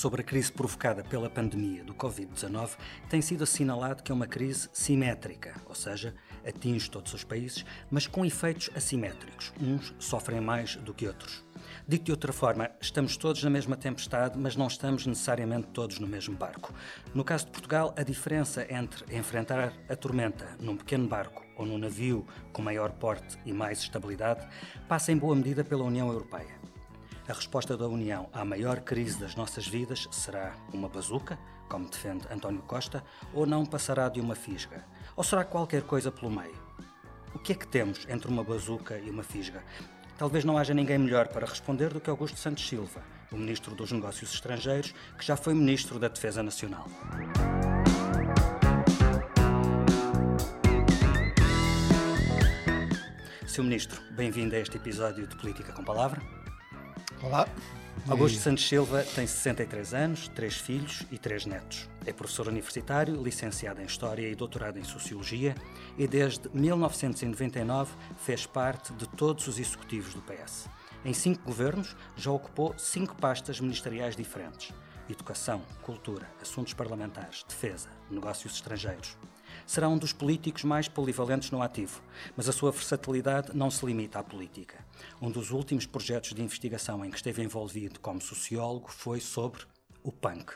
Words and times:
sobre 0.00 0.22
a 0.22 0.24
crise 0.24 0.50
provocada 0.50 1.04
pela 1.04 1.28
pandemia 1.28 1.84
do 1.84 1.92
Covid-19, 1.92 2.70
tem 3.10 3.20
sido 3.20 3.44
assinalado 3.44 4.02
que 4.02 4.10
é 4.10 4.14
uma 4.14 4.26
crise 4.26 4.66
simétrica, 4.72 5.52
ou 5.66 5.74
seja, 5.74 6.14
atinge 6.42 6.90
todos 6.90 7.12
os 7.12 7.22
países, 7.22 7.66
mas 7.90 8.06
com 8.06 8.24
efeitos 8.24 8.70
assimétricos. 8.74 9.52
Uns 9.60 9.94
sofrem 9.98 10.40
mais 10.40 10.76
do 10.76 10.94
que 10.94 11.06
outros. 11.06 11.44
Dito 11.86 12.04
de 12.04 12.12
outra 12.12 12.32
forma, 12.32 12.70
estamos 12.80 13.14
todos 13.18 13.44
na 13.44 13.50
mesma 13.50 13.76
tempestade, 13.76 14.38
mas 14.38 14.56
não 14.56 14.68
estamos 14.68 15.06
necessariamente 15.06 15.66
todos 15.66 15.98
no 15.98 16.06
mesmo 16.06 16.34
barco. 16.34 16.72
No 17.14 17.22
caso 17.22 17.44
de 17.44 17.52
Portugal, 17.52 17.94
a 17.94 18.02
diferença 18.02 18.66
entre 18.72 19.04
enfrentar 19.14 19.74
a 19.86 19.96
tormenta 19.96 20.56
num 20.58 20.78
pequeno 20.78 21.06
barco 21.06 21.44
ou 21.58 21.66
num 21.66 21.76
navio 21.76 22.26
com 22.54 22.62
maior 22.62 22.90
porte 22.92 23.38
e 23.44 23.52
mais 23.52 23.80
estabilidade 23.80 24.48
passa 24.88 25.12
em 25.12 25.18
boa 25.18 25.36
medida 25.36 25.62
pela 25.62 25.84
União 25.84 26.08
Europeia. 26.08 26.59
A 27.30 27.32
resposta 27.32 27.76
da 27.76 27.86
União 27.86 28.28
à 28.32 28.44
maior 28.44 28.80
crise 28.80 29.20
das 29.20 29.36
nossas 29.36 29.64
vidas 29.64 30.08
será 30.10 30.52
uma 30.72 30.88
bazuca, 30.88 31.38
como 31.68 31.88
defende 31.88 32.26
António 32.28 32.60
Costa, 32.62 33.04
ou 33.32 33.46
não 33.46 33.64
passará 33.64 34.08
de 34.08 34.20
uma 34.20 34.34
fisga? 34.34 34.84
Ou 35.14 35.22
será 35.22 35.44
qualquer 35.44 35.82
coisa 35.82 36.10
pelo 36.10 36.28
meio? 36.28 36.60
O 37.32 37.38
que 37.38 37.52
é 37.52 37.54
que 37.54 37.68
temos 37.68 38.04
entre 38.08 38.26
uma 38.26 38.42
bazuca 38.42 38.98
e 38.98 39.08
uma 39.08 39.22
fisga? 39.22 39.62
Talvez 40.18 40.44
não 40.44 40.58
haja 40.58 40.74
ninguém 40.74 40.98
melhor 40.98 41.28
para 41.28 41.46
responder 41.46 41.92
do 41.92 42.00
que 42.00 42.10
Augusto 42.10 42.36
Santos 42.36 42.68
Silva, 42.68 43.00
o 43.30 43.36
Ministro 43.36 43.76
dos 43.76 43.92
Negócios 43.92 44.34
Estrangeiros, 44.34 44.92
que 45.16 45.24
já 45.24 45.36
foi 45.36 45.54
Ministro 45.54 46.00
da 46.00 46.08
Defesa 46.08 46.42
Nacional. 46.42 46.88
Sr. 53.46 53.62
Ministro, 53.62 54.02
bem-vindo 54.10 54.56
a 54.56 54.58
este 54.58 54.78
episódio 54.78 55.28
de 55.28 55.36
Política 55.36 55.72
com 55.72 55.84
Palavra. 55.84 56.20
Olá. 57.22 57.46
Augusto 58.08 58.40
Santos 58.40 58.66
Silva 58.66 59.04
tem 59.14 59.26
63 59.26 59.92
anos, 59.92 60.28
três 60.28 60.54
filhos 60.54 61.04
e 61.12 61.18
três 61.18 61.44
netos. 61.44 61.86
É 62.06 62.14
professor 62.14 62.48
universitário, 62.48 63.22
licenciado 63.22 63.82
em 63.82 63.84
História 63.84 64.26
e 64.26 64.34
doutorado 64.34 64.78
em 64.78 64.84
Sociologia 64.84 65.54
e 65.98 66.08
desde 66.08 66.48
1999 66.54 67.92
fez 68.24 68.46
parte 68.46 68.94
de 68.94 69.06
todos 69.06 69.46
os 69.48 69.58
executivos 69.58 70.14
do 70.14 70.22
PS. 70.22 70.66
Em 71.04 71.12
cinco 71.12 71.44
governos 71.44 71.94
já 72.16 72.30
ocupou 72.30 72.74
cinco 72.78 73.14
pastas 73.16 73.60
ministeriais 73.60 74.16
diferentes: 74.16 74.72
Educação, 75.06 75.60
Cultura, 75.82 76.26
Assuntos 76.40 76.72
Parlamentares, 76.72 77.44
Defesa, 77.46 77.90
Negócios 78.10 78.54
Estrangeiros 78.54 79.18
será 79.70 79.88
um 79.88 79.96
dos 79.96 80.12
políticos 80.12 80.64
mais 80.64 80.88
polivalentes 80.88 81.52
no 81.52 81.62
ativo, 81.62 82.02
mas 82.36 82.48
a 82.48 82.52
sua 82.52 82.72
versatilidade 82.72 83.56
não 83.56 83.70
se 83.70 83.86
limita 83.86 84.18
à 84.18 84.24
política. 84.24 84.84
Um 85.22 85.30
dos 85.30 85.52
últimos 85.52 85.86
projetos 85.86 86.34
de 86.34 86.42
investigação 86.42 87.04
em 87.04 87.10
que 87.10 87.16
esteve 87.16 87.40
envolvido 87.40 88.00
como 88.00 88.20
sociólogo 88.20 88.90
foi 88.90 89.20
sobre 89.20 89.62
o 90.02 90.10
punk. 90.10 90.54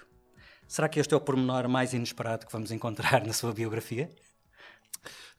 Será 0.66 0.88
que 0.88 0.98
este 0.98 1.14
é 1.14 1.16
o 1.16 1.20
pormenor 1.20 1.68
mais 1.68 1.94
inesperado 1.94 2.44
que 2.44 2.52
vamos 2.52 2.72
encontrar 2.72 3.22
na 3.24 3.32
sua 3.32 3.52
biografia? 3.52 4.10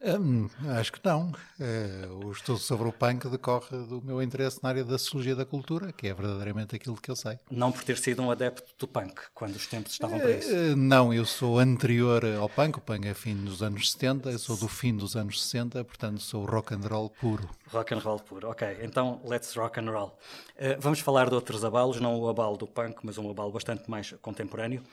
Hum, 0.05 0.47
acho 0.77 0.91
que 0.93 0.99
não. 1.03 1.33
É, 1.59 2.07
o 2.07 2.31
estudo 2.31 2.59
sobre 2.59 2.87
o 2.87 2.91
punk 2.91 3.27
decorre 3.27 3.75
do 3.87 3.99
meu 4.03 4.21
interesse 4.21 4.59
na 4.61 4.69
área 4.69 4.83
da 4.83 4.99
sociologia 4.99 5.35
da 5.35 5.45
cultura, 5.45 5.91
que 5.91 6.07
é 6.07 6.13
verdadeiramente 6.13 6.75
aquilo 6.75 6.95
que 6.95 7.09
eu 7.09 7.15
sei. 7.15 7.39
Não 7.49 7.71
por 7.71 7.83
ter 7.83 7.97
sido 7.97 8.21
um 8.21 8.29
adepto 8.29 8.71
do 8.77 8.87
punk, 8.87 9.19
quando 9.33 9.55
os 9.55 9.65
tempos 9.65 9.93
estavam 9.93 10.19
para 10.19 10.29
isso? 10.29 10.55
É, 10.55 10.75
não, 10.75 11.11
eu 11.11 11.25
sou 11.25 11.57
anterior 11.57 12.23
ao 12.39 12.47
punk. 12.47 12.77
O 12.77 12.81
punk 12.81 13.07
é 13.07 13.15
fim 13.15 13.35
dos 13.35 13.63
anos 13.63 13.91
70, 13.93 14.29
eu 14.29 14.37
sou 14.37 14.55
do 14.55 14.67
fim 14.67 14.95
dos 14.95 15.15
anos 15.15 15.41
60, 15.43 15.83
portanto 15.83 16.21
sou 16.21 16.45
rock 16.45 16.75
and 16.75 16.87
roll 16.87 17.09
puro. 17.09 17.49
Rock 17.71 17.95
and 17.95 17.99
roll 17.99 18.19
puro, 18.19 18.49
ok. 18.49 18.77
Então, 18.83 19.19
let's 19.25 19.55
rock 19.55 19.79
and 19.79 19.89
roll. 19.89 20.17
Uh, 20.55 20.79
vamos 20.79 20.99
falar 20.99 21.29
de 21.29 21.35
outros 21.35 21.65
abalos, 21.65 21.99
não 21.99 22.19
o 22.19 22.29
abalo 22.29 22.57
do 22.57 22.67
punk, 22.67 22.99
mas 23.01 23.17
um 23.17 23.27
abalo 23.31 23.51
bastante 23.51 23.89
mais 23.89 24.13
contemporâneo. 24.21 24.83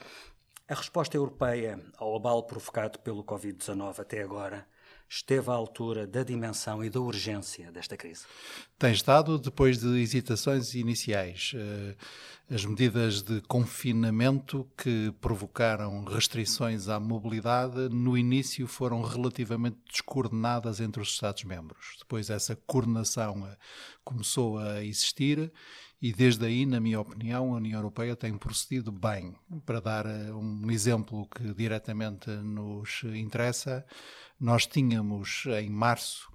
A 0.67 0.75
resposta 0.75 1.19
europeia 1.19 1.79
ao 1.99 2.17
abalo 2.17 2.45
provocado 2.45 2.99
pelo 3.01 3.23
Covid-19 3.23 3.99
até 3.99 4.23
agora 4.23 4.67
esteve 5.15 5.51
à 5.51 5.53
altura 5.53 6.07
da 6.07 6.23
dimensão 6.23 6.83
e 6.83 6.89
da 6.89 6.99
urgência 6.99 7.71
desta 7.71 7.99
crise? 7.99 8.25
Tem 8.79 8.93
estado, 8.93 9.39
depois 9.39 9.79
de 9.79 10.01
hesitações 10.01 10.75
iniciais. 10.75 11.53
Eh, 11.55 11.95
as 12.51 12.65
medidas 12.65 13.21
de 13.21 13.43
confinamento 13.43 14.67
que 14.77 15.13
provocaram 15.21 16.03
restrições 16.05 16.89
à 16.89 16.99
mobilidade, 16.99 17.91
no 17.91 18.17
início 18.17 18.67
foram 18.67 19.03
relativamente 19.03 19.77
descoordenadas 19.87 20.81
entre 20.81 21.03
os 21.03 21.09
Estados-membros. 21.09 21.97
Depois, 21.99 22.31
essa 22.31 22.57
coordenação 22.67 23.47
eh, 23.47 23.57
começou 24.03 24.59
a 24.59 24.83
existir 24.83 25.53
e 26.03 26.13
desde 26.13 26.45
aí, 26.45 26.67
na 26.67 26.81
minha 26.81 26.99
opinião, 26.99 27.53
a 27.53 27.59
União 27.59 27.79
Europeia 27.79 28.17
tem 28.17 28.37
procedido 28.37 28.91
bem. 28.91 29.37
Para 29.65 29.79
dar 29.79 30.05
eh, 30.05 30.33
um 30.33 30.71
exemplo 30.71 31.29
que 31.29 31.55
diretamente 31.55 32.29
nos 32.29 33.05
interessa, 33.05 33.87
nós 34.41 34.67
tínhamos 34.67 35.45
em 35.47 35.69
março, 35.71 36.31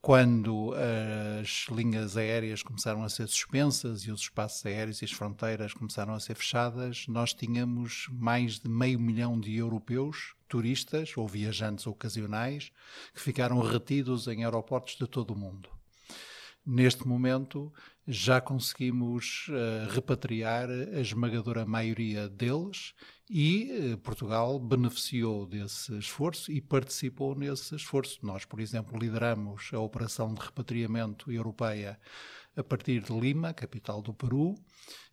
quando 0.00 0.72
as 1.42 1.66
linhas 1.70 2.16
aéreas 2.16 2.62
começaram 2.62 3.04
a 3.04 3.08
ser 3.10 3.28
suspensas 3.28 4.02
e 4.02 4.10
os 4.10 4.22
espaços 4.22 4.64
aéreos 4.64 5.02
e 5.02 5.04
as 5.04 5.12
fronteiras 5.12 5.74
começaram 5.74 6.14
a 6.14 6.20
ser 6.20 6.34
fechadas, 6.34 7.04
nós 7.06 7.34
tínhamos 7.34 8.08
mais 8.10 8.58
de 8.58 8.68
meio 8.68 8.98
milhão 8.98 9.38
de 9.38 9.54
europeus, 9.54 10.34
turistas 10.48 11.14
ou 11.16 11.28
viajantes 11.28 11.86
ocasionais, 11.86 12.72
que 13.12 13.20
ficaram 13.20 13.60
retidos 13.60 14.26
em 14.26 14.42
aeroportos 14.42 14.96
de 14.96 15.06
todo 15.06 15.32
o 15.32 15.38
mundo. 15.38 15.68
Neste 16.64 17.06
momento, 17.06 17.72
já 18.10 18.40
conseguimos 18.40 19.46
uh, 19.48 19.88
repatriar 19.88 20.68
a 20.68 21.00
esmagadora 21.00 21.64
maioria 21.64 22.28
deles 22.28 22.92
e 23.30 23.92
uh, 23.92 23.98
Portugal 23.98 24.58
beneficiou 24.58 25.46
desse 25.46 25.96
esforço 25.96 26.50
e 26.50 26.60
participou 26.60 27.36
nesse 27.36 27.76
esforço. 27.76 28.18
Nós, 28.26 28.44
por 28.44 28.58
exemplo, 28.58 28.98
lideramos 28.98 29.70
a 29.72 29.78
operação 29.78 30.34
de 30.34 30.40
repatriamento 30.40 31.30
europeia 31.30 32.00
a 32.56 32.64
partir 32.64 33.00
de 33.00 33.12
Lima, 33.12 33.54
capital 33.54 34.02
do 34.02 34.12
Peru. 34.12 34.56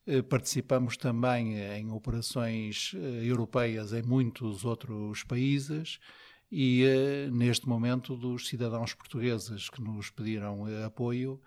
Uh, 0.07 0.23
participamos 0.23 0.97
também 0.97 1.55
em 1.77 1.91
operações 1.91 2.93
europeias 3.21 3.93
em 3.93 4.01
muitos 4.01 4.65
outros 4.65 5.23
países 5.23 5.99
e 6.51 6.83
neste 7.31 7.67
momento 7.67 8.15
dos 8.15 8.47
cidadãos 8.47 8.93
portugueses 8.93 9.69
que 9.69 9.81
nos 9.81 10.09
pediram 10.09 10.65
apoio 10.85 11.39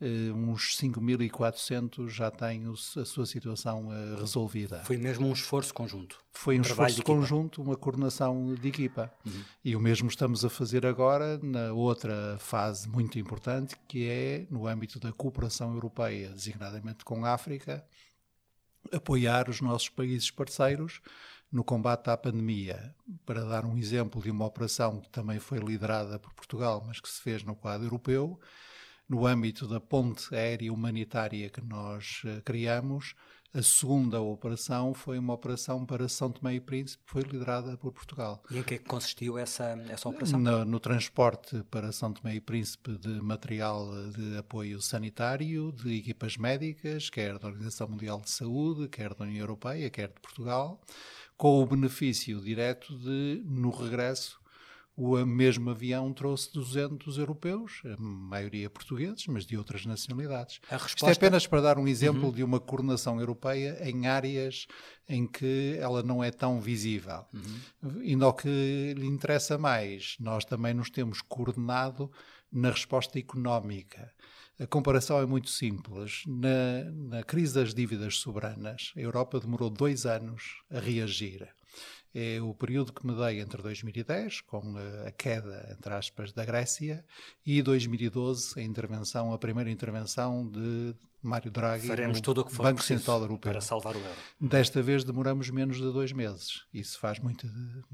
Uh, 0.00 0.32
uns 0.32 0.76
5.400 0.76 2.08
já 2.08 2.30
têm 2.30 2.62
a 2.68 3.04
sua 3.04 3.26
situação 3.26 3.88
uh, 3.88 4.20
resolvida. 4.20 4.84
Foi 4.84 4.96
mesmo 4.96 5.26
um 5.26 5.32
esforço 5.32 5.74
conjunto. 5.74 6.20
Foi 6.32 6.54
um, 6.54 6.58
um 6.58 6.62
esforço 6.62 7.02
conjunto, 7.02 7.60
uma 7.60 7.76
coordenação 7.76 8.54
de 8.54 8.68
equipa. 8.68 9.12
Uhum. 9.26 9.42
E 9.64 9.74
o 9.74 9.80
mesmo 9.80 10.08
estamos 10.08 10.44
a 10.44 10.48
fazer 10.48 10.86
agora 10.86 11.38
na 11.42 11.72
outra 11.72 12.36
fase 12.38 12.88
muito 12.88 13.18
importante, 13.18 13.74
que 13.88 14.08
é 14.08 14.46
no 14.48 14.68
âmbito 14.68 15.00
da 15.00 15.12
cooperação 15.12 15.74
europeia, 15.74 16.28
designadamente 16.28 17.04
com 17.04 17.24
a 17.24 17.32
África, 17.34 17.84
apoiar 18.92 19.48
os 19.48 19.60
nossos 19.60 19.88
países 19.88 20.30
parceiros 20.30 21.00
no 21.50 21.64
combate 21.64 22.08
à 22.08 22.16
pandemia. 22.16 22.94
Para 23.26 23.44
dar 23.44 23.64
um 23.64 23.76
exemplo 23.76 24.22
de 24.22 24.30
uma 24.30 24.46
operação 24.46 25.00
que 25.00 25.08
também 25.10 25.38
foi 25.38 25.58
liderada 25.58 26.18
por 26.18 26.32
Portugal, 26.34 26.84
mas 26.86 27.00
que 27.00 27.08
se 27.08 27.20
fez 27.20 27.42
no 27.42 27.56
quadro 27.56 27.86
europeu, 27.86 28.38
no 29.08 29.26
âmbito 29.26 29.66
da 29.66 29.80
ponte 29.80 30.34
aérea 30.34 30.72
humanitária 30.72 31.48
que 31.48 31.60
nós 31.60 32.22
uh, 32.24 32.42
criamos, 32.42 33.14
a 33.54 33.62
segunda 33.62 34.20
operação 34.20 34.92
foi 34.92 35.18
uma 35.18 35.32
operação 35.32 35.86
para 35.86 36.06
São 36.06 36.30
Tomé 36.30 36.56
e 36.56 36.60
Príncipe, 36.60 37.02
que 37.04 37.10
foi 37.10 37.22
liderada 37.22 37.78
por 37.78 37.92
Portugal. 37.92 38.42
E 38.50 38.58
em 38.58 38.62
que 38.62 38.74
é 38.74 38.78
consistiu 38.78 39.38
essa, 39.38 39.64
essa 39.88 40.06
operação? 40.06 40.38
No, 40.38 40.66
no, 40.66 40.78
transporte 40.78 41.64
para 41.70 41.90
São 41.90 42.12
Tomé 42.12 42.34
e 42.34 42.40
Príncipe 42.40 42.98
de 42.98 43.20
material 43.22 43.88
de 44.12 44.36
apoio 44.36 44.82
sanitário, 44.82 45.72
de 45.72 45.96
equipas 45.96 46.36
médicas, 46.36 47.08
quer 47.08 47.38
da 47.38 47.48
Organização 47.48 47.88
Mundial 47.88 48.20
de 48.20 48.30
Saúde, 48.30 48.86
quer 48.86 49.14
da 49.14 49.24
União 49.24 49.40
Europeia, 49.40 49.88
quer 49.88 50.08
de 50.08 50.20
Portugal, 50.20 50.78
com 51.34 51.62
o 51.62 51.66
benefício 51.66 52.38
direto 52.42 52.98
de, 52.98 53.42
no 53.46 53.70
regresso, 53.70 54.38
o 55.00 55.24
mesmo 55.24 55.70
avião 55.70 56.12
trouxe 56.12 56.52
200 56.52 57.18
europeus, 57.18 57.80
a 57.84 57.96
maioria 58.02 58.68
portugueses, 58.68 59.28
mas 59.28 59.46
de 59.46 59.56
outras 59.56 59.86
nacionalidades. 59.86 60.60
Resposta... 60.68 60.96
Isto 60.96 61.08
é 61.08 61.12
apenas 61.12 61.46
para 61.46 61.60
dar 61.60 61.78
um 61.78 61.86
exemplo 61.86 62.24
uhum. 62.24 62.32
de 62.32 62.42
uma 62.42 62.58
coordenação 62.58 63.20
europeia 63.20 63.78
em 63.88 64.08
áreas 64.08 64.66
em 65.08 65.24
que 65.24 65.76
ela 65.78 66.02
não 66.02 66.22
é 66.22 66.32
tão 66.32 66.60
visível. 66.60 67.24
Uhum. 67.32 68.02
E 68.02 68.16
no 68.16 68.32
que 68.32 68.92
lhe 68.98 69.06
interessa 69.06 69.56
mais, 69.56 70.16
nós 70.18 70.44
também 70.44 70.74
nos 70.74 70.90
temos 70.90 71.22
coordenado 71.22 72.10
na 72.50 72.70
resposta 72.72 73.20
económica. 73.20 74.12
A 74.58 74.66
comparação 74.66 75.20
é 75.20 75.26
muito 75.26 75.48
simples. 75.48 76.24
Na, 76.26 76.90
na 76.90 77.22
crise 77.22 77.54
das 77.54 77.72
dívidas 77.72 78.16
soberanas, 78.16 78.92
a 78.96 79.00
Europa 79.00 79.38
demorou 79.38 79.70
dois 79.70 80.06
anos 80.06 80.60
a 80.68 80.80
reagir. 80.80 81.48
É 82.14 82.40
o 82.40 82.54
período 82.54 82.92
que 82.92 83.06
me 83.06 83.14
dei 83.14 83.40
entre 83.40 83.62
2010, 83.62 84.42
com 84.42 84.74
a 85.06 85.10
queda, 85.12 85.68
entre 85.70 85.92
aspas, 85.92 86.32
da 86.32 86.44
Grécia, 86.44 87.04
e 87.44 87.62
2012, 87.62 88.58
a 88.58 88.62
intervenção, 88.62 89.32
a 89.32 89.38
primeira 89.38 89.70
intervenção 89.70 90.48
de 90.48 90.94
Mário 91.20 91.50
Draghi, 91.50 91.86
Faremos 91.86 92.20
tudo 92.20 92.42
o 92.42 92.44
que 92.44 92.52
for 92.52 92.62
Banco 92.62 92.82
Central 92.82 93.20
Europeu. 93.22 93.50
para 93.50 93.60
salvar 93.60 93.96
o 93.96 93.98
euro. 93.98 94.16
Desta 94.40 94.80
vez 94.80 95.02
demoramos 95.02 95.50
menos 95.50 95.76
de 95.78 95.92
dois 95.92 96.12
meses. 96.12 96.64
Isso 96.72 96.98
faz 96.98 97.18
muito 97.18 97.46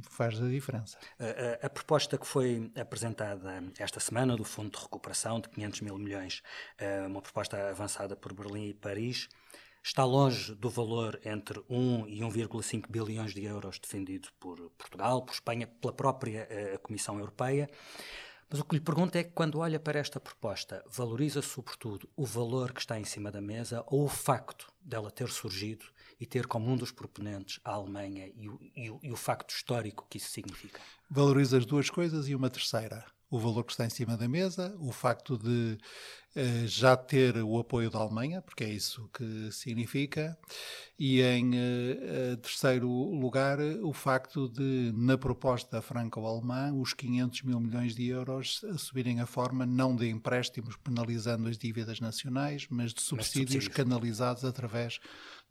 faz 0.02 0.40
a 0.40 0.46
diferença. 0.46 0.98
A, 1.18 1.64
a, 1.64 1.66
a, 1.66 1.70
proposta 1.70 2.18
que 2.18 2.26
foi 2.26 2.70
apresentada 2.76 3.64
esta 3.78 3.98
semana 3.98 4.36
do 4.36 4.44
Fundo 4.44 4.70
de 4.70 4.82
Recuperação 4.82 5.40
de 5.40 5.48
500 5.48 5.80
mil 5.80 5.98
milhões, 5.98 6.42
eh, 6.78 7.06
uma 7.06 7.22
proposta 7.22 7.70
avançada 7.70 8.14
por 8.14 8.34
Berlim 8.34 8.68
e 8.68 8.74
Paris, 8.74 9.28
está 9.84 10.02
longe 10.02 10.54
do 10.54 10.70
valor 10.70 11.20
entre 11.26 11.62
1 11.68 12.08
e 12.08 12.20
1,5 12.20 12.86
bilhões 12.88 13.34
de 13.34 13.44
euros 13.44 13.78
defendido 13.78 14.28
por 14.40 14.58
Portugal, 14.78 15.20
por 15.22 15.34
Espanha, 15.34 15.66
pela 15.66 15.92
própria 15.92 16.46
eh, 16.48 16.78
Comissão 16.78 17.18
Europeia. 17.18 17.68
Mas 18.48 18.60
o 18.60 18.64
que 18.64 18.76
lhe 18.76 18.80
pergunto 18.80 19.16
é 19.16 19.24
que, 19.24 19.32
quando 19.32 19.58
olha 19.58 19.78
para 19.78 19.98
esta 19.98 20.18
proposta, 20.18 20.82
valoriza 20.88 21.42
sobretudo 21.42 22.08
o 22.16 22.24
valor 22.24 22.72
que 22.72 22.80
está 22.80 22.98
em 22.98 23.04
cima 23.04 23.30
da 23.30 23.42
mesa 23.42 23.84
ou 23.86 24.04
o 24.04 24.08
facto 24.08 24.72
dela 24.80 25.10
ter 25.10 25.28
surgido 25.28 25.84
e 26.18 26.24
ter 26.24 26.46
como 26.46 26.70
um 26.70 26.76
dos 26.76 26.90
proponentes 26.90 27.60
a 27.62 27.72
Alemanha 27.72 28.30
e 28.34 28.48
o, 28.48 28.58
e 28.74 28.90
o, 28.90 29.00
e 29.02 29.12
o 29.12 29.16
facto 29.16 29.50
histórico 29.50 30.06
que 30.08 30.16
isso 30.16 30.30
significa? 30.30 30.80
Valoriza 31.10 31.58
as 31.58 31.66
duas 31.66 31.90
coisas 31.90 32.26
e 32.26 32.34
uma 32.34 32.48
terceira 32.48 33.04
o 33.34 33.38
valor 33.38 33.64
que 33.64 33.72
está 33.72 33.84
em 33.84 33.90
cima 33.90 34.16
da 34.16 34.28
mesa, 34.28 34.76
o 34.78 34.92
facto 34.92 35.36
de 35.36 35.76
já 36.66 36.96
ter 36.96 37.36
o 37.36 37.58
apoio 37.58 37.90
da 37.90 37.98
Alemanha, 37.98 38.42
porque 38.42 38.64
é 38.64 38.68
isso 38.68 39.08
que 39.12 39.52
significa, 39.52 40.36
e 40.98 41.20
em 41.22 41.50
uh, 41.50 42.36
terceiro 42.38 42.88
lugar, 42.88 43.58
o 43.82 43.92
facto 43.92 44.48
de, 44.48 44.92
na 44.94 45.16
proposta 45.16 45.80
franco-alemã, 45.80 46.72
os 46.72 46.92
500 46.92 47.42
mil 47.42 47.60
milhões 47.60 47.94
de 47.94 48.06
euros 48.08 48.64
subirem 48.78 49.20
a 49.20 49.26
forma 49.26 49.64
não 49.64 49.94
de 49.94 50.08
empréstimos 50.08 50.76
penalizando 50.76 51.48
as 51.48 51.56
dívidas 51.56 52.00
nacionais, 52.00 52.66
mas 52.68 52.92
de 52.92 53.00
subsídios, 53.02 53.54
mas 53.54 53.64
subsídios. 53.64 53.68
canalizados 53.68 54.44
através 54.44 55.00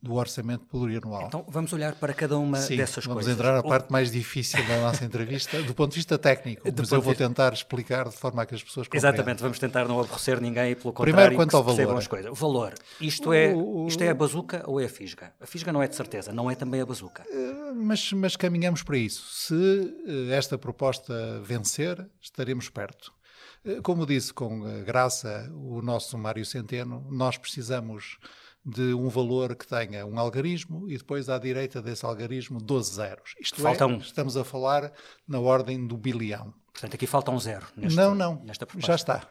do 0.04 0.16
orçamento 0.16 0.66
plurianual. 0.66 1.28
Então 1.28 1.46
vamos 1.48 1.72
olhar 1.72 1.96
para 1.96 2.14
cada 2.14 2.38
uma 2.38 2.58
Sim, 2.58 2.76
dessas 2.76 3.06
vamos 3.06 3.24
coisas. 3.24 3.38
Vamos 3.38 3.40
entrar 3.40 3.64
na 3.64 3.64
parte 3.64 3.90
mais 3.90 4.12
difícil 4.12 4.62
da 4.68 4.82
nossa 4.82 5.06
entrevista, 5.06 5.64
do 5.64 5.74
ponto 5.74 5.92
de 5.92 5.96
vista 5.96 6.18
técnico, 6.18 6.62
mas 6.78 6.92
eu 6.92 7.02
vou 7.02 7.16
tentar 7.16 7.54
explicar 7.54 8.10
de 8.10 8.18
forma 8.18 8.42
a 8.42 8.46
que 8.46 8.54
as 8.54 8.62
pessoas 8.62 8.86
compreendam. 8.88 9.12
Exatamente, 9.12 9.42
vamos 9.42 9.58
tentar 9.60 9.88
não 9.88 10.02
aborrecer 10.02 10.42
ninguém 10.42 10.72
e 10.72 10.76
pelo 10.76 10.92
contrário 10.92 11.14
Primeiro, 11.14 11.36
quanto 11.38 11.56
ao 11.56 11.64
valor. 11.64 11.98
as 11.98 12.08
coisas. 12.08 12.30
O 12.30 12.36
valor, 12.36 12.74
isto 13.00 13.32
é, 13.32 13.54
isto 13.88 14.04
é 14.04 14.10
a 14.10 14.14
bazuca 14.14 14.62
ou 14.68 14.82
é 14.82 14.84
a 14.84 14.90
fisga? 14.90 15.34
A 15.40 15.48
fisga 15.48 15.72
não 15.72 15.82
é 15.82 15.88
de 15.88 15.96
certeza, 15.96 16.34
não 16.34 16.52
é 16.52 16.56
também 16.56 16.82
a 16.82 16.86
bazuca. 16.86 17.24
Eh, 17.32 17.74
mas, 17.74 18.12
mas 18.12 18.36
caminhamos 18.36 18.84
para 18.84 18.98
isso. 18.98 19.24
Se 19.34 19.96
eh, 20.06 20.36
esta 20.36 20.58
proposta 20.58 21.40
vencer, 21.42 22.06
estaremos 22.20 22.68
perto. 22.68 23.14
Eh, 23.64 23.80
como 23.82 24.06
disse 24.06 24.34
com 24.34 24.84
graça 24.84 25.50
o 25.54 25.82
nosso 25.82 26.18
Mário 26.18 26.46
Centeno, 26.46 27.08
nós 27.10 27.38
precisamos 27.38 28.18
de 28.66 28.94
um 28.94 29.10
valor 29.10 29.56
que 29.56 29.68
tenha 29.68 30.06
um 30.06 30.18
algarismo 30.18 30.90
e 30.90 30.98
depois 30.98 31.28
à 31.30 31.38
direita 31.38 31.82
desse 31.82 32.06
algarismo 32.06 32.62
12 32.62 32.96
zeros. 32.96 33.36
Isto 33.40 33.62
falta 33.62 33.84
é, 33.84 33.88
um. 33.88 33.98
estamos 33.98 34.38
a 34.38 34.44
falar 34.44 34.92
na 35.28 35.40
ordem 35.40 35.86
do 35.86 35.98
bilhão. 35.98 36.54
Portanto, 36.72 36.96
aqui 36.96 37.06
falta 37.06 37.32
um 37.32 37.40
zero 37.40 37.68
neste, 37.76 37.96
não, 37.96 38.16
não, 38.16 38.42
nesta 38.44 38.66
proposta. 38.66 38.88
Já 38.88 38.96
está. 38.96 39.30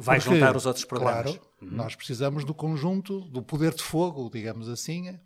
Vai 0.00 0.20
Porque, 0.20 0.34
juntar 0.34 0.56
os 0.56 0.64
outros 0.64 0.84
programas. 0.84 1.32
Claro, 1.32 1.40
uhum. 1.60 1.70
nós 1.72 1.96
precisamos 1.96 2.44
do 2.44 2.54
conjunto, 2.54 3.20
do 3.22 3.42
poder 3.42 3.74
de 3.74 3.82
fogo, 3.82 4.30
digamos 4.32 4.68
assim, 4.68 5.10
uh, 5.10 5.18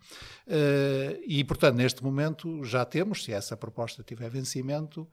e, 1.27 1.43
portanto, 1.43 1.75
neste 1.75 2.03
momento 2.03 2.63
já 2.63 2.83
temos, 2.83 3.23
se 3.23 3.31
essa 3.31 3.55
proposta 3.55 4.01
tiver 4.01 4.31
vencimento, 4.31 5.07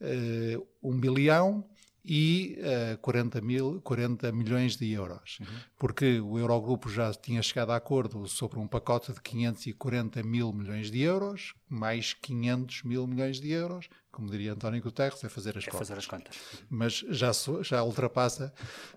uh, 0.00 0.66
um 0.80 0.96
bilhão 0.96 1.68
e 2.04 2.58
uh, 2.94 2.98
40, 2.98 3.40
mil, 3.40 3.80
40 3.82 4.32
milhões 4.32 4.76
de 4.76 4.90
euros. 4.90 5.38
Uhum. 5.40 5.46
Porque 5.78 6.20
o 6.20 6.38
Eurogrupo 6.38 6.88
já 6.88 7.12
tinha 7.12 7.42
chegado 7.42 7.70
a 7.70 7.76
acordo 7.76 8.26
sobre 8.26 8.58
um 8.58 8.66
pacote 8.66 9.12
de 9.12 9.20
540 9.20 10.22
mil 10.22 10.52
milhões 10.52 10.90
de 10.90 11.00
euros, 11.00 11.54
mais 11.68 12.14
500 12.14 12.82
mil 12.84 13.06
milhões 13.06 13.40
de 13.40 13.50
euros, 13.50 13.88
como 14.10 14.30
diria 14.30 14.52
António 14.52 14.82
Guterres, 14.82 15.22
é 15.24 15.28
fazer 15.28 15.56
as 15.56 15.66
é 15.66 15.70
contas. 15.70 15.88
fazer 15.88 15.98
as 15.98 16.06
contas. 16.06 16.36
Mas 16.68 17.04
já, 17.08 17.30
já 17.62 17.82
ultrapassa 17.82 18.52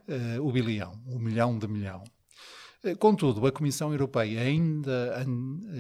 uh, 0.08 0.46
o 0.46 0.52
bilhão, 0.52 1.02
o 1.08 1.20
milhão 1.20 1.58
de 1.58 1.68
milhão. 1.68 2.04
Contudo, 3.00 3.48
a 3.48 3.52
Comissão 3.52 3.94
Europeia 3.94 4.42
ainda, 4.42 5.26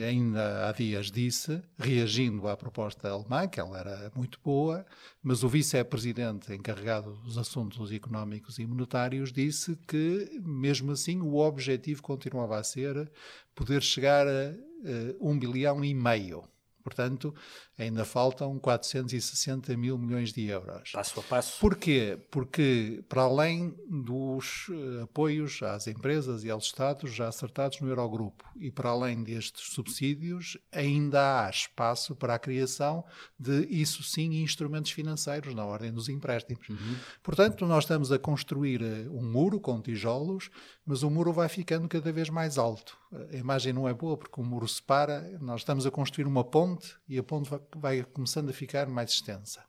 ainda 0.07 0.69
há 0.69 0.71
dias 0.71 1.11
disse, 1.11 1.61
reagindo 1.77 2.47
à 2.47 2.55
proposta 2.55 3.09
alemã, 3.09 3.45
que 3.45 3.59
ela 3.59 3.77
era 3.77 4.09
muito 4.15 4.39
boa, 4.41 4.85
mas 5.21 5.44
o 5.44 5.50
vice-presidente 5.50 6.53
encarregado 6.53 7.11
dos 7.15 7.38
assuntos 7.38 7.91
económicos 7.91 8.57
e 8.57 8.65
monetários 8.65 9.33
disse 9.33 9.75
que, 9.85 10.39
mesmo 10.45 10.94
assim, 10.94 11.19
o 11.19 11.35
objetivo 11.35 12.01
continuava 12.01 12.57
a 12.57 12.63
ser 12.63 13.11
poder 13.53 13.81
chegar 13.81 14.25
a, 14.25 14.31
a 14.31 15.15
um 15.19 15.38
bilhão 15.38 15.83
e 15.83 15.94
meio. 15.94 16.45
Portanto, 16.85 17.35
ainda 17.78 18.06
faltam 18.06 18.58
460 18.60 19.75
mil 19.75 19.98
milhões 19.98 20.31
de 20.31 20.46
euros. 20.46 20.92
Passo 20.92 21.20
a 21.20 21.24
passo. 21.24 21.60
Porquê? 21.60 22.20
Porque, 22.30 23.04
para 23.10 23.24
além 23.24 23.75
dos 23.90 24.68
eh, 24.70 25.04
apoios 25.04 25.62
às 25.64 25.88
empresas 25.88 26.44
e 26.44 26.52
aos 26.52 26.66
Estados 26.66 27.14
já 27.14 27.28
acertados 27.28 27.80
no 27.80 27.90
Eurogrupo 27.90 28.44
e 28.56 28.70
para 28.70 28.90
além 28.90 29.24
destes 29.24 29.74
subsídios, 29.74 30.58
ainda 30.72 31.46
há 31.46 31.50
espaço 31.50 32.16
para 32.16 32.36
a 32.36 32.40
criação 32.40 33.04
de, 33.40 33.66
isso 33.70 34.04
sim, 34.04 34.42
instrumentos 34.42 34.92
financeiros 34.92 35.54
na 35.56 35.66
ordem 35.66 35.92
dos 35.92 36.10
empréstimos. 36.10 36.70
Uhum. 36.70 36.96
Portanto, 37.24 37.66
nós 37.66 37.84
estamos 37.86 38.12
a 38.12 38.20
construir 38.20 38.81
eh, 38.81 39.10
um 39.10 39.24
muro 39.24 39.60
com 39.60 39.81
tijolos, 39.81 40.50
mas 40.86 41.02
o 41.02 41.10
muro 41.10 41.34
vai 41.34 41.50
ficando 41.50 41.88
cada 41.88 42.12
vez 42.12 42.30
mais 42.30 42.58
alto. 42.58 42.98
A 43.31 43.36
imagem 43.36 43.74
não 43.74 43.88
é 43.88 43.94
boa 43.94 44.18
porque 44.18 44.42
o 44.42 44.44
muro 44.44 44.68
separa, 44.68 45.38
nós 45.40 45.62
estamos 45.62 45.86
a 45.86 45.92
construir 45.92 46.25
uma 46.25 46.44
ponte 46.44 46.96
e 47.08 47.18
a 47.18 47.24
ponte 47.24 47.50
vai, 47.75 48.04
começando 48.04 48.50
a 48.50 48.54
ficar 48.54 48.88
mais 48.88 49.12
extensa. 49.12 49.63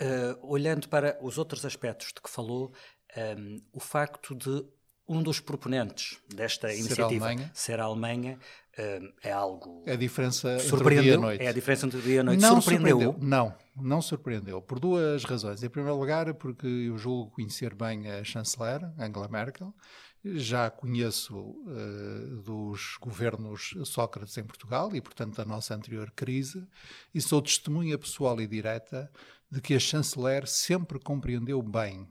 Uh, 0.00 0.36
olhando 0.42 0.88
para 0.88 1.18
os 1.22 1.38
outros 1.38 1.64
aspectos 1.64 2.08
de 2.08 2.20
que 2.20 2.28
falou, 2.28 2.72
um, 3.16 3.20
ehm, 3.20 3.60
o 3.72 3.80
facto 3.80 4.34
de 4.34 4.64
um 5.10 5.22
dos 5.22 5.40
proponentes 5.40 6.18
desta 6.32 6.68
ser 6.68 6.78
iniciativa 6.78 7.26
Alemanha. 7.26 7.50
ser 7.52 7.80
a 7.80 7.84
Alemanha 7.84 8.38
uh, 8.78 9.12
é 9.24 9.32
algo 9.32 9.82
é 9.84 9.94
a 9.94 9.96
diferença 9.96 10.60
surpreendeu 10.60 10.98
entre 10.98 11.02
dia 11.02 11.14
e 11.14 11.16
noite. 11.16 11.44
É 11.44 11.48
a 11.48 11.52
diferença 11.52 11.86
entre 11.86 12.00
dia 12.00 12.20
e 12.20 12.22
noite. 12.22 12.40
Não 12.40 12.60
surpreendeu? 12.60 13.12
surpreendeu? 13.12 13.28
Não, 13.28 13.54
não 13.76 14.00
surpreendeu. 14.00 14.62
Por 14.62 14.78
duas 14.78 15.24
razões. 15.24 15.64
Em 15.64 15.68
primeiro 15.68 15.98
lugar, 15.98 16.32
porque 16.34 16.66
eu 16.66 16.96
julgo 16.96 17.32
conhecer 17.32 17.74
bem 17.74 18.08
a 18.08 18.22
chanceler, 18.22 18.84
Angela 18.96 19.26
Merkel, 19.28 19.74
já 20.24 20.70
conheço 20.70 21.36
uh, 21.36 22.42
dos 22.42 22.96
governos 23.00 23.74
Sócrates 23.84 24.36
em 24.36 24.44
Portugal 24.44 24.94
e, 24.94 25.00
portanto, 25.00 25.36
da 25.36 25.44
nossa 25.44 25.74
anterior 25.74 26.10
crise, 26.10 26.66
e 27.14 27.20
sou 27.20 27.40
testemunha 27.40 27.98
pessoal 27.98 28.40
e 28.40 28.46
direta 28.46 29.10
de 29.50 29.60
que 29.60 29.74
a 29.74 29.80
chanceler 29.80 30.46
sempre 30.46 30.98
compreendeu 30.98 31.62
bem 31.62 32.08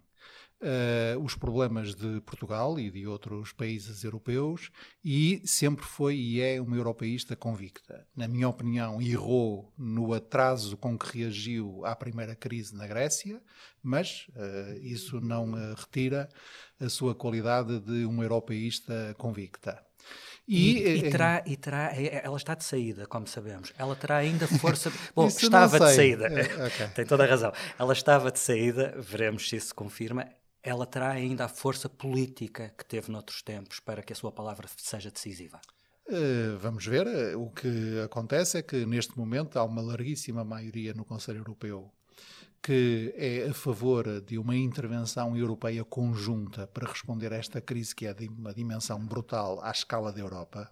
uh, 0.62 1.20
os 1.24 1.36
problemas 1.36 1.96
de 1.96 2.22
Portugal 2.22 2.80
e 2.80 2.90
de 2.90 3.08
outros 3.08 3.52
países 3.52 4.04
europeus 4.04 4.72
e 5.04 5.42
sempre 5.46 5.86
foi 5.86 6.16
e 6.16 6.42
é 6.42 6.62
uma 6.62 6.76
europeísta 6.76 7.36
convicta. 7.36 8.06
Na 8.16 8.28
minha 8.28 8.48
opinião, 8.48 9.02
errou 9.02 9.72
no 9.78 10.14
atraso 10.14 10.78
com 10.78 10.98
que 10.98 11.20
reagiu 11.20 11.86
à 11.86 11.96
primeira 11.96 12.36
crise 12.36 12.76
na 12.76 12.88
Grécia, 12.88 13.42
mas 13.82 14.28
uh, 14.30 14.78
isso 14.82 15.20
não 15.22 15.52
uh, 15.52 15.76
retira 15.76 16.30
a 16.80 16.90
sua 16.90 17.16
qualidade 17.16 17.80
de 17.80 18.06
uma 18.06 18.24
europeísta 18.24 19.16
convicta. 19.18 19.84
E, 20.48 20.80
e, 20.80 20.98
e, 20.98 21.12
terá, 21.12 21.44
e 21.46 21.56
terá, 21.56 21.92
ela 21.94 22.36
está 22.36 22.56
de 22.56 22.64
saída, 22.64 23.06
como 23.06 23.28
sabemos. 23.28 23.72
Ela 23.78 23.96
terá 23.96 24.18
ainda 24.18 24.48
força. 24.58 24.92
Bom, 25.14 25.28
estava 25.28 25.80
de 25.80 25.94
saída. 25.94 26.26
É, 26.26 26.66
okay. 26.66 26.88
Tem 26.96 27.06
toda 27.06 27.24
a 27.24 27.28
razão. 27.28 27.54
Ela 27.78 27.94
estava 27.94 28.32
de 28.32 28.40
saída, 28.40 28.96
veremos 28.98 29.48
se 29.48 29.58
isso 29.58 29.68
se 29.68 29.74
confirma 29.76 30.28
ela 30.64 30.86
terá 30.86 31.12
ainda 31.12 31.46
a 31.46 31.50
força 31.50 31.88
política 31.88 32.74
que 32.78 32.86
teve 32.86 33.12
noutros 33.12 33.42
tempos 33.42 33.80
para 33.80 34.02
que 34.04 34.14
a 34.14 34.16
sua 34.16 34.32
palavra 34.32 34.68
seja 34.78 35.10
decisiva? 35.10 35.60
Uh, 36.08 36.58
vamos 36.58 36.86
ver. 36.86 37.06
Eh, 37.06 37.36
o 37.36 37.50
que 37.52 38.02
acontece 38.04 38.58
é 38.58 38.62
que 38.64 38.86
neste 38.86 39.18
momento 39.18 39.60
há 39.60 39.64
uma 39.64 39.82
larguíssima 39.82 40.44
maioria 40.44 40.94
no 40.94 41.06
Conselho 41.06 41.40
Europeu 41.40 41.92
que 42.62 43.14
é 43.16 43.48
a 43.50 43.54
favor 43.54 44.22
de 44.22 44.38
uma 44.38 44.56
intervenção 44.56 45.36
europeia 45.36 45.84
conjunta 45.86 46.68
para 46.68 46.88
responder 46.88 47.32
a 47.34 47.38
esta 47.38 47.62
crise 47.62 47.96
que 47.96 48.06
é 48.06 48.14
de 48.14 48.28
uma 48.28 48.54
dimensão 48.54 49.00
brutal 49.00 49.64
à 49.64 49.72
escala 49.72 50.12
da 50.12 50.20
Europa. 50.20 50.70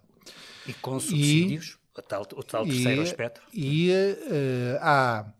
E 0.66 0.74
com 0.74 1.00
subsídios, 1.00 1.78
e, 1.96 1.98
o 1.98 2.02
tal, 2.02 2.22
o 2.22 2.42
tal 2.42 2.64
terceiro 2.64 3.00
e, 3.00 3.04
aspecto. 3.04 3.40
E 3.52 3.90
uh, 3.90 4.78
há 4.82 5.32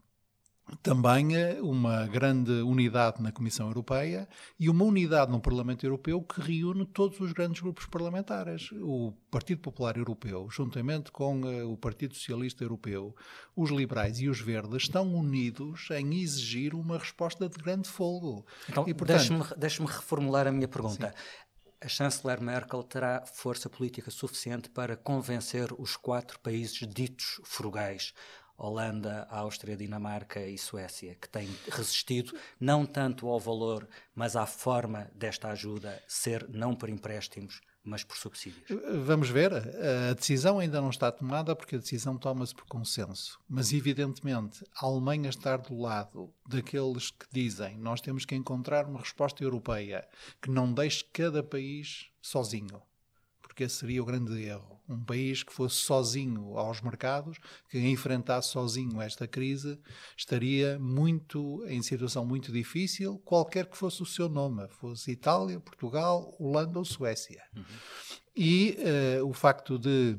também 0.82 1.28
uma 1.60 2.06
grande 2.06 2.52
unidade 2.62 3.22
na 3.22 3.32
Comissão 3.32 3.68
Europeia 3.68 4.28
e 4.58 4.68
uma 4.68 4.84
unidade 4.84 5.30
no 5.30 5.40
Parlamento 5.40 5.84
Europeu 5.84 6.22
que 6.22 6.40
reúne 6.40 6.86
todos 6.86 7.18
os 7.20 7.32
grandes 7.32 7.60
grupos 7.60 7.86
parlamentares. 7.86 8.70
O 8.72 9.12
Partido 9.30 9.60
Popular 9.60 9.96
Europeu, 9.96 10.48
juntamente 10.50 11.10
com 11.10 11.46
eh, 11.48 11.64
o 11.64 11.76
Partido 11.76 12.14
Socialista 12.14 12.64
Europeu, 12.64 13.14
os 13.56 13.70
liberais 13.70 14.20
e 14.20 14.28
os 14.28 14.40
verdes, 14.40 14.82
estão 14.82 15.14
unidos 15.14 15.88
em 15.90 16.20
exigir 16.20 16.74
uma 16.74 16.98
resposta 16.98 17.48
de 17.48 17.56
grande 17.56 17.88
fogo. 17.88 18.44
Então, 18.68 18.84
deixe-me 18.84 19.44
deixe 19.56 19.82
reformular 19.82 20.46
a 20.46 20.52
minha 20.52 20.68
pergunta. 20.68 21.08
Sim. 21.08 21.48
A 21.80 21.86
chanceler 21.86 22.40
Merkel 22.40 22.82
terá 22.82 23.24
força 23.24 23.70
política 23.70 24.10
suficiente 24.10 24.68
para 24.68 24.96
convencer 24.96 25.72
os 25.78 25.96
quatro 25.96 26.40
países 26.40 26.86
ditos 26.88 27.40
frugais 27.44 28.12
Holanda, 28.58 29.26
Áustria, 29.30 29.76
Dinamarca 29.76 30.44
e 30.44 30.58
Suécia, 30.58 31.14
que 31.14 31.28
têm 31.28 31.48
resistido 31.70 32.36
não 32.58 32.84
tanto 32.84 33.28
ao 33.28 33.38
valor, 33.38 33.88
mas 34.14 34.34
à 34.34 34.46
forma 34.46 35.08
desta 35.14 35.48
ajuda 35.48 36.02
ser 36.08 36.48
não 36.48 36.74
por 36.74 36.88
empréstimos, 36.88 37.60
mas 37.84 38.02
por 38.02 38.16
subsídios. 38.16 38.68
Vamos 39.04 39.30
ver. 39.30 39.52
A 40.10 40.12
decisão 40.12 40.58
ainda 40.58 40.80
não 40.80 40.90
está 40.90 41.10
tomada 41.10 41.54
porque 41.54 41.76
a 41.76 41.78
decisão 41.78 42.18
toma-se 42.18 42.54
por 42.54 42.66
consenso. 42.66 43.38
Mas, 43.48 43.72
evidentemente, 43.72 44.64
a 44.74 44.84
Alemanha 44.84 45.30
estar 45.30 45.58
do 45.58 45.78
lado 45.78 46.34
daqueles 46.46 47.10
que 47.10 47.26
dizem 47.32 47.78
nós 47.78 48.00
temos 48.00 48.24
que 48.24 48.34
encontrar 48.34 48.86
uma 48.86 49.00
resposta 49.00 49.42
europeia 49.42 50.06
que 50.42 50.50
não 50.50 50.72
deixe 50.72 51.04
cada 51.04 51.42
país 51.42 52.10
sozinho 52.20 52.82
porque 53.58 53.64
esse 53.64 53.74
seria 53.74 54.00
o 54.00 54.06
grande 54.06 54.40
erro. 54.40 54.80
Um 54.88 55.02
país 55.02 55.42
que 55.42 55.52
fosse 55.52 55.74
sozinho 55.74 56.56
aos 56.56 56.80
mercados, 56.80 57.38
que 57.68 57.76
enfrentasse 57.76 58.50
sozinho 58.50 59.02
esta 59.02 59.26
crise, 59.26 59.76
estaria 60.16 60.78
muito 60.78 61.64
em 61.66 61.82
situação 61.82 62.24
muito 62.24 62.52
difícil, 62.52 63.18
qualquer 63.24 63.66
que 63.66 63.76
fosse 63.76 64.00
o 64.00 64.06
seu 64.06 64.28
nome, 64.28 64.68
fosse 64.68 65.10
Itália, 65.10 65.58
Portugal, 65.58 66.36
Holanda 66.38 66.78
ou 66.78 66.84
Suécia. 66.84 67.42
Uhum. 67.56 67.64
E 68.36 68.78
uh, 69.18 69.28
o 69.28 69.32
facto 69.32 69.76
de 69.76 70.16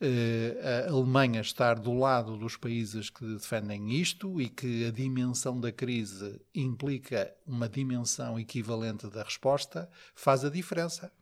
uh, 0.00 0.86
a 0.86 0.90
Alemanha 0.90 1.42
estar 1.42 1.78
do 1.78 1.92
lado 1.92 2.38
dos 2.38 2.56
países 2.56 3.10
que 3.10 3.26
defendem 3.34 3.92
isto 4.00 4.40
e 4.40 4.48
que 4.48 4.86
a 4.86 4.90
dimensão 4.90 5.60
da 5.60 5.70
crise 5.70 6.40
implica 6.54 7.30
uma 7.46 7.68
dimensão 7.68 8.40
equivalente 8.40 9.06
da 9.08 9.22
resposta, 9.22 9.90
faz 10.14 10.42
a 10.42 10.48
diferença. 10.48 11.12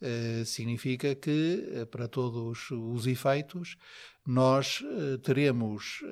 Eh, 0.00 0.44
significa 0.44 1.14
que, 1.14 1.68
eh, 1.72 1.84
para 1.84 2.08
todos 2.08 2.70
os 2.70 3.06
efeitos, 3.06 3.76
nós 4.26 4.80
uh, 4.80 5.18
teremos 5.18 6.02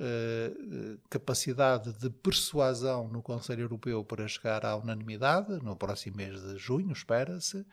capacidade 1.09 1.95
de 1.95 2.11
persuasão 2.11 3.09
no 3.09 3.23
Conselho 3.23 3.63
Europeu 3.63 4.05
para 4.05 4.29
chegar 4.29 4.67
à 4.67 4.77
unanimidade, 4.77 5.51
no 5.63 5.75
próximo 5.75 6.19
mês 6.19 6.39
de 6.43 6.59
junho, 6.59 6.93
espera-se, 6.93 7.65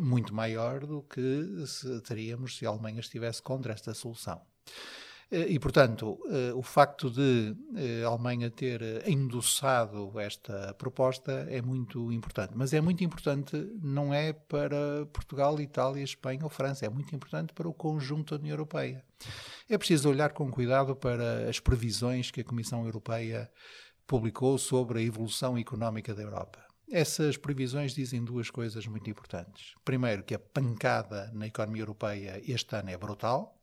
muito 0.00 0.34
maior 0.34 0.84
do 0.84 1.02
que 1.02 1.64
teríamos 2.04 2.56
se 2.56 2.66
a 2.66 2.70
Alemanha 2.70 2.98
estivesse 2.98 3.40
contra 3.40 3.72
esta 3.72 3.94
solução. 3.94 4.42
Eh, 5.30 5.46
e, 5.50 5.58
portanto, 5.58 6.18
eh, 6.30 6.52
o 6.54 6.62
facto 6.62 7.10
de 7.10 7.56
eh, 7.76 8.04
a 8.04 8.08
Alemanha 8.08 8.48
ter 8.48 8.80
endossado 9.08 10.18
esta 10.20 10.72
proposta 10.74 11.46
é 11.50 11.60
muito 11.60 12.12
importante. 12.12 12.52
Mas 12.54 12.72
é 12.72 12.80
muito 12.80 13.02
importante, 13.02 13.56
não 13.82 14.14
é 14.14 14.32
para 14.32 15.04
Portugal, 15.12 15.60
Itália, 15.60 16.04
Espanha 16.04 16.44
ou 16.44 16.50
França, 16.50 16.86
é 16.86 16.88
muito 16.88 17.14
importante 17.14 17.52
para 17.52 17.68
o 17.68 17.74
conjunto 17.74 18.34
da 18.34 18.40
União 18.40 18.54
Europeia. 18.54 19.04
É 19.68 19.76
preciso 19.76 20.08
olhar 20.08 20.32
com 20.32 20.50
cuidado 20.50 20.94
para 20.94 21.48
as 21.48 21.58
previsões 21.58 22.30
que 22.30 22.40
a 22.40 22.44
Comissão 22.44 22.84
Europeia 22.84 23.50
publicou 24.06 24.56
sobre 24.58 25.00
a 25.00 25.02
evolução 25.02 25.58
económica 25.58 26.14
da 26.14 26.22
Europa. 26.22 26.64
Essas 26.88 27.36
previsões 27.36 27.92
dizem 27.92 28.24
duas 28.24 28.48
coisas 28.48 28.86
muito 28.86 29.10
importantes. 29.10 29.74
Primeiro, 29.84 30.22
que 30.22 30.36
a 30.36 30.38
pancada 30.38 31.32
na 31.34 31.48
economia 31.48 31.82
europeia 31.82 32.40
este 32.46 32.76
ano 32.76 32.90
é 32.90 32.96
brutal, 32.96 33.55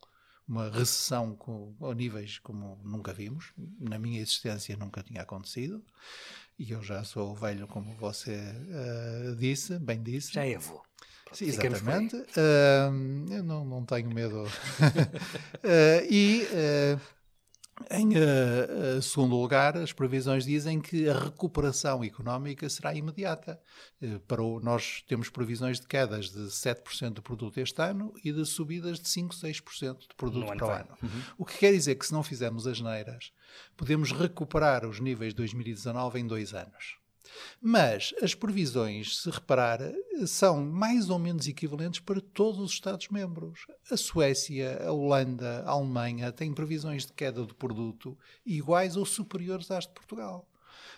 uma 0.47 0.69
recessão 0.69 1.35
com, 1.35 1.75
a 1.81 1.93
níveis 1.93 2.39
como 2.39 2.79
nunca 2.83 3.13
vimos. 3.13 3.53
Na 3.79 3.97
minha 3.97 4.21
existência 4.21 4.75
nunca 4.77 5.03
tinha 5.03 5.21
acontecido. 5.21 5.83
E 6.57 6.71
eu 6.71 6.83
já 6.83 7.03
sou 7.03 7.33
velho, 7.35 7.67
como 7.67 7.93
você 7.95 8.37
uh, 8.37 9.35
disse, 9.35 9.79
bem 9.79 10.01
disse. 10.01 10.33
Já 10.33 10.45
é 10.45 10.55
avô. 10.55 10.81
Sim, 11.31 11.45
exatamente. 11.45 12.15
Uh, 12.15 13.33
eu 13.33 13.43
não, 13.43 13.65
não 13.65 13.83
tenho 13.85 14.13
medo. 14.13 14.43
uh, 14.43 14.49
e 16.09 16.47
em 17.89 18.09
uh, 18.09 19.01
segundo 19.01 19.35
lugar, 19.35 19.75
as 19.75 19.91
previsões 19.91 20.45
dizem 20.45 20.79
que 20.79 21.09
a 21.09 21.17
recuperação 21.17 22.03
económica 22.03 22.69
será 22.69 22.93
imediata. 22.93 23.59
Uh, 24.01 24.19
para 24.21 24.43
o, 24.43 24.59
nós 24.59 25.03
temos 25.07 25.29
previsões 25.29 25.79
de 25.79 25.87
quedas 25.87 26.29
de 26.29 26.41
7% 26.41 27.13
do 27.13 27.21
produto 27.21 27.59
este 27.59 27.81
ano 27.81 28.13
e 28.23 28.31
de 28.31 28.45
subidas 28.45 28.99
de 28.99 29.09
5, 29.09 29.35
6% 29.35 29.99
de 30.01 30.15
produto 30.15 30.51
no 30.51 30.57
para 30.57 30.67
o 30.67 30.71
ano. 30.71 30.97
Uhum. 31.01 31.21
O 31.37 31.45
que 31.45 31.57
quer 31.57 31.71
dizer 31.71 31.95
que 31.95 32.05
se 32.05 32.13
não 32.13 32.21
fizermos 32.21 32.67
as 32.67 32.79
neiras, 32.79 33.31
podemos 33.75 34.11
recuperar 34.11 34.85
os 34.85 34.99
níveis 34.99 35.33
de 35.33 35.37
2019 35.37 36.19
em 36.19 36.27
dois 36.27 36.53
anos. 36.53 37.02
Mas 37.61 38.13
as 38.21 38.35
previsões, 38.35 39.17
se 39.17 39.29
reparar, 39.29 39.79
são 40.25 40.63
mais 40.63 41.09
ou 41.09 41.17
menos 41.17 41.47
equivalentes 41.47 41.99
para 41.99 42.21
todos 42.21 42.59
os 42.59 42.71
Estados-membros. 42.71 43.65
A 43.89 43.97
Suécia, 43.97 44.81
a 44.85 44.91
Holanda, 44.91 45.63
a 45.65 45.71
Alemanha 45.71 46.31
têm 46.31 46.53
previsões 46.53 47.05
de 47.05 47.13
queda 47.13 47.45
do 47.45 47.55
produto 47.55 48.17
iguais 48.45 48.95
ou 48.95 49.05
superiores 49.05 49.71
às 49.71 49.85
de 49.85 49.93
Portugal. 49.93 50.47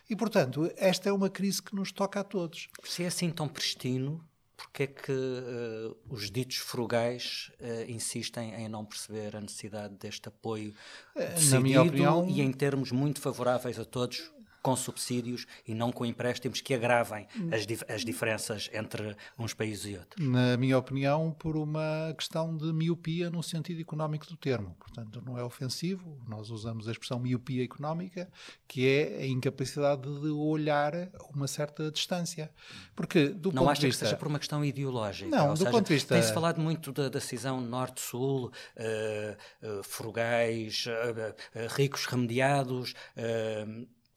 E, 0.09 0.15
portanto, 0.15 0.71
esta 0.77 1.09
é 1.09 1.11
uma 1.11 1.29
crise 1.29 1.61
que 1.61 1.75
nos 1.75 1.91
toca 1.91 2.19
a 2.19 2.23
todos. 2.23 2.67
Se 2.83 3.03
é 3.03 3.07
assim 3.07 3.31
tão 3.31 3.47
pristino, 3.47 4.23
porque 4.55 4.83
é 4.83 4.87
que 4.87 5.11
uh, 5.11 5.97
os 6.09 6.31
ditos 6.31 6.57
frugais 6.57 7.51
uh, 7.59 7.91
insistem 7.91 8.53
em 8.53 8.69
não 8.69 8.85
perceber 8.85 9.35
a 9.35 9.41
necessidade 9.41 9.95
deste 9.95 10.27
apoio 10.27 10.73
decidido 11.15 11.55
Na 11.55 11.59
minha 11.59 11.81
opinião, 11.81 12.29
e 12.29 12.41
em 12.41 12.51
termos 12.51 12.91
muito 12.91 13.19
favoráveis 13.19 13.79
a 13.79 13.85
todos 13.85 14.31
com 14.65 14.75
subsídios 14.75 15.45
e 15.67 15.75
não 15.75 15.91
com 15.91 16.03
empréstimos 16.07 16.59
que 16.59 16.73
agravem 16.73 17.27
as, 17.51 17.67
dif 17.67 17.85
as 17.87 18.03
diferenças 18.03 18.67
entre 18.73 19.15
uns 19.37 19.53
países 19.53 19.85
e 19.85 19.95
outros? 19.95 20.27
Na 20.27 20.57
minha 20.57 20.75
opinião, 20.75 21.31
por 21.37 21.55
uma 21.55 22.11
questão 22.17 22.57
de 22.57 22.73
miopia 22.73 23.29
no 23.29 23.43
sentido 23.43 23.79
económico 23.79 24.25
do 24.25 24.35
termo. 24.35 24.75
Portanto, 24.79 25.21
não 25.23 25.37
é 25.37 25.43
ofensivo, 25.43 26.19
nós 26.27 26.49
usamos 26.49 26.87
a 26.87 26.91
expressão 26.91 27.19
miopia 27.19 27.63
económica, 27.63 28.27
que 28.67 28.87
é 28.87 29.21
a 29.21 29.27
incapacidade 29.27 30.01
de 30.01 30.29
olhar 30.29 31.11
uma 31.31 31.47
certa 31.47 31.91
distância. 31.91 32.49
Porque, 32.95 33.27
do 33.27 33.51
não 33.51 33.61
ponto 33.61 33.69
acha 33.69 33.81
de 33.81 33.87
vista... 33.87 34.05
que 34.05 34.09
seja 34.09 34.17
por 34.17 34.27
uma 34.27 34.39
questão 34.39 34.65
ideológica? 34.65 35.29
Não, 35.29 35.53
do 35.53 35.57
seja, 35.59 35.69
ponto 35.69 35.85
de 35.85 35.93
vista... 35.93 36.15
Tem-se 36.15 36.33
falado 36.33 36.59
muito 36.59 36.91
da 36.91 37.07
decisão 37.07 37.61
norte-sul, 37.61 38.47
uh, 38.47 39.79
uh, 39.79 39.83
frugais, 39.83 40.85
uh, 40.87 41.75
ricos 41.75 42.07
remediados, 42.07 42.95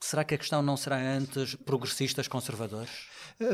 Será 0.00 0.24
que 0.24 0.34
a 0.34 0.38
questão 0.38 0.62
não 0.62 0.76
será 0.76 0.96
antes 0.96 1.54
progressistas 1.54 2.28
conservadores? 2.28 2.90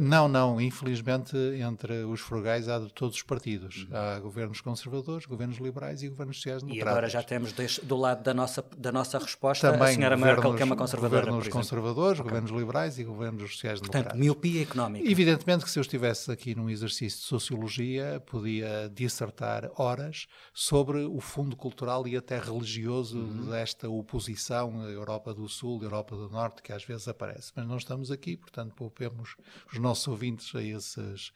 Não, 0.01 0.27
não. 0.27 0.61
Infelizmente, 0.61 1.37
entre 1.37 2.05
os 2.05 2.21
frugais 2.21 2.69
há 2.69 2.79
de 2.79 2.91
todos 2.93 3.17
os 3.17 3.23
partidos. 3.23 3.87
Uhum. 3.91 3.97
Há 3.97 4.19
governos 4.19 4.61
conservadores, 4.61 5.27
governos 5.27 5.59
liberais 5.59 6.03
e 6.03 6.09
governos 6.09 6.37
sociais-democratas. 6.37 6.87
E 6.87 6.91
agora 6.91 7.09
já 7.09 7.23
temos 7.23 7.53
do 7.83 7.97
lado 7.97 8.23
da 8.23 8.33
nossa, 8.33 8.65
da 8.77 8.91
nossa 8.91 9.19
resposta 9.19 9.71
Também 9.71 9.89
a 9.89 9.95
senhora 9.95 10.17
Merkel, 10.17 10.55
que 10.55 10.63
é 10.63 10.65
uma 10.65 10.77
conservadora. 10.77 11.27
Governos 11.27 11.49
conservadores, 11.49 12.21
okay. 12.21 12.31
governos 12.31 12.51
liberais 12.59 12.99
e 12.99 13.05
governos 13.05 13.53
sociais-democratas. 13.53 14.13
Portanto, 14.13 14.21
miopia 14.21 14.63
económica. 14.63 15.09
Evidentemente 15.09 15.65
que 15.65 15.71
se 15.71 15.79
eu 15.79 15.83
estivesse 15.83 16.31
aqui 16.33 16.55
num 16.55 16.71
exercício 16.71 17.21
de 17.21 17.27
sociologia, 17.27 18.23
podia 18.25 18.91
dissertar 18.95 19.71
horas 19.77 20.27
sobre 20.53 21.05
o 21.05 21.21
fundo 21.21 21.57
cultural 21.57 22.09
e 22.09 22.17
até 22.17 22.39
religioso 22.39 23.19
uhum. 23.19 23.51
desta 23.51 23.89
oposição 23.89 24.89
Europa 24.89 25.35
do 25.35 25.49
Sul, 25.49 25.83
Europa 25.83 26.17
do 26.17 26.29
Norte, 26.31 26.63
que 26.63 26.73
às 26.73 26.85
vezes 26.85 27.07
aparece. 27.07 27.53
Mas 27.55 27.67
não 27.67 27.77
estamos 27.77 28.11
aqui, 28.11 28.37
portanto, 28.37 28.75
poupemos 28.75 29.37
os 29.75 29.81
nossos 29.81 30.07
ouvintes 30.09 30.55
a 30.55 30.63
esses 30.63 31.33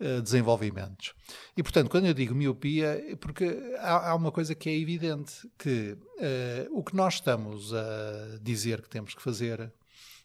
uh, 0.00 0.22
desenvolvimentos. 0.22 1.14
E, 1.56 1.62
portanto, 1.62 1.90
quando 1.90 2.06
eu 2.06 2.14
digo 2.14 2.34
miopia, 2.34 3.02
é 3.10 3.16
porque 3.16 3.74
há, 3.78 4.10
há 4.10 4.14
uma 4.14 4.30
coisa 4.30 4.54
que 4.54 4.68
é 4.68 4.76
evidente, 4.76 5.48
que 5.58 5.92
uh, 5.92 6.78
o 6.78 6.84
que 6.84 6.94
nós 6.94 7.14
estamos 7.14 7.72
a 7.74 8.38
dizer 8.40 8.82
que 8.82 8.88
temos 8.88 9.14
que 9.14 9.22
fazer 9.22 9.72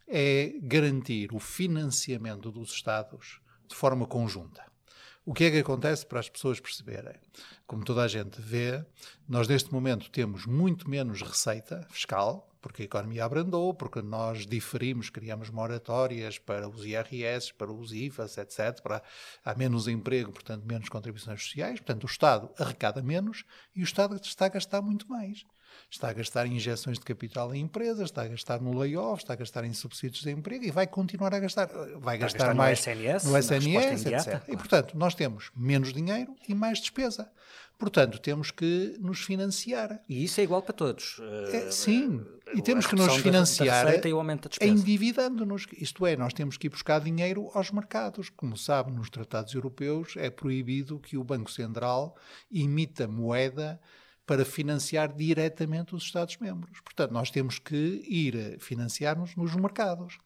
é 0.07 0.53
garantir 0.61 1.33
o 1.33 1.39
financiamento 1.39 2.51
dos 2.51 2.71
Estados 2.71 3.39
de 3.67 3.75
forma 3.75 4.05
conjunta. 4.05 4.63
O 5.25 5.33
que 5.33 5.45
é 5.45 5.51
que 5.51 5.57
acontece 5.57 6.05
para 6.05 6.19
as 6.19 6.29
pessoas 6.29 6.59
perceberem? 6.59 7.15
Como 7.65 7.83
toda 7.83 8.03
a 8.03 8.07
gente 8.07 8.39
vê, 8.39 8.85
nós 9.27 9.47
neste 9.47 9.73
momento 9.73 10.11
temos 10.11 10.45
muito 10.45 10.87
menos 10.87 11.23
receita 11.23 11.87
fiscal, 11.89 12.47
porque 12.65 12.81
a 12.81 12.85
economia 12.85 13.23
abrandou, 13.23 13.75
porque 13.75 14.01
nós 14.01 14.43
diferimos, 14.47 15.11
criamos 15.11 15.51
moratórias 15.51 16.39
para 16.39 16.67
os 16.67 16.83
IRS, 16.83 17.53
para 17.53 17.71
os 17.71 17.93
IVAs, 17.93 18.39
etc. 18.39 18.81
Para, 18.81 19.03
há 19.43 19.53
menos 19.53 19.87
emprego, 19.87 20.31
portanto, 20.31 20.65
menos 20.65 20.89
contribuições 20.89 21.43
sociais. 21.43 21.79
Portanto, 21.79 22.05
o 22.05 22.07
Estado 22.07 22.49
arrecada 22.57 23.03
menos 23.03 23.45
e 23.75 23.81
o 23.81 23.83
Estado 23.83 24.15
está 24.15 24.47
a 24.47 24.49
gastar 24.49 24.81
muito 24.81 25.07
mais. 25.07 25.45
Está 25.95 26.09
a 26.09 26.13
gastar 26.13 26.45
em 26.45 26.57
injeções 26.57 26.99
de 26.99 27.05
capital 27.05 27.55
em 27.55 27.61
empresas, 27.61 28.09
está 28.09 28.23
a 28.23 28.27
gastar 28.27 28.59
no 28.59 28.77
layoff, 28.77 29.23
está 29.23 29.31
a 29.31 29.35
gastar 29.37 29.63
em 29.63 29.71
subsídios 29.71 30.23
de 30.23 30.29
emprego 30.29 30.65
e 30.65 30.69
vai 30.69 30.85
continuar 30.85 31.33
a 31.33 31.39
gastar. 31.39 31.69
Vai 31.99 32.17
gastar, 32.17 32.47
gastar 32.47 32.53
mais 32.53 32.85
no 32.85 32.91
SNS, 32.91 33.23
no 33.23 33.37
SNS 33.37 34.05
etc. 34.05 34.23
Claro. 34.23 34.43
E, 34.49 34.57
portanto, 34.57 34.97
nós 34.97 35.15
temos 35.15 35.51
menos 35.55 35.93
dinheiro 35.93 36.35
e 36.49 36.53
mais 36.53 36.79
despesa. 36.79 37.31
Portanto, 37.77 38.19
temos 38.19 38.51
que 38.51 38.97
nos 38.99 39.21
financiar. 39.21 40.01
E 40.09 40.25
isso 40.25 40.41
é 40.41 40.43
igual 40.43 40.61
para 40.61 40.73
todos. 40.73 41.21
É, 41.53 41.71
sim, 41.71 42.25
e 42.53 42.61
temos 42.61 42.85
que 42.87 42.95
nos 42.95 43.15
financiar 43.15 43.87
endividando-nos. 44.59 45.65
Isto 45.79 46.05
é, 46.05 46.17
nós 46.17 46.33
temos 46.33 46.57
que 46.57 46.67
ir 46.67 46.71
buscar 46.71 46.99
dinheiro 46.99 47.49
aos 47.53 47.71
mercados. 47.71 48.29
Como 48.29 48.57
sabe, 48.57 48.91
nos 48.91 49.09
tratados 49.09 49.53
europeus 49.53 50.15
é 50.17 50.29
proibido 50.29 50.99
que 50.99 51.15
o 51.15 51.23
Banco 51.23 51.49
Central 51.49 52.17
imita 52.51 53.07
moeda 53.07 53.79
para 54.25 54.43
financiar 54.43 55.13
diretamente 55.13 55.95
os 55.95 56.03
Estados-membros. 56.03 56.81
Portanto, 56.81 57.11
nós 57.11 57.29
temos 57.29 57.59
que 57.59 58.03
ir 58.07 58.57
financiar-nos 58.59 59.35
nos 59.35 59.55
mercados. 59.55 60.17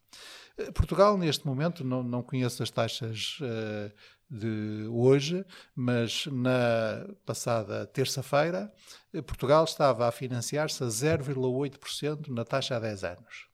Eh, 0.57 0.71
Portugal, 0.71 1.17
neste 1.17 1.45
momento, 1.45 1.83
não, 1.83 2.03
não 2.03 2.21
conheço 2.21 2.61
as 2.63 2.69
taxas 2.69 3.39
uh, 3.41 3.91
de 4.29 4.87
hoje, 4.89 5.43
mas 5.75 6.27
na 6.27 7.07
passada 7.25 7.85
terça-feira, 7.87 8.71
eh, 9.13 9.21
Portugal 9.21 9.63
estava 9.63 10.07
a 10.07 10.11
financiar-se 10.11 10.83
a 10.83 10.87
0,8% 10.87 12.27
na 12.29 12.45
taxa 12.45 12.75
há 12.75 12.79
10 12.79 13.03
anos. 13.03 13.47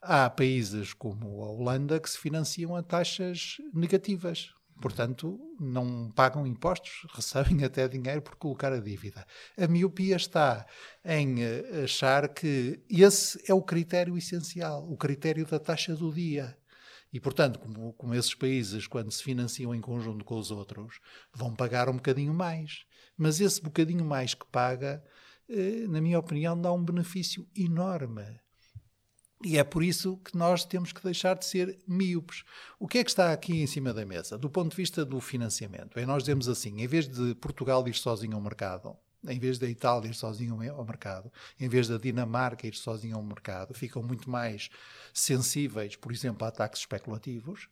Há 0.00 0.28
países 0.28 0.92
como 0.92 1.42
a 1.42 1.50
Holanda 1.50 1.98
que 1.98 2.10
se 2.10 2.18
financiam 2.18 2.76
a 2.76 2.82
taxas 2.82 3.56
negativas, 3.72 4.53
Portanto, 4.80 5.38
não 5.60 6.10
pagam 6.10 6.46
impostos, 6.46 7.06
recebem 7.14 7.64
até 7.64 7.86
dinheiro 7.88 8.22
por 8.22 8.36
colocar 8.36 8.72
a 8.72 8.80
dívida. 8.80 9.26
A 9.56 9.66
miopia 9.66 10.16
está 10.16 10.66
em 11.04 11.42
eh, 11.42 11.84
achar 11.84 12.28
que 12.28 12.82
esse 12.88 13.40
é 13.50 13.54
o 13.54 13.62
critério 13.62 14.16
essencial, 14.18 14.86
o 14.90 14.96
critério 14.96 15.46
da 15.46 15.58
taxa 15.58 15.94
do 15.94 16.12
dia. 16.12 16.56
E, 17.12 17.20
portanto, 17.20 17.60
como, 17.60 17.92
como 17.92 18.14
esses 18.14 18.34
países, 18.34 18.88
quando 18.88 19.12
se 19.12 19.22
financiam 19.22 19.74
em 19.74 19.80
conjunto 19.80 20.24
com 20.24 20.36
os 20.36 20.50
outros, 20.50 20.98
vão 21.32 21.54
pagar 21.54 21.88
um 21.88 21.94
bocadinho 21.94 22.34
mais. 22.34 22.84
Mas 23.16 23.40
esse 23.40 23.62
bocadinho 23.62 24.04
mais 24.04 24.34
que 24.34 24.44
paga, 24.46 25.04
eh, 25.48 25.86
na 25.88 26.00
minha 26.00 26.18
opinião, 26.18 26.60
dá 26.60 26.72
um 26.72 26.84
benefício 26.84 27.48
enorme 27.56 28.40
e 29.44 29.58
é 29.58 29.64
por 29.64 29.82
isso 29.82 30.16
que 30.24 30.36
nós 30.36 30.64
temos 30.64 30.90
que 30.90 31.02
deixar 31.02 31.36
de 31.36 31.44
ser 31.44 31.78
míopes. 31.86 32.44
O 32.78 32.88
que 32.88 32.98
é 32.98 33.04
que 33.04 33.10
está 33.10 33.32
aqui 33.32 33.60
em 33.60 33.66
cima 33.66 33.92
da 33.92 34.04
mesa? 34.06 34.38
Do 34.38 34.48
ponto 34.48 34.70
de 34.70 34.76
vista 34.76 35.04
do 35.04 35.20
financiamento, 35.20 35.98
é 35.98 36.06
nós 36.06 36.22
dizemos 36.22 36.48
assim: 36.48 36.80
em 36.80 36.86
vez 36.86 37.06
de 37.06 37.34
Portugal 37.34 37.86
ir 37.86 37.94
sozinho 37.94 38.36
ao 38.36 38.40
mercado, 38.40 38.96
em 39.26 39.38
vez 39.38 39.58
da 39.58 39.68
Itália 39.68 40.08
ir 40.10 40.14
sozinho 40.14 40.54
ao 40.70 40.84
mercado, 40.84 41.30
em 41.60 41.68
vez 41.68 41.88
da 41.88 41.98
Dinamarca 41.98 42.66
ir 42.66 42.74
sozinho 42.74 43.16
ao 43.16 43.22
mercado, 43.22 43.74
ficam 43.74 44.02
muito 44.02 44.30
mais 44.30 44.70
sensíveis, 45.12 45.94
por 45.94 46.10
exemplo, 46.10 46.44
a 46.44 46.48
ataques 46.48 46.80
especulativos. 46.80 47.68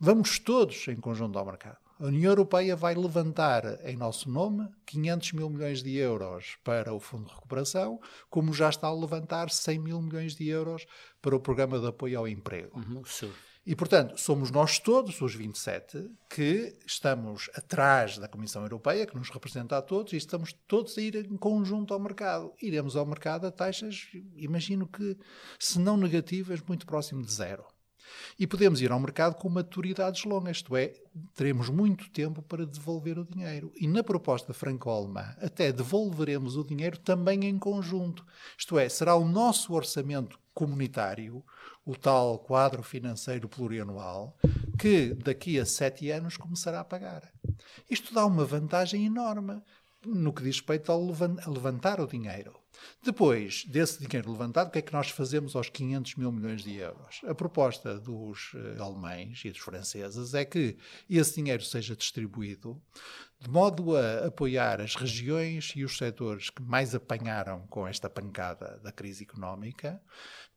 Vamos 0.00 0.38
todos 0.38 0.88
em 0.88 0.96
conjunto 0.96 1.38
ao 1.38 1.44
mercado. 1.44 1.81
A 2.00 2.06
União 2.06 2.30
Europeia 2.30 2.74
vai 2.74 2.94
levantar 2.94 3.78
em 3.84 3.96
nosso 3.96 4.30
nome 4.30 4.68
500 4.86 5.32
mil 5.32 5.50
milhões 5.50 5.82
de 5.82 5.96
euros 5.96 6.56
para 6.64 6.92
o 6.92 7.00
Fundo 7.00 7.26
de 7.26 7.34
Recuperação, 7.34 8.00
como 8.28 8.52
já 8.52 8.68
está 8.68 8.88
a 8.88 8.94
levantar 8.94 9.50
100 9.50 9.78
mil 9.78 10.02
milhões 10.02 10.34
de 10.34 10.48
euros 10.48 10.86
para 11.20 11.36
o 11.36 11.40
Programa 11.40 11.78
de 11.78 11.86
Apoio 11.86 12.18
ao 12.18 12.28
Emprego. 12.28 12.78
Uhum, 12.78 13.02
e, 13.64 13.76
portanto, 13.76 14.18
somos 14.18 14.50
nós 14.50 14.80
todos, 14.80 15.20
os 15.20 15.34
27, 15.36 16.10
que 16.28 16.76
estamos 16.84 17.48
atrás 17.54 18.18
da 18.18 18.26
Comissão 18.26 18.62
Europeia, 18.62 19.06
que 19.06 19.14
nos 19.14 19.30
representa 19.30 19.78
a 19.78 19.82
todos, 19.82 20.12
e 20.12 20.16
estamos 20.16 20.52
todos 20.66 20.98
a 20.98 21.00
ir 21.00 21.14
em 21.14 21.36
conjunto 21.36 21.94
ao 21.94 22.00
mercado. 22.00 22.52
Iremos 22.60 22.96
ao 22.96 23.06
mercado 23.06 23.46
a 23.46 23.52
taxas, 23.52 24.08
imagino 24.34 24.88
que, 24.88 25.16
se 25.60 25.78
não 25.78 25.96
negativas, 25.96 26.60
muito 26.60 26.84
próximo 26.86 27.22
de 27.22 27.32
zero. 27.32 27.64
E 28.38 28.46
podemos 28.46 28.80
ir 28.80 28.90
ao 28.90 29.00
mercado 29.00 29.34
com 29.34 29.48
maturidades 29.48 30.24
longas, 30.24 30.58
isto 30.58 30.76
é, 30.76 30.92
teremos 31.34 31.68
muito 31.68 32.10
tempo 32.10 32.42
para 32.42 32.66
devolver 32.66 33.18
o 33.18 33.24
dinheiro. 33.24 33.72
E 33.76 33.86
na 33.86 34.02
proposta 34.02 34.52
franco-alemã, 34.52 35.34
até 35.40 35.72
devolveremos 35.72 36.56
o 36.56 36.64
dinheiro 36.64 36.98
também 36.98 37.44
em 37.44 37.58
conjunto. 37.58 38.24
Isto 38.58 38.78
é, 38.78 38.88
será 38.88 39.14
o 39.14 39.24
nosso 39.24 39.72
orçamento 39.74 40.38
comunitário, 40.54 41.42
o 41.84 41.96
tal 41.96 42.38
quadro 42.38 42.82
financeiro 42.82 43.48
plurianual, 43.48 44.36
que 44.78 45.14
daqui 45.14 45.58
a 45.58 45.66
sete 45.66 46.10
anos 46.10 46.36
começará 46.36 46.80
a 46.80 46.84
pagar. 46.84 47.30
Isto 47.90 48.14
dá 48.14 48.24
uma 48.26 48.44
vantagem 48.44 49.06
enorme 49.06 49.62
no 50.04 50.32
que 50.32 50.42
diz 50.42 50.56
respeito 50.56 50.90
a 50.92 50.96
levantar 51.48 52.00
o 52.00 52.06
dinheiro. 52.06 52.61
Depois 53.02 53.64
desse 53.64 54.06
dinheiro 54.06 54.30
levantado, 54.30 54.68
o 54.68 54.70
que 54.70 54.78
é 54.78 54.82
que 54.82 54.92
nós 54.92 55.10
fazemos 55.10 55.56
aos 55.56 55.68
500 55.68 56.16
mil 56.16 56.30
milhões 56.30 56.62
de 56.62 56.76
euros? 56.76 57.20
A 57.26 57.34
proposta 57.34 57.98
dos 57.98 58.52
uh, 58.54 58.82
alemães 58.82 59.42
e 59.44 59.50
dos 59.50 59.60
franceses 59.60 60.34
é 60.34 60.44
que 60.44 60.76
esse 61.08 61.34
dinheiro 61.34 61.64
seja 61.64 61.96
distribuído 61.96 62.80
de 63.42 63.50
modo 63.50 63.96
a 63.96 64.26
apoiar 64.26 64.80
as 64.80 64.94
regiões 64.94 65.72
e 65.74 65.84
os 65.84 65.96
setores 65.96 66.48
que 66.48 66.62
mais 66.62 66.94
apanharam 66.94 67.66
com 67.66 67.86
esta 67.86 68.08
pancada 68.08 68.78
da 68.84 68.92
crise 68.92 69.24
económica, 69.24 70.00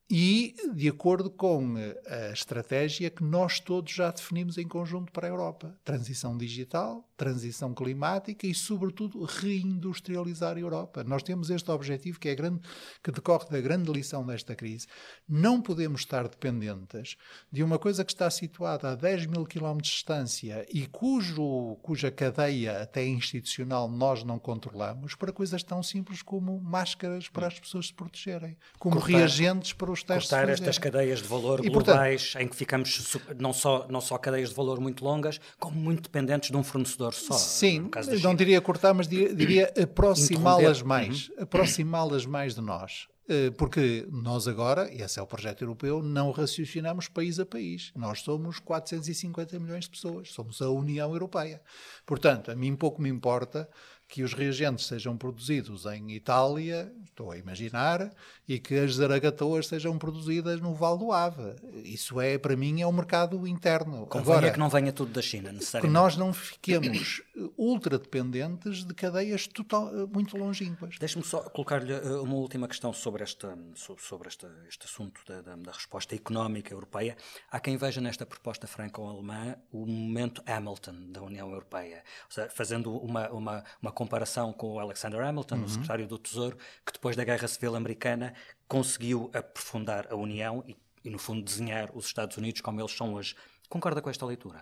e 0.10 0.54
de 0.74 0.88
acordo 0.88 1.32
com 1.32 1.78
eh, 1.78 2.30
a 2.30 2.32
estratégia 2.32 3.10
que 3.10 3.24
nós 3.24 3.60
todos 3.60 3.92
já 3.92 4.12
definimos 4.12 4.58
em 4.58 4.68
conjunto 4.68 5.12
para 5.12 5.26
a 5.28 5.30
Europa: 5.30 5.76
transição 5.84 6.38
digital, 6.38 7.04
transição 7.18 7.74
climática 7.74 8.46
e, 8.46 8.54
sobretudo, 8.54 9.24
reindustrializar 9.24 10.58
a 10.58 10.60
Europa. 10.60 11.04
Nós 11.04 11.24
temos 11.24 11.50
este 11.50 11.72
objetivo 11.72 12.20
que 12.20 12.30
é 12.30 12.36
grande, 12.36 12.62
que 13.04 13.12
decorre 13.12 13.50
da 13.50 13.60
grande 13.60 13.92
lição 13.92 14.26
desta 14.26 14.56
crise. 14.56 14.88
Não 15.28 15.62
podemos 15.62 16.02
estar 16.02 16.28
dependentes 16.28 17.16
de 17.52 17.64
uma 17.64 17.80
coisa 17.80 18.06
que 18.06 18.12
está 18.12 18.30
situada 18.30 18.92
a 18.92 18.96
10 18.96 19.26
mil 19.28 19.46
quilómetros 19.46 19.90
de 19.90 19.96
distância 19.96 20.66
e 20.72 20.86
cujo, 20.88 21.78
cuja 21.82 22.12
cadeia 22.12 22.82
até 22.82 23.06
institucional 23.06 23.90
nós 23.90 24.24
não 24.24 24.38
controlamos 24.38 25.16
para 25.16 25.32
coisas 25.32 25.64
tão 25.64 25.82
simples 25.82 26.22
como 26.22 26.60
máscaras 26.60 27.30
para 27.30 27.48
as 27.48 27.60
pessoas 27.60 27.88
se 27.88 27.94
protegerem, 27.94 28.58
como 28.78 28.96
Cortar. 28.96 29.18
reagentes 29.18 29.74
para 29.74 29.92
os 29.92 29.95
testes. 30.04 30.30
Cortar 30.30 30.50
estas 30.50 30.78
cadeias 30.78 31.22
de 31.22 31.28
valor 31.28 31.64
e, 31.64 31.70
globais 31.70 32.24
portanto, 32.24 32.44
em 32.44 32.48
que 32.48 32.56
ficamos 32.56 33.18
não 33.38 33.54
só, 33.54 33.86
não 33.90 34.02
só 34.02 34.18
cadeias 34.18 34.50
de 34.50 34.56
valor 34.56 34.80
muito 34.80 35.04
longas, 35.04 35.40
como 35.60 35.80
muito 35.80 36.04
dependentes 36.04 36.52
de 36.52 36.58
um 36.58 36.64
fornecedor 36.64 37.14
só. 37.14 37.34
Sim, 37.34 37.90
não 38.22 38.36
diria 38.36 38.60
cortar, 38.62 38.94
mas 38.94 39.08
diria, 39.08 39.34
diria 39.34 39.74
aproximá-las 39.82 40.82
mais, 40.82 41.30
uhum. 41.30 41.44
aproximá-las 41.44 42.26
mais 42.26 42.56
de 42.56 42.62
nós. 42.62 43.08
Eh, 43.28 43.50
porque 43.58 44.08
nós 44.12 44.48
agora, 44.48 44.92
e 44.94 45.02
esse 45.02 45.20
é 45.20 45.22
o 45.22 45.26
projeto 45.26 45.64
europeu, 45.64 46.04
não 46.04 46.30
raciocinamos 46.30 47.08
país 47.08 47.40
a 47.40 47.46
país. 47.46 47.92
Nós 47.96 48.22
somos 48.22 48.60
450 48.60 49.60
milhões 49.60 49.86
de 49.86 49.92
pessoas, 49.92 50.32
somos 50.32 50.62
a 50.62 50.70
União 50.70 51.12
Europeia. 51.12 51.60
Portanto, 52.06 52.52
a 52.52 52.56
mim 52.56 52.76
pouco 52.76 53.02
me 53.02 53.10
importa 53.10 53.68
que 54.08 54.24
os 54.24 54.34
reagentes 54.34 54.86
sejam 54.86 55.18
produzidos 55.18 55.86
em 55.86 56.12
Itália, 56.12 56.92
estou 57.06 57.32
a 57.32 57.38
imaginar, 57.38 58.12
e 58.48 58.60
que 58.60 58.76
as 58.76 58.96
zaragatoas 58.96 59.68
sejam 59.68 59.98
produzidas 59.98 60.62
no 60.62 60.74
Val 60.74 60.98
do 60.98 61.12
Ave. 61.12 61.56
Isso 61.84 62.22
é, 62.22 62.38
para 62.38 62.56
mim, 62.56 62.82
é 62.82 62.88
um 62.88 62.92
mercado 62.92 63.48
interno. 63.48 64.06
Convenha 64.06 64.38
Agora, 64.38 64.52
que 64.52 64.60
não 64.60 64.70
venha 64.70 64.94
tudo 64.94 65.12
da 65.12 65.22
China, 65.22 65.52
necessariamente. 65.52 65.92
Que 65.92 65.94
nós 65.94 66.16
não 66.16 66.34
fiquemos 66.34 67.24
ultra 67.58 67.98
dependentes 67.98 68.84
de 68.84 68.94
cadeias 68.94 69.48
total, 69.48 69.92
muito 70.08 70.38
longínquas. 70.38 70.98
Deixe-me 71.00 71.24
só 71.24 71.42
colocar-lhe 71.50 71.92
eh, 71.92 72.02
uma 72.18 72.36
última 72.36 72.68
questão 72.68 72.94
sobre, 72.94 73.24
esta, 73.24 73.58
sobre 73.76 74.28
esta, 74.28 74.52
este 74.68 74.86
assunto 74.86 75.22
da, 75.28 75.42
da, 75.42 75.56
da, 75.56 75.72
resposta 75.72 76.14
económica 76.16 76.74
europeia. 76.74 77.18
Há 77.50 77.60
quem 77.60 77.78
veja 77.78 78.00
nesta 78.00 78.26
proposta 78.26 78.68
franco-alemã 78.68 79.56
o 79.72 79.86
momento 79.86 80.44
Hamilton 80.46 81.12
da 81.12 81.22
União 81.22 81.50
Europeia, 81.50 82.04
seja, 82.30 82.50
fazendo 82.50 82.96
uma, 82.98 83.30
uma, 83.30 83.64
uma 83.82 83.92
comparação 83.96 84.54
com 84.54 84.74
o 84.74 84.80
Alexander 84.80 85.22
Hamilton, 85.22 85.56
uhum. 85.56 85.64
o 85.64 85.70
secretário 85.70 86.08
do 86.08 86.18
Tesouro, 86.20 86.58
que 86.86 86.94
depois 86.94 87.16
da 87.16 87.24
Guerra 87.24 87.48
Civil 87.48 87.76
Americana 87.76 88.34
conseguiu 88.68 89.32
aprofundar 89.34 90.08
a 90.12 90.16
União 90.16 90.64
e, 90.68 90.76
e, 91.04 91.10
no 91.10 91.18
fundo, 91.18 91.42
desenhar 91.42 91.90
os 91.96 92.06
Estados 92.06 92.38
Unidos 92.38 92.62
como 92.62 92.80
eles 92.80 92.92
são 92.92 93.14
hoje. 93.14 93.36
Concorda 93.68 94.02
com 94.02 94.10
esta 94.10 94.26
leitura? 94.26 94.60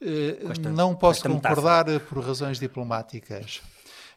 Uh, 0.00 0.50
esta, 0.50 0.70
não 0.70 0.96
posso 0.96 1.22
concordar 1.22 1.86
metáfora? 1.86 2.00
por 2.00 2.24
razões 2.24 2.58
diplomáticas. 2.58 3.62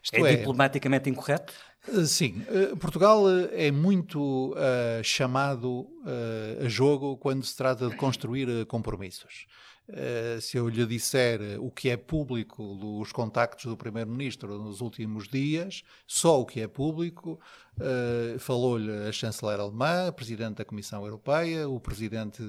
Isto 0.02 0.24
é, 0.24 0.32
é 0.32 0.36
diplomaticamente 0.36 1.10
incorreto? 1.10 1.52
Eh, 1.88 2.04
sim, 2.04 2.42
eh, 2.48 2.74
Portugal 2.76 3.24
é 3.52 3.70
muito 3.70 4.52
uh, 4.52 5.02
chamado 5.02 5.80
uh, 5.80 6.64
a 6.64 6.68
jogo 6.68 7.16
quando 7.16 7.44
se 7.44 7.56
trata 7.56 7.88
de 7.88 7.96
construir 7.96 8.66
compromissos. 8.66 9.46
Uh, 9.88 10.40
se 10.40 10.56
eu 10.56 10.68
lhe 10.68 10.84
disser 10.84 11.40
o 11.60 11.70
que 11.70 11.90
é 11.90 11.96
público 11.96 12.74
dos 12.74 13.12
contactos 13.12 13.66
do 13.66 13.76
Primeiro-Ministro 13.76 14.58
nos 14.58 14.80
últimos 14.80 15.28
dias, 15.28 15.84
só 16.08 16.40
o 16.40 16.44
que 16.44 16.60
é 16.60 16.66
público, 16.66 17.38
uh, 17.78 18.36
falou-lhe 18.40 18.90
a 18.90 19.12
chanceler 19.12 19.60
alemã, 19.60 20.08
a 20.08 20.12
Presidente 20.12 20.56
da 20.56 20.64
Comissão 20.64 21.04
Europeia, 21.04 21.68
o 21.68 21.78
Presidente 21.78 22.42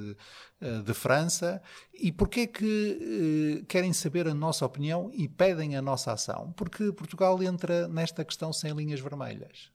de 0.84 0.94
França. 0.96 1.62
E 1.94 2.12
porquê 2.12 2.48
que 2.48 3.64
querem 3.68 3.94
saber 3.94 4.28
a 4.28 4.34
nossa 4.34 4.66
opinião 4.66 5.12
e 5.14 5.28
pedem 5.28 5.76
a 5.76 5.82
nossa 5.82 6.14
ação? 6.14 6.52
Porque 6.58 6.92
Portugal 6.92 7.44
entra 7.44 7.88
nesta 7.88 8.26
questão 8.26 8.52
sem 8.52 8.74
linhas 8.74 9.00
vermelhas. 9.00 9.72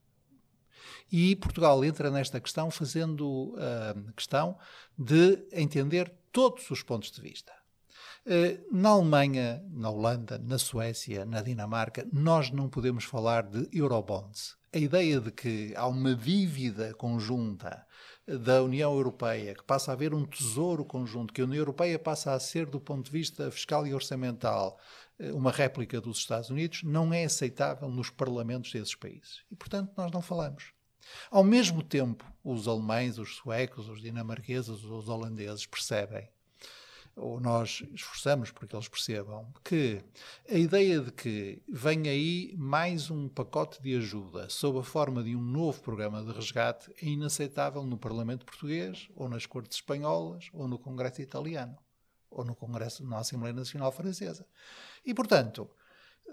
E 1.12 1.36
Portugal 1.36 1.84
entra 1.84 2.10
nesta 2.10 2.40
questão 2.40 2.72
fazendo 2.72 3.54
a 3.56 4.12
questão 4.14 4.58
de 4.98 5.46
entender 5.52 6.12
todos 6.32 6.70
os 6.70 6.82
pontos 6.82 7.10
de 7.10 7.20
vista. 7.20 7.52
Uh, 8.24 8.74
na 8.74 8.90
Alemanha, 8.90 9.62
na 9.70 9.90
Holanda, 9.90 10.38
na 10.38 10.56
Suécia, 10.56 11.24
na 11.24 11.42
Dinamarca, 11.42 12.06
nós 12.12 12.50
não 12.50 12.68
podemos 12.68 13.04
falar 13.04 13.42
de 13.42 13.68
Eurobonds. 13.72 14.56
A 14.72 14.78
ideia 14.78 15.20
de 15.20 15.30
que 15.30 15.74
há 15.76 15.86
uma 15.86 16.14
dívida 16.14 16.94
conjunta 16.94 17.84
da 18.26 18.62
União 18.62 18.94
Europeia, 18.94 19.54
que 19.54 19.64
passa 19.64 19.90
a 19.90 19.94
haver 19.94 20.14
um 20.14 20.24
tesouro 20.24 20.84
conjunto, 20.84 21.34
que 21.34 21.42
a 21.42 21.44
União 21.44 21.58
Europeia 21.58 21.98
passa 21.98 22.32
a 22.32 22.40
ser, 22.40 22.66
do 22.66 22.80
ponto 22.80 23.06
de 23.06 23.10
vista 23.10 23.50
fiscal 23.50 23.86
e 23.86 23.92
orçamental, 23.92 24.78
uh, 25.18 25.36
uma 25.36 25.50
réplica 25.50 26.00
dos 26.00 26.18
Estados 26.18 26.48
Unidos, 26.48 26.82
não 26.84 27.12
é 27.12 27.24
aceitável 27.24 27.88
nos 27.88 28.08
parlamentos 28.08 28.72
desses 28.72 28.94
países. 28.94 29.42
E, 29.50 29.56
portanto, 29.56 29.92
nós 29.96 30.10
não 30.12 30.22
falamos. 30.22 30.71
Ao 31.30 31.44
mesmo 31.44 31.82
tempo, 31.82 32.24
os 32.44 32.66
alemães, 32.66 33.18
os 33.18 33.36
suecos, 33.36 33.88
os 33.88 34.00
dinamarqueses, 34.00 34.84
os 34.84 35.08
holandeses 35.08 35.66
percebem, 35.66 36.28
ou 37.14 37.38
nós 37.38 37.82
esforçamos 37.92 38.50
para 38.50 38.66
que 38.66 38.74
eles 38.74 38.88
percebam, 38.88 39.52
que 39.62 40.02
a 40.48 40.56
ideia 40.56 41.00
de 41.00 41.12
que 41.12 41.62
vem 41.68 42.08
aí 42.08 42.54
mais 42.56 43.10
um 43.10 43.28
pacote 43.28 43.82
de 43.82 43.94
ajuda 43.96 44.48
sob 44.48 44.78
a 44.78 44.82
forma 44.82 45.22
de 45.22 45.36
um 45.36 45.42
novo 45.42 45.80
programa 45.82 46.22
de 46.22 46.32
resgate 46.32 46.90
é 47.02 47.06
inaceitável 47.06 47.82
no 47.84 47.98
Parlamento 47.98 48.46
Português, 48.46 49.08
ou 49.14 49.28
nas 49.28 49.46
Cortes 49.46 49.76
Espanholas, 49.76 50.48
ou 50.52 50.66
no 50.66 50.78
Congresso 50.78 51.20
Italiano, 51.20 51.76
ou 52.30 52.44
no 52.44 52.54
Congresso, 52.54 53.04
na 53.04 53.18
Assembleia 53.18 53.54
Nacional 53.54 53.92
Francesa. 53.92 54.46
E, 55.04 55.12
portanto, 55.12 55.68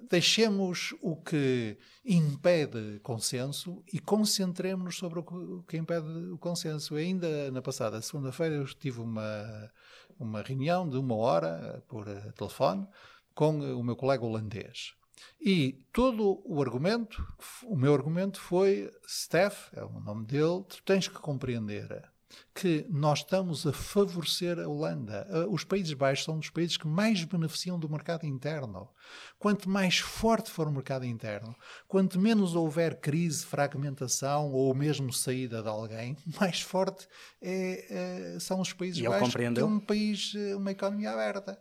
deixemos 0.10 0.94
o 1.02 1.16
que 1.16 1.78
impede 2.06 3.00
consenso 3.02 3.84
e 3.92 4.00
concentremos-nos 4.00 4.98
sobre 4.98 5.20
o 5.20 5.64
que 5.68 5.78
impede 5.78 6.08
o 6.32 6.38
consenso. 6.38 6.96
Ainda 6.96 7.52
na 7.52 7.62
passada 7.62 8.02
segunda-feira 8.02 8.56
eu 8.56 8.66
tive 8.66 9.02
uma, 9.02 9.72
uma 10.20 10.42
reunião 10.42 10.88
de 10.88 10.98
uma 10.98 11.16
hora 11.16 11.84
por 11.88 12.08
eh, 12.08 12.32
telefone 12.36 12.88
com 13.34 13.60
o 13.60 13.84
meu 13.84 13.96
colega 13.96 14.26
holandês. 14.26 14.94
E 15.42 15.74
todo 15.92 16.42
o 16.46 16.62
argumento, 16.62 17.26
o 17.64 17.76
meu 17.76 17.94
argumento 17.94 18.40
foi: 18.40 18.92
Steph, 19.08 19.74
é 19.74 19.84
o 19.84 20.00
nome 20.00 20.26
dele, 20.26 20.64
tu 20.68 20.82
tens 20.84 21.08
que 21.08 21.20
compreender 21.20 22.10
que 22.54 22.86
nós 22.89 23.20
estamos 23.20 23.65
a 23.65 23.74
favorecer 23.74 24.60
a 24.60 24.68
Holanda. 24.68 25.28
Os 25.50 25.63
Países 25.63 25.94
Baixos 25.94 26.26
são 26.26 26.38
dos 26.38 26.50
países 26.50 26.78
que 26.78 26.88
mais 26.88 27.24
beneficiam 27.24 27.80
do 27.80 27.89
mercado 27.89 28.26
interno. 28.26 28.89
Quanto 29.38 29.70
mais 29.70 30.00
forte 30.00 30.52
for 30.52 30.68
o 30.68 30.72
mercado 30.72 31.06
interno, 31.06 31.56
quanto 31.88 32.20
menos 32.20 32.56
houver 32.56 33.00
crise, 33.00 33.46
fragmentação 33.46 34.52
ou 34.52 34.74
mesmo 34.76 35.12
saída 35.12 35.62
de 35.63 35.70
alguém, 35.70 36.18
mais 36.39 36.62
forte 36.62 37.08
é, 37.42 38.36
é, 38.36 38.39
são 38.39 38.60
os 38.60 38.74
Países 38.74 39.00
e 39.00 39.08
Baixos, 39.08 39.34
que 39.34 39.60
é 39.60 39.65
um 39.65 39.80
país, 39.80 40.34
uma 40.56 40.72
economia 40.72 41.12
aberta. 41.12 41.58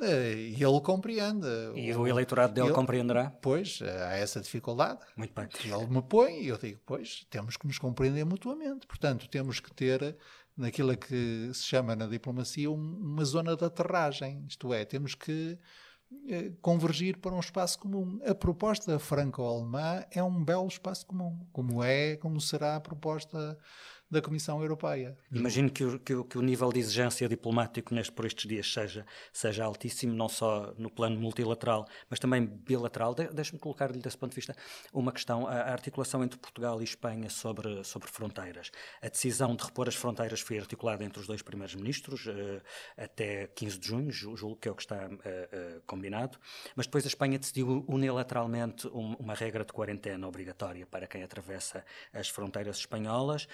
E 0.00 0.56
ele 0.62 0.80
compreende. 0.80 1.46
E 1.74 1.94
o 1.94 2.06
eleitorado 2.06 2.52
dele 2.52 2.68
ele, 2.68 2.74
compreenderá? 2.74 3.30
Pois, 3.40 3.80
há 3.82 4.16
essa 4.16 4.40
dificuldade. 4.40 5.00
Muito 5.16 5.32
bem. 5.34 5.48
Ele 5.64 5.86
me 5.86 6.02
põe 6.02 6.42
e 6.42 6.48
eu 6.48 6.58
digo, 6.58 6.80
pois, 6.84 7.26
temos 7.30 7.56
que 7.56 7.66
nos 7.66 7.78
compreender 7.78 8.24
mutuamente. 8.24 8.86
Portanto, 8.86 9.28
temos 9.28 9.60
que 9.60 9.72
ter, 9.72 10.16
naquilo 10.56 10.96
que 10.96 11.50
se 11.54 11.62
chama 11.62 11.94
na 11.94 12.06
diplomacia, 12.06 12.70
uma 12.70 13.24
zona 13.24 13.56
de 13.56 13.64
aterragem. 13.64 14.44
Isto 14.48 14.74
é, 14.74 14.84
temos 14.84 15.14
que 15.14 15.58
eh, 16.28 16.52
convergir 16.60 17.18
para 17.18 17.34
um 17.34 17.40
espaço 17.40 17.78
comum. 17.78 18.18
A 18.26 18.34
proposta 18.34 18.98
franco-alemã 18.98 20.04
é 20.10 20.22
um 20.22 20.44
belo 20.44 20.66
espaço 20.66 21.06
comum, 21.06 21.46
como 21.52 21.82
é, 21.82 22.16
como 22.16 22.40
será 22.40 22.76
a 22.76 22.80
proposta 22.80 23.58
da 24.14 24.22
Comissão 24.22 24.60
Europeia. 24.62 25.16
Imagino 25.30 25.70
que 25.70 25.84
o, 25.84 25.98
que, 25.98 26.14
o, 26.14 26.24
que 26.24 26.38
o, 26.38 26.42
nível 26.42 26.72
de 26.72 26.80
exigência 26.80 27.28
diplomático 27.28 27.94
neste, 27.94 28.12
por 28.12 28.24
estes 28.24 28.46
dias 28.46 28.72
seja, 28.72 29.04
seja 29.32 29.64
altíssimo, 29.64 30.14
não 30.14 30.28
só 30.28 30.72
no 30.78 30.88
plano 30.88 31.20
multilateral, 31.20 31.86
mas 32.08 32.18
também 32.18 32.46
bilateral. 32.46 33.14
De, 33.14 33.28
Deixe-me 33.28 33.58
colocar-lhe, 33.58 33.98
desse 33.98 34.16
ponto 34.16 34.30
de 34.30 34.36
vista, 34.36 34.56
uma 34.92 35.12
questão. 35.12 35.46
A, 35.46 35.52
a, 35.52 35.72
articulação 35.74 36.22
entre 36.22 36.38
Portugal 36.38 36.80
e 36.80 36.84
Espanha 36.84 37.28
sobre, 37.28 37.82
sobre 37.84 38.08
fronteiras. 38.08 38.70
A 39.02 39.08
decisão 39.08 39.54
de 39.54 39.64
repor 39.64 39.88
as 39.88 39.96
fronteiras 39.96 40.40
foi 40.40 40.58
articulada 40.58 41.04
entre 41.04 41.20
os 41.20 41.26
dois 41.26 41.42
primeiros 41.42 41.74
ministros 41.74 42.26
uh, 42.26 42.62
até 42.96 43.48
15 43.48 43.78
de 43.78 43.86
junho, 43.86 44.10
julgo 44.10 44.56
que 44.56 44.68
é 44.68 44.70
o 44.70 44.74
que 44.74 44.82
está 44.82 45.06
uh, 45.06 45.12
uh, 45.12 45.82
combinado, 45.86 46.38
mas 46.76 46.86
depois 46.86 47.04
a 47.04 47.08
Espanha 47.08 47.38
decidiu 47.38 47.84
unilateralmente 47.88 48.86
um, 48.88 49.14
uma 49.14 49.34
regra 49.34 49.64
de 49.64 49.72
quarentena 49.72 50.26
obrigatória 50.26 50.86
para 50.86 51.06
quem 51.06 51.22
atravessa 51.22 51.84
as 52.12 52.28
fronteiras 52.28 52.78
espanholas 52.78 53.48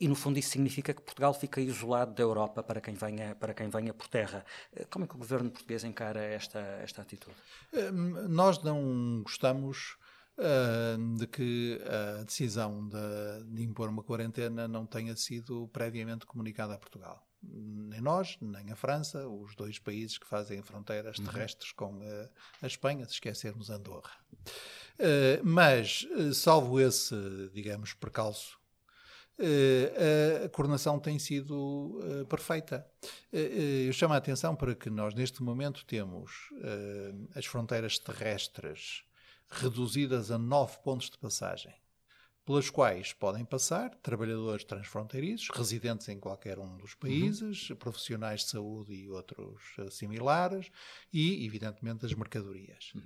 e, 0.00 0.08
no 0.08 0.14
fundo, 0.14 0.38
isso 0.38 0.50
significa 0.50 0.92
que 0.92 1.02
Portugal 1.02 1.32
fica 1.32 1.60
isolado 1.60 2.14
da 2.14 2.22
Europa 2.22 2.62
para 2.62 2.80
quem 2.80 2.94
venha, 2.94 3.34
para 3.34 3.54
quem 3.54 3.68
venha 3.68 3.94
por 3.94 4.08
terra. 4.08 4.44
Eh, 4.72 4.84
como 4.90 5.04
é 5.04 5.08
que 5.08 5.14
o 5.14 5.18
governo 5.18 5.50
português 5.50 5.84
encara 5.84 6.20
esta, 6.20 6.58
esta 6.58 7.02
atitude? 7.02 7.36
Hum, 7.72 8.28
nós 8.28 8.62
não 8.62 9.22
gostamos 9.22 9.96
uh, 10.38 11.16
de 11.16 11.26
que 11.26 11.80
a 12.20 12.24
decisão 12.24 12.88
de, 12.88 13.44
de, 13.54 13.62
impor 13.62 13.88
uma 13.88 14.02
quarentena 14.02 14.66
não 14.66 14.86
tenha 14.86 15.14
sido 15.16 15.68
previamente 15.68 16.26
comunicada 16.26 16.74
a 16.74 16.78
Portugal. 16.78 17.24
Nem 17.40 18.00
nós, 18.00 18.36
nem 18.40 18.72
a 18.72 18.76
França, 18.76 19.28
os 19.28 19.54
dois 19.54 19.78
países 19.78 20.18
que 20.18 20.26
fazem 20.26 20.60
fronteiras 20.60 21.18
uhum. 21.18 21.26
terrestres 21.26 21.70
com 21.70 22.00
a, 22.02 22.64
a 22.64 22.66
Espanha, 22.66 23.06
se 23.06 23.12
esquecermos 23.12 23.70
Andorra. 23.70 24.10
Uh, 24.98 25.40
mas, 25.44 26.04
salvo 26.34 26.80
esse, 26.80 27.14
digamos, 27.54 27.94
percalço 27.94 28.57
a 30.44 30.48
coordenação 30.48 30.98
tem 30.98 31.18
sido 31.18 31.54
uh, 31.54 32.26
perfeita. 32.26 32.86
Uh, 33.32 33.86
eu 33.86 33.92
chamo 33.92 34.14
a 34.14 34.16
atenção 34.16 34.56
para 34.56 34.74
que 34.74 34.90
nós, 34.90 35.14
neste 35.14 35.42
momento, 35.42 35.84
temos 35.84 36.50
as 37.34 37.46
fronteiras 37.46 37.98
terrestres 37.98 39.04
reduzidas 39.50 40.30
a 40.30 40.38
nove 40.38 40.76
pontos 40.82 41.08
de 41.08 41.18
passagem 41.18 41.74
pelas 42.48 42.70
quais 42.70 43.12
podem 43.12 43.44
passar 43.44 43.94
trabalhadores 43.96 44.64
transfronteiriços, 44.64 45.50
residentes 45.52 46.08
em 46.08 46.18
qualquer 46.18 46.58
um 46.58 46.78
dos 46.78 46.94
países, 46.94 47.68
uhum. 47.68 47.76
profissionais 47.76 48.40
de 48.40 48.48
saúde 48.48 48.94
e 48.94 49.06
outros 49.06 49.60
uh, 49.76 49.90
similares, 49.90 50.70
e, 51.12 51.44
evidentemente, 51.44 52.06
as 52.06 52.14
mercadorias. 52.14 52.90
Uhum. 52.94 53.02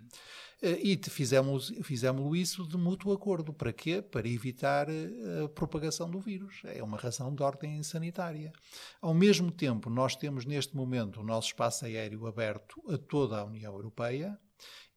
Uh, 0.63 0.79
e 0.81 0.97
fizemos, 1.11 1.73
fizemos 1.83 2.39
isso 2.39 2.65
de 2.69 2.77
mútuo 2.77 3.13
acordo. 3.13 3.53
Para 3.53 3.73
quê? 3.73 4.01
Para 4.01 4.29
evitar 4.29 4.89
uh, 4.89 5.47
a 5.47 5.49
propagação 5.49 6.09
do 6.09 6.21
vírus. 6.21 6.63
É 6.65 6.81
uma 6.81 6.97
razão 6.97 7.35
de 7.35 7.43
ordem 7.43 7.83
sanitária. 7.83 8.53
Ao 9.01 9.13
mesmo 9.13 9.51
tempo, 9.51 9.91
nós 9.91 10.15
temos 10.15 10.45
neste 10.45 10.77
momento 10.77 11.21
o 11.21 11.25
nosso 11.25 11.49
espaço 11.49 11.85
aéreo 11.85 12.29
aberto 12.29 12.81
a 12.89 12.97
toda 12.97 13.41
a 13.41 13.45
União 13.45 13.75
Europeia, 13.75 14.39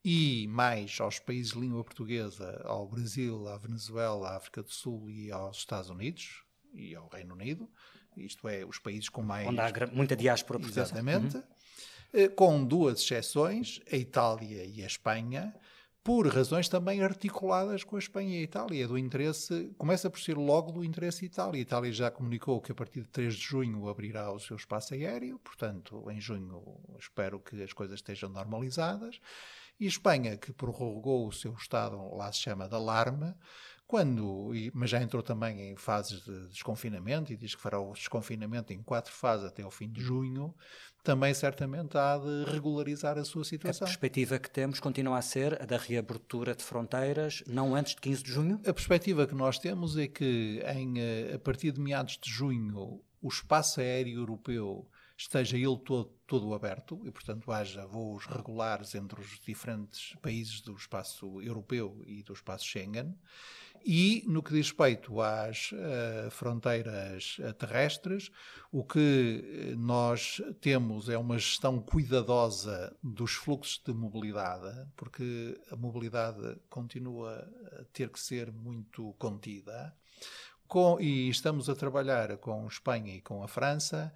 e 0.08 0.46
mais 0.46 1.00
aos 1.00 1.18
países 1.18 1.50
de 1.50 1.58
língua 1.58 1.82
portuguesa, 1.82 2.62
ao 2.64 2.86
Brasil, 2.86 3.48
à 3.48 3.58
Venezuela, 3.58 4.28
à 4.28 4.36
África 4.36 4.62
do 4.62 4.70
Sul 4.70 5.10
e 5.10 5.32
aos 5.32 5.56
Estados 5.56 5.90
Unidos 5.90 6.44
e 6.72 6.94
ao 6.94 7.08
Reino 7.08 7.34
Unido, 7.34 7.68
isto 8.16 8.46
é, 8.46 8.64
os 8.64 8.78
países 8.78 9.08
com 9.08 9.20
mais. 9.20 9.48
Onde 9.48 9.60
há 9.60 9.72
muita 9.92 10.14
diáspora 10.14 10.60
portuguesa. 10.60 10.92
Exatamente. 10.92 11.38
Uhum. 11.38 11.42
Eh, 12.12 12.28
com 12.28 12.64
duas 12.64 13.00
exceções, 13.00 13.80
a 13.90 13.96
Itália 13.96 14.64
e 14.64 14.80
a 14.80 14.86
Espanha, 14.86 15.52
por 16.04 16.28
razões 16.28 16.68
também 16.68 17.02
articuladas 17.02 17.82
com 17.82 17.96
a 17.96 17.98
Espanha 17.98 18.36
e 18.36 18.38
a 18.38 18.42
Itália, 18.44 18.86
do 18.86 18.96
interesse, 18.96 19.74
começa 19.76 20.08
por 20.08 20.20
ser 20.20 20.36
logo 20.36 20.70
do 20.70 20.84
interesse 20.84 21.24
Itália. 21.24 21.58
A 21.58 21.62
Itália 21.62 21.90
já 21.90 22.12
comunicou 22.12 22.60
que 22.60 22.70
a 22.70 22.74
partir 22.76 23.00
de 23.00 23.08
3 23.08 23.34
de 23.34 23.42
junho 23.42 23.88
abrirá 23.88 24.30
o 24.30 24.38
seu 24.38 24.54
espaço 24.54 24.94
aéreo, 24.94 25.40
portanto, 25.40 26.08
em 26.12 26.20
junho 26.20 26.78
espero 26.96 27.40
que 27.40 27.60
as 27.60 27.72
coisas 27.72 27.96
estejam 27.96 28.30
normalizadas. 28.30 29.20
E 29.78 29.86
Espanha, 29.86 30.36
que 30.36 30.52
prorrogou 30.52 31.28
o 31.28 31.32
seu 31.32 31.52
estado, 31.54 31.96
lá 32.14 32.32
se 32.32 32.40
chama 32.40 32.68
de 32.68 32.74
alarme, 32.74 33.34
quando, 33.86 34.50
mas 34.74 34.90
já 34.90 35.00
entrou 35.00 35.22
também 35.22 35.70
em 35.70 35.76
fases 35.76 36.20
de 36.24 36.48
desconfinamento 36.48 37.32
e 37.32 37.36
diz 37.36 37.54
que 37.54 37.62
fará 37.62 37.78
o 37.78 37.92
desconfinamento 37.92 38.72
em 38.72 38.82
quatro 38.82 39.12
fases 39.12 39.46
até 39.46 39.62
ao 39.62 39.70
fim 39.70 39.88
de 39.88 40.00
junho, 40.00 40.52
também 41.04 41.32
certamente 41.32 41.96
há 41.96 42.18
de 42.18 42.50
regularizar 42.50 43.16
a 43.16 43.24
sua 43.24 43.44
situação. 43.44 43.86
A 43.86 43.88
perspectiva 43.88 44.40
que 44.40 44.50
temos 44.50 44.80
continua 44.80 45.18
a 45.18 45.22
ser 45.22 45.62
a 45.62 45.64
da 45.64 45.76
reabertura 45.76 46.52
de 46.52 46.64
fronteiras, 46.64 47.44
não 47.46 47.76
antes 47.76 47.94
de 47.94 48.00
15 48.00 48.22
de 48.24 48.32
junho? 48.32 48.60
A 48.66 48.74
perspectiva 48.74 49.24
que 49.24 49.36
nós 49.36 49.56
temos 49.56 49.96
é 49.96 50.08
que 50.08 50.60
em, 50.66 50.98
eh, 50.98 51.34
a 51.36 51.38
partir 51.38 51.70
de 51.70 51.80
meados 51.80 52.18
de 52.20 52.28
junho 52.28 53.00
o 53.22 53.28
espaço 53.28 53.80
aéreo 53.80 54.18
europeu 54.18 54.88
esteja 55.16 55.56
ele 55.56 55.78
todo, 55.78 56.12
todo 56.26 56.54
aberto 56.54 57.00
e, 57.04 57.10
portanto, 57.10 57.50
haja 57.50 57.86
voos 57.86 58.26
regulares 58.26 58.94
entre 58.94 59.20
os 59.20 59.40
diferentes 59.40 60.14
países 60.20 60.60
do 60.60 60.74
espaço 60.74 61.40
europeu 61.40 62.02
e 62.06 62.22
do 62.22 62.34
espaço 62.34 62.66
Schengen. 62.66 63.16
E, 63.84 64.24
no 64.26 64.42
que 64.42 64.52
diz 64.52 64.66
respeito 64.66 65.20
às 65.20 65.70
uh, 65.72 66.30
fronteiras 66.30 67.38
uh, 67.38 67.52
terrestres, 67.54 68.30
o 68.72 68.84
que 68.84 69.74
nós 69.78 70.42
temos 70.60 71.08
é 71.08 71.16
uma 71.16 71.38
gestão 71.38 71.80
cuidadosa 71.80 72.94
dos 73.02 73.34
fluxos 73.34 73.80
de 73.84 73.94
mobilidade, 73.94 74.88
porque 74.96 75.58
a 75.70 75.76
mobilidade 75.76 76.58
continua 76.68 77.48
a 77.78 77.84
ter 77.92 78.10
que 78.10 78.18
ser 78.18 78.52
muito 78.52 79.14
contida. 79.18 79.94
Com, 80.66 81.00
e 81.00 81.28
estamos 81.28 81.70
a 81.70 81.76
trabalhar 81.76 82.36
com 82.38 82.66
Espanha 82.66 83.14
e 83.14 83.20
com 83.20 83.40
a 83.40 83.46
França 83.46 84.12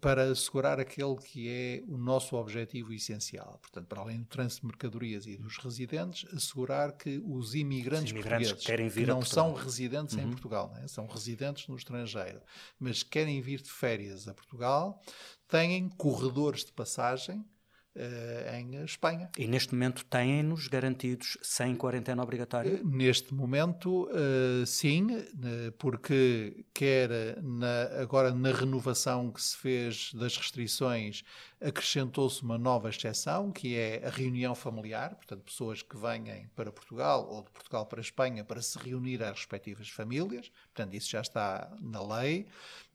para 0.00 0.24
assegurar 0.30 0.78
aquele 0.78 1.16
que 1.16 1.48
é 1.48 1.82
o 1.88 1.96
nosso 1.96 2.36
objetivo 2.36 2.92
essencial. 2.92 3.58
Portanto, 3.60 3.86
para 3.86 4.00
além 4.00 4.20
do 4.20 4.26
trânsito 4.26 4.62
de 4.62 4.66
mercadorias 4.68 5.26
e 5.26 5.36
dos 5.36 5.56
residentes, 5.58 6.32
assegurar 6.32 6.92
que 6.92 7.20
os 7.24 7.54
imigrantes, 7.54 8.04
os 8.06 8.10
imigrantes 8.10 8.52
portugueses, 8.52 8.94
que, 8.94 9.00
que 9.00 9.06
não 9.06 9.22
são 9.22 9.52
residentes 9.52 10.14
uhum. 10.14 10.22
em 10.22 10.30
Portugal, 10.30 10.70
né? 10.74 10.86
são 10.86 11.06
residentes 11.06 11.66
no 11.66 11.76
estrangeiro, 11.76 12.40
mas 12.78 13.02
querem 13.02 13.40
vir 13.40 13.60
de 13.60 13.70
férias 13.70 14.28
a 14.28 14.34
Portugal, 14.34 15.02
têm 15.48 15.88
corredores 15.88 16.64
de 16.64 16.72
passagem 16.72 17.44
Uh, 17.92 18.54
em 18.54 18.84
Espanha. 18.84 19.28
E 19.36 19.48
neste 19.48 19.74
momento 19.74 20.04
têm-nos 20.04 20.68
garantidos 20.68 21.36
sem 21.42 21.74
quarentena 21.74 22.22
obrigatória? 22.22 22.80
Uh, 22.80 22.88
neste 22.88 23.34
momento, 23.34 24.08
uh, 24.08 24.64
sim, 24.64 25.08
porque 25.76 26.64
quer 26.72 27.10
na, 27.42 28.00
agora 28.00 28.32
na 28.32 28.52
renovação 28.52 29.32
que 29.32 29.42
se 29.42 29.56
fez 29.56 30.14
das 30.14 30.36
restrições, 30.36 31.24
acrescentou-se 31.60 32.42
uma 32.42 32.56
nova 32.56 32.88
exceção, 32.88 33.52
que 33.52 33.76
é 33.76 34.06
a 34.06 34.10
reunião 34.10 34.54
familiar, 34.54 35.14
portanto, 35.14 35.42
pessoas 35.42 35.82
que 35.82 35.96
venham 35.96 36.48
para 36.56 36.72
Portugal 36.72 37.28
ou 37.30 37.42
de 37.42 37.50
Portugal 37.50 37.84
para 37.86 38.00
a 38.00 38.02
Espanha 38.02 38.44
para 38.44 38.62
se 38.62 38.78
reunir 38.78 39.22
às 39.22 39.38
respectivas 39.38 39.88
famílias, 39.88 40.50
portanto, 40.74 40.94
isso 40.94 41.10
já 41.10 41.20
está 41.20 41.70
na 41.80 42.02
lei. 42.02 42.46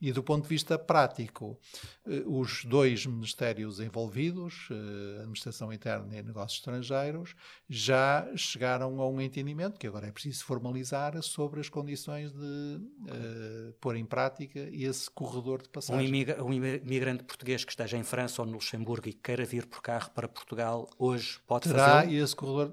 E 0.01 0.11
do 0.11 0.21
ponto 0.21 0.43
de 0.43 0.49
vista 0.49 0.77
prático, 0.77 1.57
eh, 2.05 2.23
os 2.25 2.65
dois 2.65 3.05
ministérios 3.05 3.79
envolvidos, 3.79 4.67
eh, 4.69 5.19
Administração 5.19 5.71
Interna 5.71 6.17
e 6.17 6.21
Negócios 6.21 6.59
Estrangeiros, 6.59 7.35
já 7.69 8.27
chegaram 8.35 8.99
a 8.99 9.07
um 9.07 9.21
entendimento, 9.21 9.79
que 9.79 9.87
agora 9.87 10.07
é 10.07 10.11
preciso 10.11 10.43
formalizar, 10.43 11.21
sobre 11.23 11.59
as 11.59 11.69
condições 11.69 12.31
de 12.31 12.37
uh, 12.39 13.73
pôr 13.79 13.95
em 13.95 14.05
prática 14.05 14.59
esse 14.71 15.09
corredor 15.09 15.61
de 15.61 15.69
passagem. 15.69 16.25
Um, 16.41 16.53
imigrante 16.53 17.23
português 17.23 17.63
que 17.63 17.71
esteja 17.71 17.97
em 17.97 18.03
França 18.03 18.41
ou 18.41 18.47
no 18.47 18.54
Luxemburgo 18.55 19.07
e 19.07 19.13
queira 19.13 19.45
vir 19.45 19.65
por 19.65 19.81
carro 19.81 20.09
para 20.11 20.27
Portugal, 20.27 20.89
hoje 20.97 21.39
pode 21.47 21.69
terá 21.69 22.01
fazer? 22.01 22.13
Esse 22.13 22.35
corredor, 22.35 22.71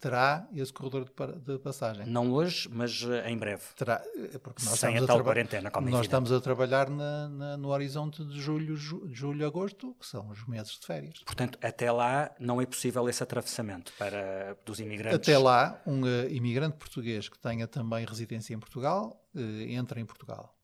terá 0.00 0.48
esse 0.54 0.72
corredor 0.72 1.04
de, 1.04 1.40
de, 1.40 1.58
passagem. 1.58 2.06
Não 2.06 2.32
hoje, 2.32 2.68
mas 2.72 3.02
em 3.26 3.36
breve. 3.36 3.62
Terá, 3.76 4.02
porque 4.42 4.64
nós 4.64 4.78
Sem 4.78 4.98
a 4.98 5.06
tal 5.06 5.22
quarentena, 5.22 5.70
como 5.70 5.88
Nós 5.88 6.02
estamos 6.02 6.32
a 6.32 6.40
trabalhar 6.40 6.64
trabalhar 6.64 6.88
na, 6.88 7.28
na, 7.28 7.56
no 7.56 7.68
horizonte 7.68 8.24
de 8.24 8.40
julho, 8.40 8.76
ju, 8.76 9.06
julho, 9.10 9.46
agosto, 9.46 9.94
que 9.98 10.06
são 10.06 10.28
os 10.30 10.46
meses 10.46 10.78
de 10.78 10.86
férias. 10.86 11.18
Portanto, 11.24 11.58
até 11.62 11.90
lá 11.90 12.30
não 12.38 12.60
é 12.60 12.66
possível 12.66 13.08
esse 13.08 13.22
atravessamento 13.22 13.92
para, 13.98 14.56
dos 14.64 14.80
imigrantes? 14.80 15.16
Até 15.16 15.38
lá, 15.38 15.80
um 15.86 16.02
uh, 16.02 16.28
imigrante 16.30 16.76
português 16.76 17.28
que 17.28 17.38
tenha 17.38 17.66
também 17.66 18.04
residência 18.04 18.54
em 18.54 18.58
Portugal, 18.58 19.20
uh, 19.34 19.40
entra 19.40 20.00
em 20.00 20.04
Portugal. 20.04 20.54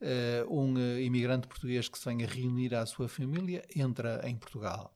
Uh, 0.00 0.46
um 0.48 0.78
imigrante 1.00 1.48
português 1.48 1.88
que 1.88 1.98
se 1.98 2.04
venha 2.04 2.26
reunir 2.26 2.74
à 2.74 2.86
sua 2.86 3.08
família, 3.08 3.64
entra 3.74 4.20
em 4.28 4.36
Portugal. 4.36 4.94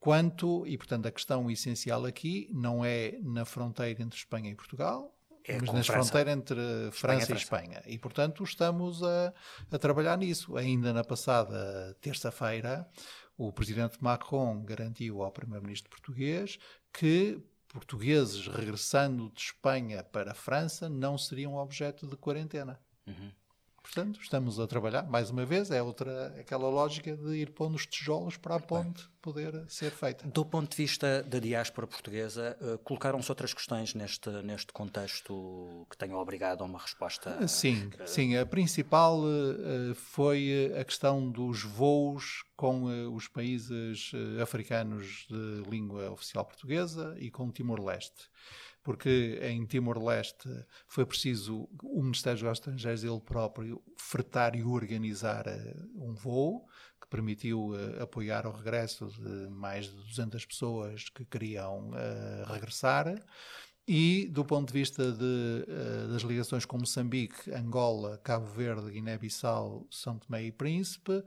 Quanto, 0.00 0.66
e 0.66 0.76
portanto 0.76 1.06
a 1.06 1.12
questão 1.12 1.48
essencial 1.48 2.04
aqui 2.04 2.50
não 2.52 2.84
é 2.84 3.18
na 3.22 3.44
fronteira 3.44 4.02
entre 4.02 4.18
Espanha 4.18 4.50
e 4.50 4.54
Portugal, 4.56 5.14
é 5.44 5.58
mas 5.60 5.72
na 5.72 5.82
fronteira 5.82 6.32
entre 6.32 6.56
França, 6.92 7.32
e 7.32 7.36
Espanha. 7.36 7.82
E, 7.86 7.98
portanto, 7.98 8.44
estamos 8.44 9.02
a, 9.02 9.32
a 9.70 9.78
trabalhar 9.78 10.16
nisso. 10.16 10.56
Ainda 10.56 10.92
na 10.92 11.02
passada 11.02 11.96
terça-feira, 12.00 12.88
o 13.36 13.52
presidente 13.52 13.98
Macron 14.00 14.62
garantiu 14.62 15.22
ao 15.22 15.32
primeiro-ministro 15.32 15.90
português 15.90 16.58
que 16.92 17.40
portugueses 17.68 18.46
regressando 18.46 19.30
de 19.30 19.40
Espanha 19.40 20.04
para 20.04 20.32
a 20.32 20.34
França 20.34 20.88
não 20.88 21.16
seriam 21.16 21.56
objeto 21.56 22.06
de 22.06 22.16
quarentena. 22.16 22.78
Uhum. 23.06 23.32
Portanto, 23.82 24.20
estamos 24.22 24.60
a 24.60 24.66
trabalhar, 24.66 25.02
mais 25.02 25.28
uma 25.28 25.44
vez, 25.44 25.70
é 25.70 25.82
outra 25.82 26.28
aquela 26.38 26.68
lógica 26.68 27.16
de 27.16 27.34
ir 27.34 27.50
pondo 27.50 27.74
os 27.74 27.84
tijolos 27.84 28.36
para 28.36 28.54
a 28.54 28.60
ponte 28.60 29.08
poder 29.20 29.64
ser 29.68 29.90
feita. 29.90 30.26
Do 30.26 30.44
ponto 30.44 30.70
de 30.70 30.76
vista 30.76 31.22
da 31.22 31.38
diáspora 31.38 31.86
portuguesa, 31.86 32.56
uh, 32.60 32.78
colocaram-se 32.78 33.30
outras 33.30 33.52
questões 33.54 33.94
neste, 33.94 34.28
neste 34.42 34.72
contexto 34.72 35.86
que 35.90 35.96
tenham 35.96 36.18
obrigado 36.18 36.62
a 36.62 36.64
uma 36.64 36.78
resposta? 36.78 37.46
Sim, 37.46 37.90
uh, 38.00 38.06
sim. 38.06 38.36
A 38.36 38.46
principal 38.46 39.20
uh, 39.20 39.94
foi 39.94 40.72
a 40.78 40.84
questão 40.84 41.30
dos 41.30 41.62
voos 41.62 42.44
com 42.56 42.84
os 43.12 43.26
países 43.26 44.12
africanos 44.40 45.26
de 45.28 45.68
língua 45.68 46.10
oficial 46.12 46.44
portuguesa 46.44 47.16
e 47.18 47.28
com 47.28 47.50
Timor-Leste 47.50 48.30
porque 48.82 49.38
em 49.42 49.64
Timor-Leste 49.64 50.48
foi 50.86 51.06
preciso 51.06 51.68
o 51.82 52.02
Ministério 52.02 52.40
dos 52.40 52.58
Estrangeiros 52.58 53.04
ele 53.04 53.20
próprio 53.20 53.82
fretar 53.96 54.56
e 54.56 54.64
organizar 54.64 55.44
um 55.94 56.14
voo 56.14 56.66
que 57.00 57.08
permitiu 57.08 57.70
uh, 57.70 58.02
apoiar 58.02 58.46
o 58.46 58.52
regresso 58.52 59.06
de 59.06 59.48
mais 59.50 59.86
de 59.86 59.96
200 59.96 60.44
pessoas 60.46 61.08
que 61.08 61.24
queriam 61.24 61.90
uh, 61.90 62.52
regressar. 62.52 63.14
E, 63.86 64.28
do 64.28 64.44
ponto 64.44 64.68
de 64.68 64.78
vista 64.78 65.10
de, 65.10 65.66
das 66.08 66.22
ligações 66.22 66.64
com 66.64 66.78
Moçambique, 66.78 67.50
Angola, 67.50 68.16
Cabo 68.18 68.46
Verde, 68.46 68.92
Guiné-Bissau, 68.92 69.88
São 69.90 70.20
Tomé 70.20 70.44
e 70.44 70.52
Príncipe, 70.52 71.20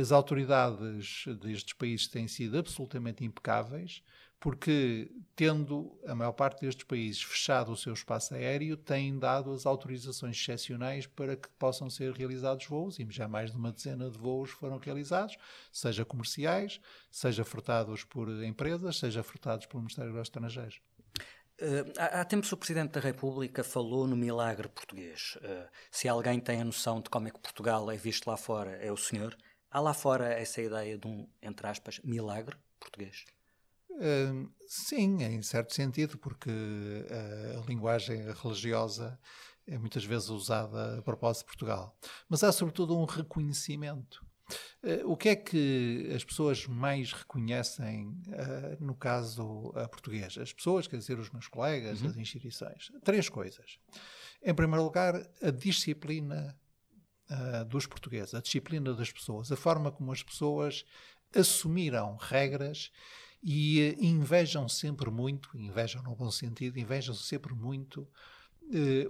as 0.00 0.10
autoridades 0.10 1.24
destes 1.38 1.74
países 1.74 2.08
têm 2.08 2.26
sido 2.26 2.56
absolutamente 2.56 3.26
impecáveis 3.26 4.02
porque, 4.40 5.12
tendo 5.36 6.00
a 6.06 6.14
maior 6.14 6.32
parte 6.32 6.62
destes 6.62 6.84
países 6.84 7.22
fechado 7.22 7.70
o 7.70 7.76
seu 7.76 7.92
espaço 7.92 8.34
aéreo, 8.34 8.74
têm 8.74 9.18
dado 9.18 9.52
as 9.52 9.66
autorizações 9.66 10.34
excepcionais 10.34 11.06
para 11.06 11.36
que 11.36 11.48
possam 11.58 11.90
ser 11.90 12.12
realizados 12.14 12.66
voos, 12.66 12.98
e 12.98 13.06
já 13.10 13.28
mais 13.28 13.50
de 13.50 13.58
uma 13.58 13.70
dezena 13.70 14.10
de 14.10 14.16
voos 14.16 14.50
foram 14.50 14.78
realizados, 14.78 15.36
seja 15.70 16.06
comerciais, 16.06 16.80
seja 17.10 17.44
frutados 17.44 18.02
por 18.02 18.28
empresas, 18.42 18.98
seja 18.98 19.22
frutados 19.22 19.66
pelo 19.66 19.82
Ministério 19.82 20.10
dos 20.10 20.22
Estrangeiros. 20.22 20.80
Uh, 21.60 21.92
há, 21.98 22.24
tempos 22.24 22.50
o 22.50 22.56
Presidente 22.56 22.92
da 22.92 23.00
República 23.00 23.62
falou 23.62 24.06
no 24.06 24.16
milagre 24.16 24.66
português. 24.70 25.36
Uh, 25.42 25.68
se 25.90 26.08
alguém 26.08 26.40
tem 26.40 26.62
a 26.62 26.64
noção 26.64 27.02
de 27.02 27.10
como 27.10 27.28
é 27.28 27.30
que 27.30 27.38
Portugal 27.38 27.90
é 27.90 27.96
visto 27.98 28.26
lá 28.26 28.38
fora, 28.38 28.70
é 28.76 28.90
o 28.90 28.96
senhor. 28.96 29.36
Há 29.70 29.78
lá 29.80 29.92
fora 29.92 30.32
essa 30.32 30.62
ideia 30.62 30.96
de 30.96 31.06
um, 31.06 31.28
entre 31.42 31.66
aspas, 31.66 32.00
milagre 32.02 32.56
português? 32.78 33.26
Sim, 34.66 35.22
em 35.22 35.42
certo 35.42 35.74
sentido, 35.74 36.18
porque 36.18 36.50
a 37.60 37.64
linguagem 37.66 38.32
religiosa 38.32 39.18
é 39.66 39.78
muitas 39.78 40.04
vezes 40.04 40.28
usada 40.28 40.98
a 40.98 41.02
propósito 41.02 41.42
de 41.42 41.46
Portugal. 41.46 41.96
Mas 42.28 42.42
há 42.42 42.50
sobretudo 42.50 42.96
um 42.98 43.04
reconhecimento. 43.04 44.24
Uh, 44.82 45.08
o 45.08 45.16
que 45.16 45.28
é 45.28 45.36
que 45.36 46.10
as 46.12 46.24
pessoas 46.24 46.66
mais 46.66 47.12
reconhecem 47.12 48.08
uh, 48.08 48.84
no 48.84 48.96
caso 48.96 49.72
português? 49.92 50.36
As 50.38 50.52
pessoas, 50.52 50.88
quer 50.88 50.96
dizer, 50.96 51.18
os 51.18 51.30
meus 51.30 51.46
colegas, 51.46 52.02
uhum. 52.02 52.08
as 52.08 52.16
instituições. 52.16 52.90
Três 53.04 53.28
coisas. 53.28 53.78
Em 54.42 54.54
primeiro 54.54 54.82
lugar, 54.82 55.14
a 55.42 55.50
disciplina 55.50 56.58
dos 57.68 57.86
portugueses, 57.86 58.34
a 58.34 58.40
disciplina 58.40 58.92
das 58.92 59.12
pessoas, 59.12 59.52
a 59.52 59.56
forma 59.56 59.92
como 59.92 60.10
as 60.10 60.20
pessoas 60.20 60.84
assumiram 61.32 62.16
regras 62.16 62.90
e 63.42 63.96
uh, 63.98 64.04
invejam 64.04 64.68
sempre 64.68 65.10
muito, 65.10 65.50
invejam 65.56 66.02
no 66.02 66.14
bom 66.14 66.30
sentido, 66.30 66.78
invejam 66.78 67.14
sempre 67.14 67.54
muito 67.54 68.02
uh, 68.02 68.08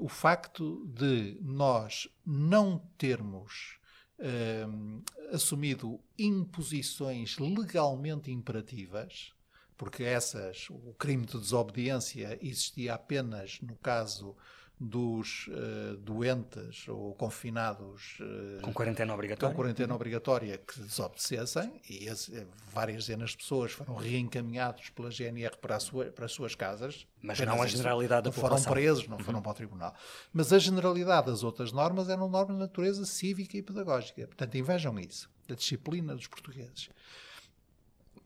o 0.04 0.08
facto 0.08 0.86
de 0.86 1.36
nós 1.40 2.08
não 2.24 2.78
termos 2.96 3.78
uh, 4.18 5.02
assumido 5.34 6.00
imposições 6.18 7.38
legalmente 7.38 8.30
imperativas, 8.30 9.32
porque 9.76 10.04
essas, 10.04 10.68
o 10.70 10.94
crime 10.98 11.24
de 11.24 11.38
desobediência 11.38 12.38
existia 12.42 12.94
apenas 12.94 13.60
no 13.62 13.76
caso 13.76 14.36
dos 14.82 15.46
uh, 15.48 15.96
doentes 15.98 16.88
ou 16.88 17.14
confinados 17.14 18.16
uh, 18.18 18.62
com 18.62 18.72
quarentena 18.72 19.12
obrigatória, 19.12 19.54
com 19.54 19.62
quarentena 19.62 19.94
obrigatória 19.94 20.56
que 20.56 20.80
desobedecessem 20.80 21.82
e 21.86 22.06
esse, 22.06 22.46
várias 22.72 23.04
dezenas 23.04 23.30
de 23.30 23.36
pessoas 23.36 23.72
foram 23.72 23.94
reencaminhados 23.94 24.88
pela 24.88 25.10
GNR 25.10 25.58
para, 25.58 25.78
sua, 25.78 26.06
para 26.06 26.24
as 26.24 26.32
suas 26.32 26.54
casas. 26.54 27.06
Mas 27.22 27.38
não 27.40 27.60
a 27.60 27.66
generalidade 27.66 28.24
da 28.24 28.32
população. 28.32 28.64
Foram 28.64 28.72
presos, 28.72 29.06
não 29.06 29.18
uhum. 29.18 29.24
foram 29.24 29.42
para 29.42 29.52
o 29.52 29.54
tribunal. 29.54 29.94
Mas 30.32 30.50
a 30.50 30.58
generalidade 30.58 31.26
das 31.26 31.42
outras 31.42 31.72
normas 31.72 32.08
eram 32.08 32.26
normas 32.30 32.56
de 32.56 32.62
natureza 32.62 33.04
cívica 33.04 33.58
e 33.58 33.62
pedagógica. 33.62 34.26
Portanto, 34.26 34.56
invejam 34.56 34.98
isso, 34.98 35.28
a 35.50 35.52
disciplina 35.52 36.14
dos 36.14 36.26
portugueses. 36.26 36.88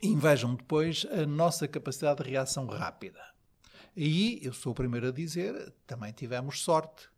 Invejam 0.00 0.54
depois 0.54 1.04
a 1.10 1.26
nossa 1.26 1.66
capacidade 1.66 2.22
de 2.22 2.30
reação 2.30 2.66
rápida 2.66 3.33
e 3.96 4.40
eu 4.42 4.52
sou 4.52 4.72
o 4.72 4.74
primeiro 4.74 5.08
a 5.08 5.12
dizer, 5.12 5.72
também 5.86 6.12
tivemos 6.12 6.60
sorte, 6.60 7.08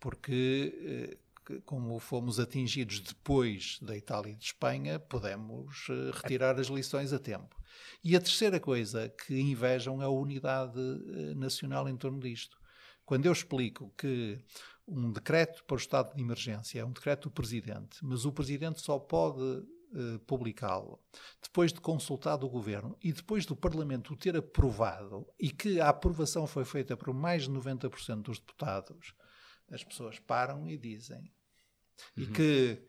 porque 0.00 1.18
eh, 1.50 1.58
como 1.64 1.98
fomos 1.98 2.38
atingidos 2.38 3.00
depois 3.00 3.78
da 3.80 3.96
Itália 3.96 4.32
e 4.32 4.36
de 4.36 4.44
Espanha, 4.44 4.98
pudemos 4.98 5.86
eh, 5.88 6.10
retirar 6.12 6.58
as 6.58 6.68
lições 6.68 7.12
a 7.12 7.18
tempo. 7.18 7.56
E 8.02 8.14
a 8.16 8.20
terceira 8.20 8.60
coisa 8.60 9.08
que 9.08 9.38
invejam 9.38 10.02
é 10.02 10.04
a 10.04 10.10
unidade 10.10 10.78
eh, 10.78 11.34
nacional 11.34 11.88
em 11.88 11.96
torno 11.96 12.20
disto. 12.20 12.58
Quando 13.04 13.26
eu 13.26 13.32
explico 13.32 13.92
que 13.96 14.38
um 14.86 15.12
decreto 15.12 15.64
para 15.64 15.74
o 15.74 15.78
estado 15.78 16.14
de 16.14 16.22
emergência 16.22 16.80
é 16.80 16.84
um 16.84 16.92
decreto 16.92 17.28
do 17.28 17.32
presidente, 17.32 17.98
mas 18.02 18.24
o 18.24 18.32
presidente 18.32 18.80
só 18.80 18.98
pode 18.98 19.62
eh, 19.94 20.18
publicá-lo, 20.26 21.00
depois 21.42 21.72
de 21.72 21.80
consultado 21.80 22.46
o 22.46 22.50
governo 22.50 22.96
e 23.02 23.12
depois 23.12 23.46
do 23.46 23.56
Parlamento 23.56 24.12
o 24.12 24.16
ter 24.16 24.36
aprovado 24.36 25.26
e 25.40 25.50
que 25.50 25.80
a 25.80 25.88
aprovação 25.88 26.46
foi 26.46 26.64
feita 26.64 26.96
por 26.96 27.14
mais 27.14 27.44
de 27.44 27.50
90% 27.50 28.22
dos 28.22 28.38
deputados, 28.38 29.14
as 29.70 29.82
pessoas 29.82 30.18
param 30.18 30.68
e 30.68 30.76
dizem. 30.76 31.32
Uhum. 32.16 32.24
E 32.24 32.26
que 32.26 32.82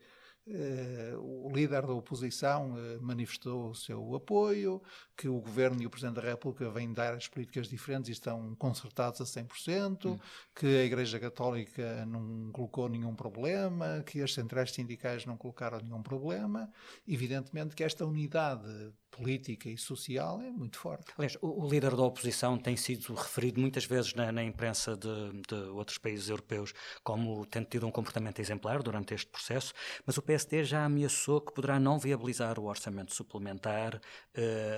o 1.18 1.50
líder 1.54 1.86
da 1.86 1.92
oposição 1.92 2.72
uh, 2.72 3.02
manifestou 3.02 3.70
o 3.70 3.74
seu 3.74 4.14
apoio, 4.14 4.82
que 5.16 5.28
o 5.28 5.40
governo 5.40 5.82
e 5.82 5.86
o 5.86 5.90
Presidente 5.90 6.16
da 6.16 6.22
República 6.22 6.70
vêm 6.70 6.92
dar 6.92 7.14
as 7.14 7.28
políticas 7.28 7.68
diferentes 7.68 8.08
e 8.08 8.12
estão 8.12 8.54
concertados 8.56 9.20
a 9.20 9.24
100%, 9.24 10.06
hum. 10.06 10.18
que 10.54 10.66
a 10.66 10.84
Igreja 10.84 11.20
Católica 11.20 12.04
não 12.06 12.50
colocou 12.52 12.88
nenhum 12.88 13.14
problema, 13.14 14.02
que 14.04 14.22
as 14.22 14.32
centrais 14.34 14.72
sindicais 14.72 15.24
não 15.26 15.36
colocaram 15.36 15.78
nenhum 15.78 16.02
problema. 16.02 16.70
Evidentemente 17.06 17.74
que 17.74 17.84
esta 17.84 18.04
unidade 18.04 18.92
política 19.10 19.68
e 19.68 19.76
social 19.76 20.40
é 20.40 20.50
muito 20.50 20.78
forte. 20.78 21.12
Aliás, 21.16 21.36
o, 21.40 21.64
o 21.64 21.68
líder 21.68 21.94
da 21.94 22.02
oposição 22.02 22.56
tem 22.56 22.76
sido 22.76 23.12
referido 23.14 23.60
muitas 23.60 23.84
vezes 23.84 24.14
na, 24.14 24.30
na 24.32 24.42
imprensa 24.42 24.96
de, 24.96 25.42
de, 25.48 25.54
outros 25.70 25.98
países 25.98 26.28
europeus 26.28 26.72
como 27.02 27.44
tendo 27.46 27.66
tido 27.66 27.86
um 27.86 27.90
comportamento 27.90 28.40
exemplar 28.40 28.82
durante 28.82 29.14
este 29.14 29.30
processo, 29.30 29.72
mas 30.06 30.16
o 30.16 30.22
PSD 30.22 30.64
já 30.64 30.84
ameaçou 30.84 31.40
que 31.40 31.52
poderá 31.52 31.78
não 31.78 31.98
viabilizar 31.98 32.58
o 32.58 32.64
orçamento 32.64 33.14
suplementar 33.14 33.96
uh, 33.96 34.00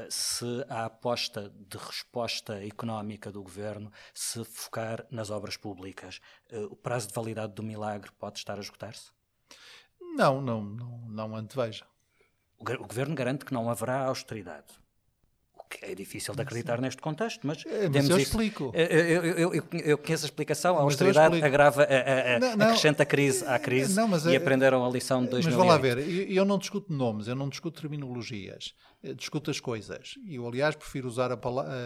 se 0.08 0.64
a 0.68 0.86
aposta 0.86 1.52
de 1.68 1.76
resposta 1.76 2.64
económica 2.64 3.30
do 3.30 3.42
governo 3.42 3.92
se 4.14 4.44
focar 4.44 5.06
nas 5.10 5.30
obras 5.30 5.56
públicas. 5.56 6.20
Uh, 6.50 6.64
o 6.64 6.76
prazo 6.76 7.08
de 7.08 7.14
validade 7.14 7.54
do 7.54 7.62
milagre 7.62 8.10
pode 8.18 8.38
estar 8.38 8.56
a 8.58 8.60
esgotar-se? 8.60 9.10
Não, 10.14 10.40
não, 10.40 10.62
não, 10.62 10.98
não 11.08 11.36
anteveja. 11.36 11.86
O 12.80 12.86
governo 12.86 13.14
garante 13.14 13.44
que 13.44 13.52
não 13.52 13.68
haverá 13.68 14.04
austeridade. 14.04 14.80
O 15.56 15.64
que 15.68 15.84
é 15.86 15.94
difícil 15.94 16.34
de 16.34 16.42
acreditar 16.42 16.80
neste 16.80 17.00
contexto, 17.00 17.46
mas, 17.46 17.64
é, 17.66 17.88
mas 17.88 18.08
eu 18.08 18.18
isso. 18.18 18.28
explico. 18.28 18.70
Eu, 18.74 18.86
eu, 18.86 19.24
eu, 19.24 19.64
eu, 19.72 19.98
conheço 19.98 20.24
a 20.24 20.28
explicação. 20.28 20.76
A 20.76 20.82
austeridade 20.82 21.42
agrava, 21.42 21.82
a, 21.82 22.36
a, 22.36 22.38
não, 22.38 22.56
não, 22.56 22.66
acrescenta 22.66 23.02
a 23.02 23.06
crise 23.06 23.44
à 23.46 23.58
crise 23.58 23.96
não, 23.96 24.08
e 24.30 24.34
é, 24.34 24.36
aprenderam 24.36 24.84
a 24.84 24.90
lição 24.90 25.24
de 25.24 25.30
2008. 25.30 25.44
Mas 25.46 25.54
vão 25.54 25.66
lá 25.66 25.78
ver, 25.78 26.30
eu, 26.30 26.44
não 26.44 26.58
discuto 26.58 26.92
nomes, 26.92 27.26
eu 27.26 27.34
não 27.34 27.48
discuto 27.48 27.80
terminologias, 27.80 28.74
discuto 29.16 29.50
as 29.50 29.58
coisas. 29.58 30.14
E 30.24 30.34
eu, 30.34 30.46
aliás, 30.46 30.76
prefiro 30.76 31.08
usar 31.08 31.32
a, 31.32 31.38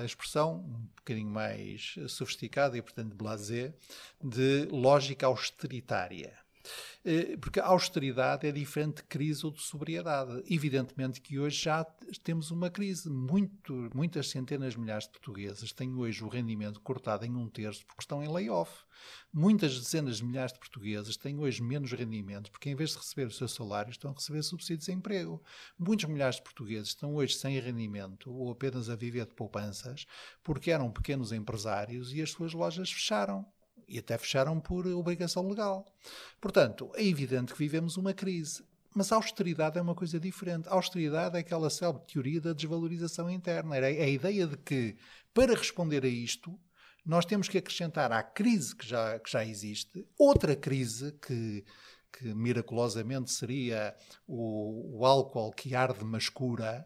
a 0.02 0.04
expressão 0.04 0.64
um 0.66 0.88
bocadinho 0.96 1.30
mais 1.30 1.94
sofisticada 2.08 2.76
e, 2.76 2.82
portanto, 2.82 3.14
blasé, 3.14 3.72
de 4.22 4.68
lógica 4.70 5.26
austeritária 5.26 6.32
eh, 6.32 6.45
porque 7.40 7.60
a 7.60 7.66
austeridade 7.66 8.46
é 8.46 8.52
diferente 8.52 8.96
de 8.96 9.02
crise 9.04 9.44
ou 9.44 9.52
de 9.52 9.62
sobriedade. 9.62 10.42
Evidentemente 10.48 11.20
que 11.20 11.38
hoje 11.38 11.64
já 11.64 11.84
temos 12.22 12.50
uma 12.50 12.70
crise. 12.70 13.08
Muito, 13.08 13.90
muitas 13.94 14.28
centenas 14.28 14.74
de 14.74 14.80
milhares 14.80 15.04
de 15.04 15.10
portugueses 15.10 15.72
têm 15.72 15.94
hoje 15.94 16.24
o 16.24 16.28
rendimento 16.28 16.80
cortado 16.80 17.24
em 17.24 17.34
um 17.34 17.48
terço 17.48 17.86
porque 17.86 18.02
estão 18.02 18.22
em 18.22 18.28
layoff. 18.28 18.84
Muitas 19.32 19.78
dezenas 19.78 20.18
de 20.18 20.24
milhares 20.24 20.52
de 20.52 20.58
portugueses 20.58 21.16
têm 21.16 21.38
hoje 21.38 21.62
menos 21.62 21.92
rendimento 21.92 22.50
porque, 22.50 22.70
em 22.70 22.74
vez 22.74 22.90
de 22.90 22.96
receber 22.96 23.26
o 23.26 23.30
seu 23.30 23.46
salário, 23.46 23.90
estão 23.90 24.10
a 24.10 24.14
receber 24.14 24.42
subsídios 24.42 24.86
de 24.86 24.92
emprego. 24.92 25.42
Muitos 25.78 26.06
milhares 26.06 26.36
de 26.36 26.42
portugueses 26.42 26.88
estão 26.88 27.14
hoje 27.14 27.34
sem 27.34 27.58
rendimento 27.60 28.32
ou 28.32 28.50
apenas 28.50 28.88
a 28.88 28.96
viver 28.96 29.26
de 29.26 29.34
poupanças 29.34 30.06
porque 30.42 30.70
eram 30.70 30.90
pequenos 30.90 31.32
empresários 31.32 32.12
e 32.12 32.22
as 32.22 32.30
suas 32.30 32.52
lojas 32.52 32.90
fecharam 32.90 33.46
e 33.88 33.98
até 33.98 34.18
fecharam 34.18 34.60
por 34.60 34.86
obrigação 34.86 35.46
legal. 35.48 35.84
Portanto, 36.40 36.90
é 36.94 37.04
evidente 37.04 37.52
que 37.52 37.58
vivemos 37.58 37.96
uma 37.96 38.12
crise. 38.12 38.64
Mas 38.94 39.12
a 39.12 39.16
austeridade 39.16 39.78
é 39.78 39.82
uma 39.82 39.94
coisa 39.94 40.18
diferente. 40.18 40.68
A 40.68 40.72
austeridade 40.72 41.36
é 41.36 41.40
aquela 41.40 41.68
célebre 41.68 42.02
teoria 42.06 42.40
da 42.40 42.54
desvalorização 42.54 43.30
interna. 43.30 43.76
É 43.76 44.02
a 44.02 44.08
ideia 44.08 44.46
de 44.46 44.56
que, 44.56 44.96
para 45.34 45.54
responder 45.54 46.02
a 46.02 46.08
isto, 46.08 46.58
nós 47.04 47.24
temos 47.24 47.48
que 47.48 47.58
acrescentar 47.58 48.10
à 48.10 48.22
crise 48.22 48.74
que 48.74 48.86
já, 48.86 49.18
que 49.18 49.30
já 49.30 49.44
existe 49.44 50.04
outra 50.18 50.56
crise 50.56 51.12
que, 51.12 51.64
que 52.10 52.34
miraculosamente 52.34 53.30
seria 53.30 53.94
o, 54.26 54.98
o 54.98 55.06
álcool 55.06 55.52
que 55.52 55.74
arde 55.74 56.02
mas 56.02 56.28
cura, 56.28 56.84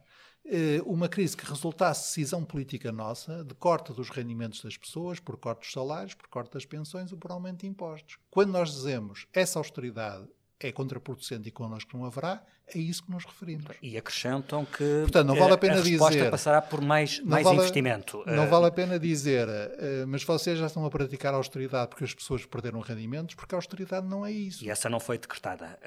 uma 0.85 1.09
crise 1.09 1.37
que 1.37 1.45
resultasse 1.45 2.01
de 2.01 2.07
decisão 2.09 2.45
política 2.45 2.91
nossa, 2.91 3.45
de 3.45 3.55
corte 3.55 3.93
dos 3.93 4.11
rendimentos 4.11 4.63
das 4.63 4.77
pessoas, 4.77 5.21
por 5.21 5.37
corte 5.37 5.61
dos 5.61 5.73
salários, 5.73 6.15
por 6.15 6.29
corte 6.29 6.53
das 6.53 6.65
pensões 6.65 7.13
ou 7.13 7.19
por 7.19 7.31
aumento 7.31 7.61
de 7.61 7.67
impostos. 7.67 8.19
Quando 8.31 8.51
nós 8.51 8.71
dizemos 8.71 9.27
essa 9.33 9.59
austeridade 9.59 10.27
é 10.61 10.71
contraproducente 10.71 11.49
e 11.49 11.51
connosco 11.51 11.97
não 11.97 12.05
haverá, 12.05 12.43
é 12.75 12.79
isso 12.79 13.03
que 13.03 13.11
nos 13.11 13.25
referimos. 13.25 13.65
E 13.83 13.97
acrescentam 13.97 14.65
que 14.65 15.01
Portanto, 15.03 15.27
não 15.27 15.35
vale 15.35 15.55
a, 15.55 15.59
pena 15.59 15.75
a 15.75 15.83
resposta 15.83 16.19
dizer, 16.19 16.31
passará 16.31 16.63
por 16.63 16.81
mais, 16.81 17.19
mais 17.21 17.43
vale, 17.43 17.57
investimento. 17.57 18.23
Não 18.27 18.47
vale 18.47 18.67
a 18.67 18.71
pena 18.71 18.99
dizer, 18.99 19.49
eh, 19.49 20.05
mas 20.07 20.23
vocês 20.23 20.59
já 20.59 20.67
estão 20.67 20.85
a 20.85 20.91
praticar 20.91 21.35
a 21.35 21.39
austeridade 21.39 21.89
porque 21.89 22.05
as 22.05 22.15
pessoas 22.15 22.45
perderam 22.45 22.81
rendimentos, 22.81 23.35
porque 23.35 23.55
a 23.55 23.59
austeridade 23.59 24.07
não 24.07 24.25
é 24.25 24.31
isso. 24.31 24.65
E 24.65 24.71
essa 24.71 24.89
não 24.89 25.01
foi 25.01 25.19
decretada. 25.19 25.79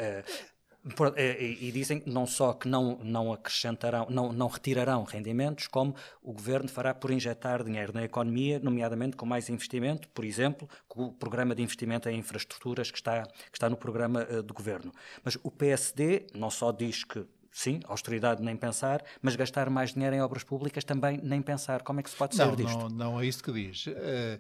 Eh, 1.16 1.56
e, 1.62 1.72
dizem 1.72 2.04
não 2.06 2.28
só 2.28 2.52
que 2.52 2.68
não, 2.68 2.98
não 3.02 3.32
acrescentarão, 3.32 4.06
não, 4.10 4.34
não 4.34 4.48
retirarão 4.48 5.04
rendimentos, 5.04 5.66
como 5.68 5.96
o 6.22 6.34
governo 6.34 6.68
fará 6.68 6.94
por 6.94 7.10
injetar 7.10 7.64
dinheiro 7.64 7.94
na 7.94 8.04
economia, 8.04 8.60
nomeadamente 8.60 9.16
com 9.16 9.26
mais 9.26 9.48
investimento, 9.48 10.10
por 10.10 10.26
exemplo, 10.26 10.68
com 10.88 11.06
o 11.06 11.14
programa 11.14 11.56
de 11.56 11.64
investimento 11.64 12.10
em 12.10 12.20
infraestruturas 12.20 12.92
que 12.92 12.98
está, 12.98 13.24
que 13.24 13.54
está 13.54 13.70
no 13.70 13.78
programa 13.78 14.28
uh, 14.30 14.44
do 14.44 14.54
governo. 14.54 14.92
Mas 15.24 15.38
o 15.42 15.50
PSD 15.50 16.28
não 16.34 16.50
só 16.50 16.70
diz 16.74 17.06
que 17.06 17.26
sim, 17.54 17.80
austeridade 17.86 18.42
nem 18.42 18.58
pensar, 18.58 19.04
mas 19.22 19.36
gastar 19.36 19.70
mais 19.70 19.94
dinheiro 19.94 20.16
em 20.16 20.22
obras 20.22 20.44
públicas 20.44 20.84
também 20.84 21.20
nem 21.22 21.42
pensar. 21.42 21.84
Como 21.84 22.00
é 22.00 22.04
que 22.04 22.10
se 22.10 22.16
pode 22.16 22.36
não, 22.36 22.50
ser 22.50 22.56
disto? 22.56 22.78
Não, 22.80 22.90
não 22.90 23.22
é 23.22 23.26
isso 23.28 23.44
que 23.44 23.52
diz. 23.52 23.86
Uh, 23.86 23.94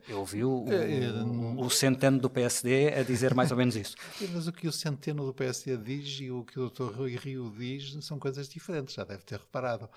Eu 0.09 0.19
ouvi 0.19 0.43
o, 0.43 0.63
uh, 0.63 1.57
o, 1.57 1.65
o, 1.65 1.69
centeno 1.69 2.19
do 2.19 2.29
PSD 2.29 2.91
a 2.93 3.03
dizer 3.03 3.35
mais 3.35 3.51
ou 3.51 3.57
menos 3.57 3.75
isso. 3.75 3.95
mas 4.33 4.47
o 4.47 4.51
que 4.51 4.67
o 4.67 4.71
centeno 4.71 5.25
do 5.25 5.33
PSD 5.33 5.77
diz 5.77 6.19
e 6.19 6.31
o 6.31 6.43
que 6.43 6.59
o 6.59 6.69
Dr. 6.69 6.91
Rui 6.95 7.15
Rio 7.15 7.53
diz 7.55 7.95
são 8.01 8.17
coisas 8.17 8.49
diferentes, 8.49 8.95
já 8.95 9.03
deve 9.03 9.23
ter 9.23 9.37
reparado. 9.37 9.87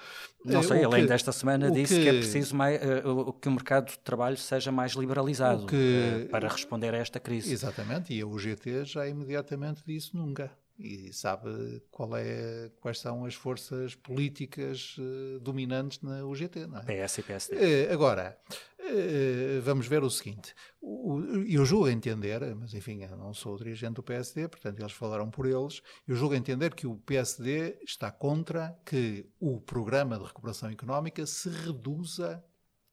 Não 0.44 0.62
sei, 0.62 0.84
ele 0.84 0.94
ainda 0.94 1.14
esta 1.14 1.32
semana 1.32 1.70
disse 1.70 1.94
que, 1.94 2.02
que, 2.02 2.08
é 2.08 2.12
preciso 2.12 2.54
mais, 2.54 2.80
que 3.40 3.48
o 3.48 3.52
mercado 3.52 3.90
de 3.90 3.98
trabalho 4.00 4.36
seja 4.36 4.70
mais 4.70 4.92
liberalizado 4.92 5.66
que, 5.66 6.28
para 6.30 6.48
responder 6.48 6.94
a 6.94 6.98
esta 6.98 7.18
crise. 7.18 7.50
Exatamente, 7.52 8.12
e 8.12 8.20
a 8.20 8.26
UGT 8.26 8.84
já 8.84 9.08
imediatamente 9.08 9.82
disse 9.86 10.14
nunca 10.14 10.50
e 10.78 11.12
sabe 11.12 11.82
qual 11.90 12.16
é, 12.16 12.70
quais 12.80 12.98
são 12.98 13.24
as 13.24 13.34
forças 13.34 13.94
políticas 13.94 14.96
uh, 14.98 15.40
dominantes 15.40 16.00
na 16.02 16.24
UGT. 16.24 16.66
Não 16.66 16.78
é? 16.78 17.04
PS 17.04 17.18
e 17.18 17.22
PSD. 17.22 17.56
Uh, 17.56 17.92
agora, 17.92 18.38
uh, 18.80 19.62
vamos 19.62 19.86
ver 19.86 20.02
o 20.02 20.10
seguinte. 20.10 20.54
O, 20.80 21.20
eu 21.48 21.64
julgo 21.64 21.88
entender, 21.88 22.54
mas 22.54 22.74
enfim, 22.74 23.02
eu 23.02 23.16
não 23.16 23.32
sou 23.32 23.56
dirigente 23.56 23.94
do 23.94 24.02
PSD, 24.02 24.48
portanto 24.48 24.78
eles 24.78 24.92
falaram 24.92 25.30
por 25.30 25.46
eles, 25.46 25.82
eu 26.06 26.14
julgo 26.14 26.34
entender 26.34 26.74
que 26.74 26.86
o 26.86 26.96
PSD 26.96 27.78
está 27.82 28.10
contra 28.10 28.78
que 28.84 29.26
o 29.40 29.60
programa 29.60 30.18
de 30.18 30.24
recuperação 30.24 30.70
económica 30.70 31.24
se 31.26 31.48
reduza 31.48 32.44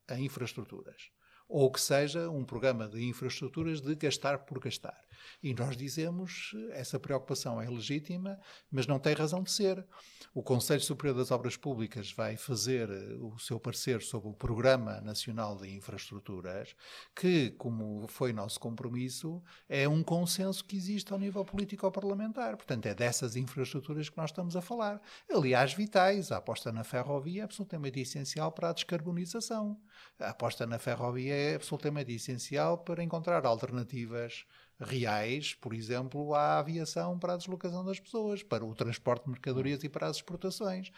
a 0.07 0.19
infraestruturas. 0.19 1.11
ou 1.47 1.71
que 1.71 1.79
seja 1.79 2.29
um 2.29 2.43
programa 2.43 2.87
de 2.87 3.03
infraestruturas 3.03 3.79
de 3.79 3.93
gastar 3.95 4.39
por 4.39 4.59
gastar. 4.59 4.97
E 5.41 5.53
nós 5.53 5.75
dizemos 5.75 6.51
essa 6.71 6.99
preocupação 6.99 7.61
é 7.61 7.69
legítima, 7.69 8.39
mas 8.71 8.87
não 8.87 8.99
tem 8.99 9.13
razão 9.13 9.43
de 9.43 9.51
ser. 9.51 9.85
O 10.33 10.41
Conselho 10.41 10.81
Superior 10.81 11.15
das 11.15 11.31
Obras 11.31 11.55
Públicas 11.55 12.11
vai 12.11 12.37
fazer 12.37 12.89
eh, 12.89 13.15
o 13.19 13.37
seu 13.37 13.59
parecer 13.59 14.01
sobre 14.01 14.29
o 14.29 14.33
Programa 14.33 14.99
Nacional 15.01 15.55
de 15.55 15.69
Infraestruturas, 15.69 16.75
que, 17.15 17.51
como 17.51 18.07
foi 18.07 18.33
nosso 18.33 18.59
compromisso, 18.59 19.43
é 19.69 19.87
um 19.87 20.01
consenso 20.01 20.65
que 20.65 20.75
existe 20.75 21.13
ao 21.13 21.19
nível 21.19 21.45
político-parlamentar. 21.45 22.57
Portanto, 22.57 22.87
é 22.87 22.95
dessas 22.95 23.35
infraestruturas 23.35 24.09
que 24.09 24.17
nós 24.17 24.31
estamos 24.31 24.55
a 24.55 24.61
falar. 24.61 24.99
Aliás, 25.31 25.73
vitais. 25.73 26.31
A 26.31 26.37
aposta 26.37 26.71
na 26.71 26.83
ferrovia 26.83 27.41
é 27.41 27.43
absolutamente 27.43 27.99
essencial 27.99 28.51
para 28.51 28.69
a 28.69 28.73
descarbonização. 28.73 29.79
A 30.19 30.29
aposta 30.29 30.65
na 30.65 30.79
ferrovia 30.79 31.35
é 31.35 31.55
absolutamente 31.55 32.11
essencial 32.11 32.79
para 32.79 33.03
encontrar 33.03 33.45
alternativas 33.45 34.45
reais, 34.83 35.53
por 35.53 35.73
exemplo, 35.73 36.33
à 36.35 36.59
aviação 36.59 37.17
para 37.17 37.33
a 37.33 37.37
deslocação 37.37 37.83
das 37.83 37.99
pessoas, 37.99 38.43
para 38.43 38.63
o 38.63 38.75
transporte 38.75 39.25
de 39.25 39.31
mercadorias 39.31 39.83
e 39.83 39.89
para 39.89 40.07
as 40.07 40.17
exportações. 40.17 40.91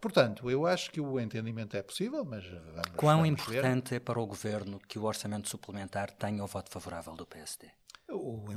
Portanto, 0.00 0.50
eu 0.50 0.66
acho 0.66 0.90
que 0.90 1.00
o 1.00 1.20
entendimento 1.20 1.76
é 1.76 1.82
possível, 1.82 2.24
mas 2.24 2.44
vamos 2.44 2.90
Quão 2.96 3.18
vamos 3.18 3.28
importante 3.28 3.90
ver. 3.90 3.96
é 3.96 4.00
para 4.00 4.20
o 4.20 4.26
Governo 4.26 4.80
que 4.88 4.98
o 4.98 5.04
orçamento 5.04 5.48
suplementar 5.48 6.10
tenha 6.10 6.42
o 6.42 6.46
voto 6.46 6.70
favorável 6.70 7.14
do 7.14 7.24
PSD? 7.24 7.70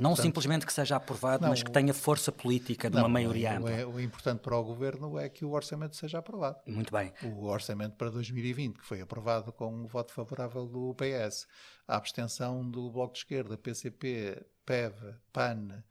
não 0.00 0.14
simplesmente 0.14 0.66
que 0.66 0.72
seja 0.72 0.96
aprovado, 0.96 1.42
não, 1.42 1.50
mas 1.50 1.62
que 1.62 1.70
tenha 1.70 1.94
força 1.94 2.30
política 2.30 2.90
de 2.90 2.96
não, 2.96 3.02
uma 3.02 3.08
maioria 3.08 3.56
ampla. 3.56 3.86
O, 3.86 3.94
o 3.94 4.00
importante 4.00 4.40
para 4.40 4.56
o 4.56 4.62
Governo 4.62 5.18
é 5.18 5.28
que 5.28 5.44
o 5.44 5.52
orçamento 5.52 5.96
seja 5.96 6.18
aprovado. 6.18 6.58
Muito 6.66 6.92
bem. 6.92 7.12
O 7.22 7.46
orçamento 7.46 7.96
para 7.96 8.10
2020, 8.10 8.78
que 8.78 8.84
foi 8.84 9.00
aprovado 9.00 9.52
com 9.52 9.84
o 9.84 9.86
voto 9.86 10.12
favorável 10.12 10.66
do 10.66 10.94
PS, 10.94 11.46
a 11.88 11.96
abstenção 11.96 12.68
do 12.68 12.90
Bloco 12.90 13.14
de 13.14 13.20
Esquerda, 13.20 13.56
PCP, 13.56 14.44
PEV, 14.66 15.14
PAN, 15.32 15.82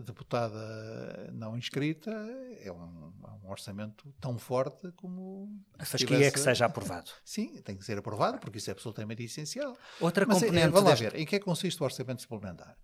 deputada 0.00 1.30
não 1.32 1.56
inscrita, 1.56 2.10
é 2.60 2.72
um, 2.72 3.12
é 3.24 3.30
um, 3.30 3.50
orçamento 3.50 4.12
tão 4.20 4.38
forte 4.38 4.90
como. 4.92 5.62
A 5.78 5.84
fasquia 5.84 6.08
tivesse... 6.08 6.28
é 6.28 6.30
que 6.32 6.40
seja 6.40 6.66
aprovado. 6.66 7.10
Sim, 7.24 7.60
tem 7.62 7.76
que 7.76 7.84
ser 7.84 7.98
aprovado, 7.98 8.38
porque 8.38 8.58
isso 8.58 8.70
é 8.70 8.72
absolutamente 8.72 9.22
essencial. 9.22 9.76
Outra 10.00 10.26
Mas, 10.26 10.40
componente. 10.40 10.66
É, 10.66 10.70
vamos 10.70 10.90
lá 10.90 10.96
ver, 10.96 11.14
em 11.14 11.24
que 11.24 11.36
é 11.36 11.38
que 11.38 11.44
consiste 11.44 11.80
o 11.80 11.84
orçamento 11.84 12.22
suplementar? 12.22 12.76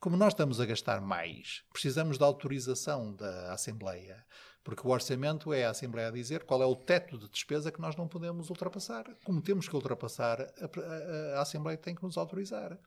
Como 0.00 0.16
nós 0.16 0.32
estamos 0.32 0.60
a 0.60 0.66
gastar 0.66 1.00
mais, 1.00 1.64
precisamos 1.72 2.18
da 2.18 2.26
autorização 2.26 3.14
da 3.14 3.52
Assembleia 3.52 4.24
porque 4.68 4.86
o 4.86 4.90
orçamento 4.90 5.50
é 5.50 5.64
a 5.64 5.70
Assembleia 5.70 6.08
a 6.08 6.10
dizer 6.10 6.44
qual 6.44 6.62
é 6.62 6.66
o 6.66 6.76
teto 6.76 7.16
de 7.16 7.26
despesa 7.30 7.72
que 7.72 7.80
nós 7.80 7.96
não 7.96 8.06
podemos 8.06 8.50
ultrapassar. 8.50 9.06
Como 9.24 9.40
temos 9.40 9.66
que 9.66 9.74
ultrapassar, 9.74 10.42
a, 10.42 10.44
a, 10.44 11.38
a 11.38 11.40
Assembleia 11.40 11.78
tem 11.78 11.94
que 11.94 12.02
nos 12.02 12.18
autorizar. 12.18 12.78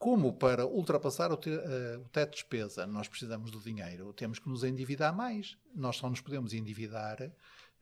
Como 0.00 0.32
para 0.32 0.64
ultrapassar 0.64 1.30
o, 1.30 1.36
te, 1.36 1.50
uh, 1.50 2.00
o 2.00 2.08
teto 2.08 2.30
de 2.30 2.36
despesa 2.36 2.86
nós 2.86 3.06
precisamos 3.06 3.50
do 3.50 3.60
dinheiro, 3.60 4.14
temos 4.14 4.38
que 4.38 4.48
nos 4.48 4.64
endividar 4.64 5.14
mais. 5.14 5.58
Nós 5.74 5.96
só 5.96 6.08
nos 6.08 6.22
podemos 6.22 6.54
endividar 6.54 7.30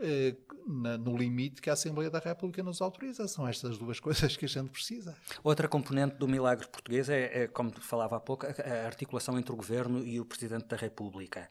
eh, 0.00 0.36
no 0.66 1.16
limite 1.16 1.60
que 1.60 1.68
a 1.70 1.72
Assembleia 1.74 2.08
da 2.08 2.20
República 2.20 2.62
nos 2.62 2.80
autoriza. 2.80 3.26
São 3.26 3.46
estas 3.46 3.78
duas 3.78 3.98
coisas 4.02 4.36
que 4.36 4.46
a 4.46 4.48
gente 4.48 4.70
precisa. 4.70 5.16
Outra 5.44 5.68
componente 5.68 6.16
do 6.16 6.28
milagre 6.28 6.66
português 6.66 7.08
é, 7.08 7.42
é 7.42 7.46
como 7.46 7.70
falava 7.80 8.16
há 8.16 8.20
pouco, 8.20 8.46
a 8.46 8.86
articulação 8.86 9.38
entre 9.38 9.52
o 9.52 9.56
Governo 9.56 10.04
e 10.04 10.20
o 10.20 10.24
Presidente 10.24 10.66
da 10.66 10.76
República. 10.76 11.48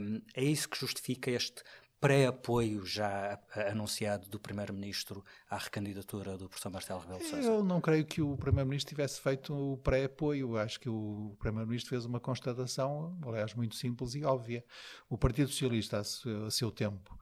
Um, 0.00 0.20
é 0.34 0.44
isso 0.44 0.68
que 0.68 0.78
justifica 0.78 1.32
este 1.32 1.62
pré-apoio 2.00 2.84
já 2.84 3.38
anunciado 3.70 4.28
do 4.28 4.38
Primeiro-Ministro 4.38 5.24
à 5.48 5.56
recandidatura 5.56 6.36
do 6.36 6.48
professor 6.48 6.70
Marcelo 6.70 7.00
Rebelo 7.00 7.18
de 7.20 7.26
Sousa? 7.26 7.48
Eu 7.48 7.64
não 7.64 7.80
creio 7.80 8.04
que 8.04 8.20
o 8.20 8.36
Primeiro-Ministro 8.36 8.94
tivesse 8.94 9.20
feito 9.20 9.54
o 9.54 9.78
pré-apoio. 9.78 10.56
Acho 10.56 10.78
que 10.78 10.88
o 10.88 11.36
Primeiro-Ministro 11.38 11.90
fez 11.90 12.04
uma 12.04 12.20
constatação, 12.20 13.18
aliás, 13.26 13.54
muito 13.54 13.76
simples 13.76 14.14
e 14.14 14.24
óbvia. 14.24 14.64
O 15.08 15.16
Partido 15.16 15.48
Socialista, 15.50 16.00
a 16.00 16.50
seu, 16.50 16.70
tempo, 16.70 17.18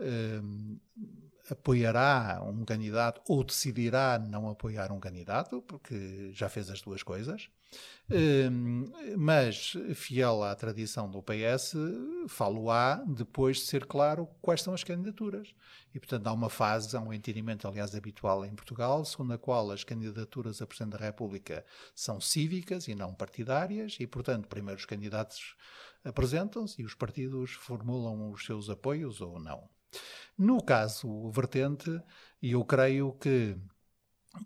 uh, 0.00 0.80
apoiará 1.52 2.42
um 2.42 2.64
candidato 2.64 3.20
ou 3.28 3.44
decidirá 3.44 4.18
não 4.18 4.48
apoiar 4.48 4.90
um 4.90 4.98
candidato, 4.98 5.60
porque 5.62 6.30
já 6.32 6.48
fez 6.48 6.70
as 6.70 6.80
duas 6.80 7.02
coisas. 7.02 7.48
Uh, 8.10 9.16
mas, 9.16 9.74
fiel 9.94 10.42
à 10.42 10.54
tradição 10.54 11.10
do 11.10 11.22
PS, 11.22 11.74
falo-á 12.28 12.96
depois 13.06 13.58
de 13.58 13.62
ser 13.64 13.86
claro 13.86 14.28
quais 14.40 14.62
são 14.62 14.74
as 14.74 14.84
candidaturas. 14.84 15.54
E, 15.94 15.98
portanto, 15.98 16.26
há 16.26 16.32
uma 16.32 16.50
fase, 16.50 16.96
há 16.96 17.00
um 17.00 17.12
entendimento, 17.12 17.66
aliás, 17.68 17.94
habitual 17.94 18.44
em 18.44 18.54
Portugal, 18.54 19.04
segundo 19.04 19.32
a 19.32 19.38
qual 19.38 19.70
as 19.70 19.84
candidaturas 19.84 20.60
a 20.60 20.66
Presidente 20.66 20.98
da 20.98 21.04
República 21.04 21.64
são 21.94 22.20
cívicas 22.20 22.88
e 22.88 22.94
não 22.94 23.14
partidárias, 23.14 23.96
e, 24.00 24.06
portanto, 24.06 24.48
primeiro 24.48 24.78
os 24.78 24.86
candidatos 24.86 25.54
apresentam-se 26.04 26.82
e 26.82 26.84
os 26.84 26.94
partidos 26.94 27.52
formulam 27.52 28.30
os 28.30 28.44
seus 28.44 28.68
apoios 28.68 29.20
ou 29.20 29.38
não. 29.38 29.68
No 30.38 30.62
caso 30.64 31.30
vertente, 31.30 31.90
eu 32.42 32.64
creio 32.64 33.12
que 33.14 33.56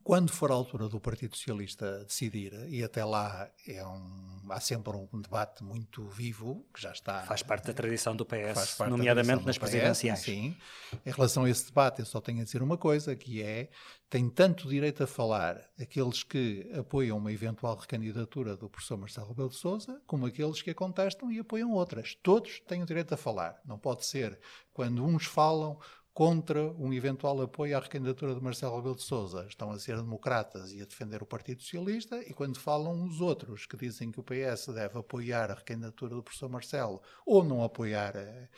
quando 0.02 0.32
for 0.32 0.50
a 0.50 0.54
altura 0.54 0.88
do 0.88 1.00
Partido 1.00 1.36
Socialista 1.36 2.04
decidir, 2.04 2.52
e 2.68 2.82
até 2.82 3.04
lá 3.04 3.48
é 3.66 3.84
um, 3.86 4.40
há 4.50 4.58
sempre 4.60 4.96
um 4.96 5.20
debate 5.20 5.62
muito 5.62 6.06
vivo, 6.08 6.66
que 6.74 6.80
já 6.80 6.90
está. 6.90 7.22
Faz 7.22 7.42
parte 7.42 7.66
da 7.66 7.72
tradição 7.72 8.16
do 8.16 8.24
PS, 8.24 8.78
nomeadamente 8.88 9.44
nas 9.44 9.58
presidenciais. 9.58 10.20
Sim. 10.20 10.56
Em 11.04 11.10
relação 11.10 11.44
a 11.44 11.50
esse 11.50 11.66
debate, 11.66 12.00
eu 12.00 12.06
só 12.06 12.20
tenho 12.20 12.40
a 12.40 12.44
dizer 12.44 12.62
uma 12.62 12.76
coisa, 12.76 13.14
que 13.14 13.42
é: 13.42 13.68
tem 14.10 14.28
tanto 14.28 14.68
direito 14.68 15.04
a 15.04 15.06
falar 15.06 15.60
aqueles 15.80 16.22
que 16.22 16.68
apoiam 16.76 17.18
uma 17.18 17.32
eventual 17.32 17.76
recandidatura 17.76 18.56
do 18.56 18.68
professor 18.68 18.96
Marcelo 18.96 19.28
Rebelo 19.28 19.50
de 19.50 19.56
Souza, 19.56 20.00
como 20.06 20.26
aqueles 20.26 20.62
que 20.62 20.70
a 20.70 20.74
contestam 20.74 21.30
e 21.30 21.38
apoiam 21.38 21.72
outras. 21.72 22.16
Todos 22.22 22.60
têm 22.66 22.82
o 22.82 22.86
direito 22.86 23.14
a 23.14 23.16
falar. 23.16 23.60
Não 23.64 23.78
pode 23.78 24.04
ser 24.04 24.38
quando 24.72 25.04
uns 25.04 25.26
falam, 25.26 25.78
contra 26.16 26.72
um 26.78 26.94
eventual 26.94 27.42
apoio 27.42 27.76
à 27.76 27.78
recandidatura 27.78 28.34
de 28.34 28.42
Marcelo 28.42 28.74
Rebelo 28.76 28.94
de 28.94 29.02
Sousa. 29.02 29.44
Estão 29.50 29.70
a 29.70 29.78
ser 29.78 29.96
democratas 29.96 30.72
e 30.72 30.80
a 30.80 30.86
defender 30.86 31.22
o 31.22 31.26
Partido 31.26 31.60
Socialista, 31.60 32.16
e 32.22 32.32
quando 32.32 32.58
falam 32.58 33.04
os 33.04 33.20
outros 33.20 33.66
que 33.66 33.76
dizem 33.76 34.10
que 34.10 34.18
o 34.18 34.22
PS 34.22 34.68
deve 34.68 34.98
apoiar 34.98 35.50
a 35.50 35.54
recandidatura 35.54 36.14
do 36.14 36.22
professor 36.22 36.48
Marcelo 36.48 37.02
ou 37.26 37.44
não 37.44 37.62
apoiar 37.62 38.16
eh, 38.16 38.48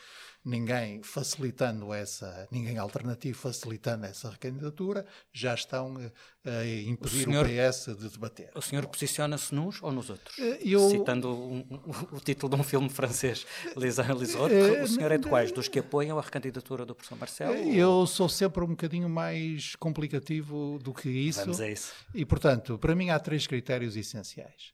ninguém 0.48 1.02
facilitando 1.02 1.92
essa, 1.92 2.48
ninguém 2.50 2.78
alternativo 2.78 3.38
facilitando 3.38 4.06
essa 4.06 4.30
recandidatura, 4.30 5.04
já 5.32 5.54
estão 5.54 5.96
a 6.44 6.64
impedir 6.64 7.28
o, 7.28 7.30
senhor, 7.30 7.46
o 7.46 7.48
PS 7.48 7.96
de 7.98 8.08
debater. 8.08 8.50
O 8.54 8.62
senhor 8.62 8.86
posiciona-se 8.86 9.54
nos 9.54 9.82
ou 9.82 9.92
nos 9.92 10.08
outros? 10.08 10.38
Eh, 10.38 10.60
eu, 10.64 10.88
Citando 10.88 11.30
um, 11.30 11.64
o 12.12 12.20
título 12.20 12.54
de 12.54 12.60
um 12.60 12.64
filme 12.64 12.88
francês, 12.88 13.46
Les 13.76 13.98
uns 13.98 14.20
les 14.20 14.34
autres, 14.34 14.58
eh, 14.58 14.82
o 14.82 14.88
senhor 14.88 15.12
é 15.12 15.18
de 15.18 15.28
quais? 15.28 15.52
Dos 15.52 15.68
que 15.68 15.78
apoiam 15.78 16.18
a 16.18 16.22
recandidatura 16.22 16.86
do 16.86 16.94
professor 16.94 17.18
Marcelo? 17.18 17.52
Eh, 17.54 17.76
eu 17.76 17.90
ou... 17.90 18.06
sou 18.06 18.28
sempre 18.28 18.64
um 18.64 18.68
bocadinho 18.68 19.08
mais 19.08 19.76
complicativo 19.76 20.78
do 20.82 20.94
que 20.94 21.10
isso. 21.10 21.40
Vamos 21.40 21.60
a 21.60 21.68
isso. 21.68 21.92
E, 22.14 22.24
portanto, 22.24 22.78
para 22.78 22.94
mim 22.94 23.10
há 23.10 23.18
três 23.18 23.46
critérios 23.46 23.96
essenciais. 23.96 24.72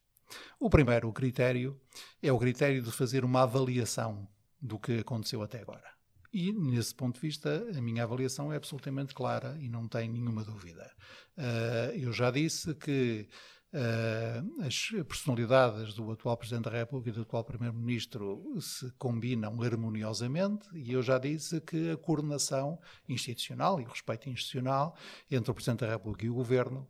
O 0.59 0.71
primeiro 0.71 1.09
o 1.09 1.13
critério 1.13 1.79
é 2.23 2.33
o 2.33 2.39
critério 2.39 2.83
de 2.83 2.91
fazer 2.91 3.25
uma 3.25 3.43
avaliação 3.43 4.27
do 4.65 4.79
que 4.79 5.01
aconteceu 5.01 5.43
até 5.43 5.61
agora. 5.61 5.85
E, 6.33 6.53
nesse 6.53 6.95
ponto 6.95 7.17
de 7.17 7.21
vista, 7.21 7.65
a 7.77 7.81
minha 7.81 8.03
avaliação 8.03 8.53
é 8.53 8.57
absolutamente 8.57 9.15
clara 9.15 9.57
e 9.61 9.69
não 9.69 9.87
tem 9.87 10.09
nenhuma 10.09 10.43
dúvida. 10.43 10.91
Uh, 11.37 11.97
eu 11.97 12.13
já 12.13 12.31
disse 12.31 12.75
que 12.75 13.29
uh, 13.73 14.65
as 14.65 14.89
personalidades 15.07 15.95
do 15.95 16.11
atual 16.11 16.37
Presidente 16.37 16.65
da 16.65 16.71
República 16.71 17.11
e 17.11 17.13
do 17.13 17.23
atual 17.23 17.45
Primeiro-Ministro 17.45 18.43
se 18.59 18.91
combinam 18.99 19.63
harmoniosamente 19.63 20.67
e 20.75 20.93
eu 20.93 21.03
já 21.03 21.19
disse 21.19 21.61
que 21.61 21.91
a 21.91 21.97
coordenação 21.97 22.81
institucional 23.09 23.81
e 23.81 23.85
o 23.85 23.89
respeito 23.91 24.29
institucional 24.29 24.97
entre 25.31 25.53
o 25.53 25.55
Presidente 25.55 25.81
da 25.81 25.91
República 25.91 26.25
e 26.25 26.31
o 26.31 26.35
Governo 26.35 26.89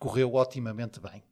correu 0.00 0.34
otimamente 0.34 0.98
bem. 0.98 1.22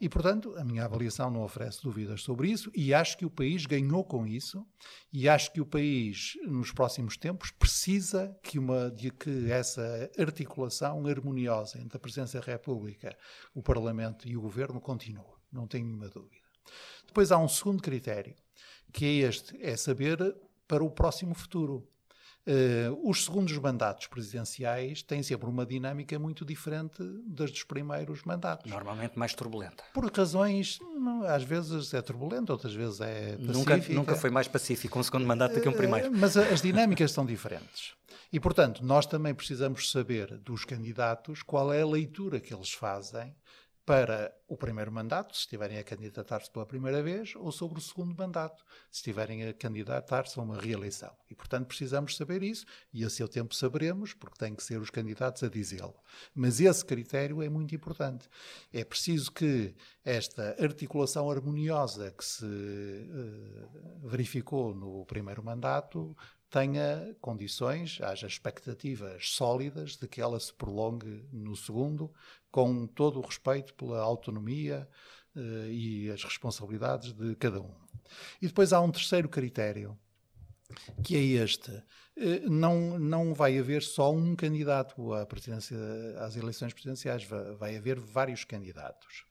E, 0.00 0.08
portanto, 0.08 0.54
a 0.56 0.64
minha 0.64 0.84
avaliação 0.84 1.30
não 1.30 1.42
oferece 1.42 1.82
dúvidas 1.82 2.22
sobre 2.22 2.50
isso 2.50 2.70
e 2.74 2.92
acho 2.94 3.16
que 3.16 3.24
o 3.24 3.30
país 3.30 3.66
ganhou 3.66 4.04
com 4.04 4.26
isso 4.26 4.66
e 5.12 5.28
acho 5.28 5.52
que 5.52 5.60
o 5.60 5.66
país, 5.66 6.34
nos 6.46 6.72
próximos 6.72 7.16
tempos, 7.16 7.50
precisa 7.50 8.36
que, 8.42 8.58
uma, 8.58 8.90
de 8.90 9.10
que 9.10 9.50
essa 9.50 10.10
articulação 10.18 11.06
harmoniosa 11.06 11.78
entre 11.78 11.96
a 11.96 12.00
Presidência 12.00 12.40
da 12.40 12.46
República, 12.46 13.16
o 13.54 13.62
Parlamento 13.62 14.28
e 14.28 14.36
o 14.36 14.40
Governo 14.40 14.80
continue. 14.80 15.24
Não 15.52 15.66
tenho 15.66 15.86
nenhuma 15.86 16.08
dúvida. 16.08 16.48
Depois 17.06 17.32
há 17.32 17.38
um 17.38 17.48
segundo 17.48 17.82
critério, 17.82 18.34
que 18.92 19.04
é 19.04 19.28
este, 19.28 19.60
é 19.60 19.76
saber 19.76 20.36
para 20.66 20.84
o 20.84 20.90
próximo 20.90 21.34
futuro. 21.34 21.86
Uh, 22.46 23.08
os 23.08 23.24
segundos 23.24 23.56
mandatos 23.58 24.06
presidenciais 24.06 25.02
têm 25.02 25.22
sempre 25.22 25.48
uma 25.48 25.66
dinâmica 25.66 26.18
muito 26.18 26.44
diferente 26.44 27.02
das 27.26 27.50
dos 27.50 27.64
primeiros 27.64 28.24
mandatos. 28.24 28.70
Normalmente 28.70 29.18
mais 29.18 29.34
turbulenta. 29.34 29.84
Por 29.92 30.10
razões, 30.10 30.78
às 31.28 31.42
vezes 31.42 31.92
é 31.92 32.00
turbulenta, 32.00 32.52
outras 32.52 32.74
vezes 32.74 33.00
é 33.00 33.36
pacífica. 33.36 33.76
Nunca, 33.76 33.92
nunca 33.92 34.16
foi 34.16 34.30
mais 34.30 34.48
pacífico 34.48 34.98
um 34.98 35.02
segundo 35.02 35.26
mandato 35.26 35.54
do 35.54 35.60
que 35.60 35.68
um 35.68 35.72
primeiro. 35.72 36.08
Uh, 36.08 36.16
mas 36.16 36.36
as 36.36 36.62
dinâmicas 36.62 37.12
são 37.12 37.26
diferentes. 37.26 37.94
E, 38.32 38.40
portanto, 38.40 38.84
nós 38.84 39.06
também 39.06 39.34
precisamos 39.34 39.90
saber 39.90 40.38
dos 40.38 40.64
candidatos 40.64 41.42
qual 41.42 41.72
é 41.72 41.82
a 41.82 41.86
leitura 41.86 42.40
que 42.40 42.54
eles 42.54 42.72
fazem 42.72 43.34
para 43.90 44.32
o 44.46 44.56
primeiro 44.56 44.92
mandato, 44.92 45.34
se 45.34 45.40
estiverem 45.40 45.76
a 45.76 45.82
candidatar-se 45.82 46.48
pela 46.48 46.64
primeira 46.64 47.02
vez, 47.02 47.34
ou 47.34 47.50
sobre 47.50 47.80
o 47.80 47.82
segundo 47.82 48.14
mandato, 48.16 48.64
se 48.88 48.98
estiverem 48.98 49.48
a 49.48 49.52
candidatar-se 49.52 50.38
a 50.38 50.42
uma 50.44 50.56
reeleição. 50.56 51.12
E, 51.28 51.34
portanto, 51.34 51.66
precisamos 51.66 52.16
saber 52.16 52.40
isso, 52.44 52.64
e 52.94 53.04
a 53.04 53.10
seu 53.10 53.26
tempo 53.26 53.52
saberemos, 53.52 54.14
porque 54.14 54.38
têm 54.38 54.54
que 54.54 54.62
ser 54.62 54.80
os 54.80 54.90
candidatos 54.90 55.42
a 55.42 55.48
dizê-lo. 55.48 55.96
Mas 56.32 56.60
esse 56.60 56.84
critério 56.84 57.42
é 57.42 57.48
muito 57.48 57.74
importante. 57.74 58.28
É 58.72 58.84
preciso 58.84 59.32
que 59.32 59.74
esta 60.04 60.54
articulação 60.62 61.28
harmoniosa 61.28 62.12
que 62.12 62.24
se 62.24 62.46
uh, 62.46 64.08
verificou 64.08 64.72
no 64.72 65.04
primeiro 65.04 65.42
mandato 65.42 66.16
tenha 66.50 67.16
condições, 67.20 68.00
haja 68.02 68.26
expectativas 68.26 69.30
sólidas 69.30 69.96
de 69.96 70.08
que 70.08 70.20
ela 70.20 70.38
se 70.38 70.52
prolongue 70.52 71.24
no 71.32 71.54
segundo, 71.54 72.12
com 72.50 72.86
todo 72.86 73.18
o 73.18 73.22
respeito 73.22 73.74
pela 73.74 74.00
autonomia 74.00 74.88
uh, 75.36 75.66
e 75.68 76.10
as 76.10 76.22
responsabilidades 76.24 77.12
de 77.12 77.34
cada 77.36 77.60
um. 77.60 77.74
E 78.40 78.46
depois 78.46 78.72
há 78.72 78.80
um 78.80 78.90
terceiro 78.90 79.28
critério, 79.28 79.98
que 81.02 81.16
é 81.16 81.42
este. 81.42 81.70
Uh, 81.70 82.50
não, 82.50 82.98
não 82.98 83.34
vai 83.34 83.58
haver 83.58 83.82
só 83.82 84.12
um 84.12 84.34
candidato 84.34 85.12
à 85.14 85.24
presidência, 85.26 85.76
às 86.18 86.36
eleições 86.36 86.72
presidenciais, 86.72 87.24
vai 87.58 87.76
haver 87.76 87.98
vários 87.98 88.44
candidatos. 88.44 89.24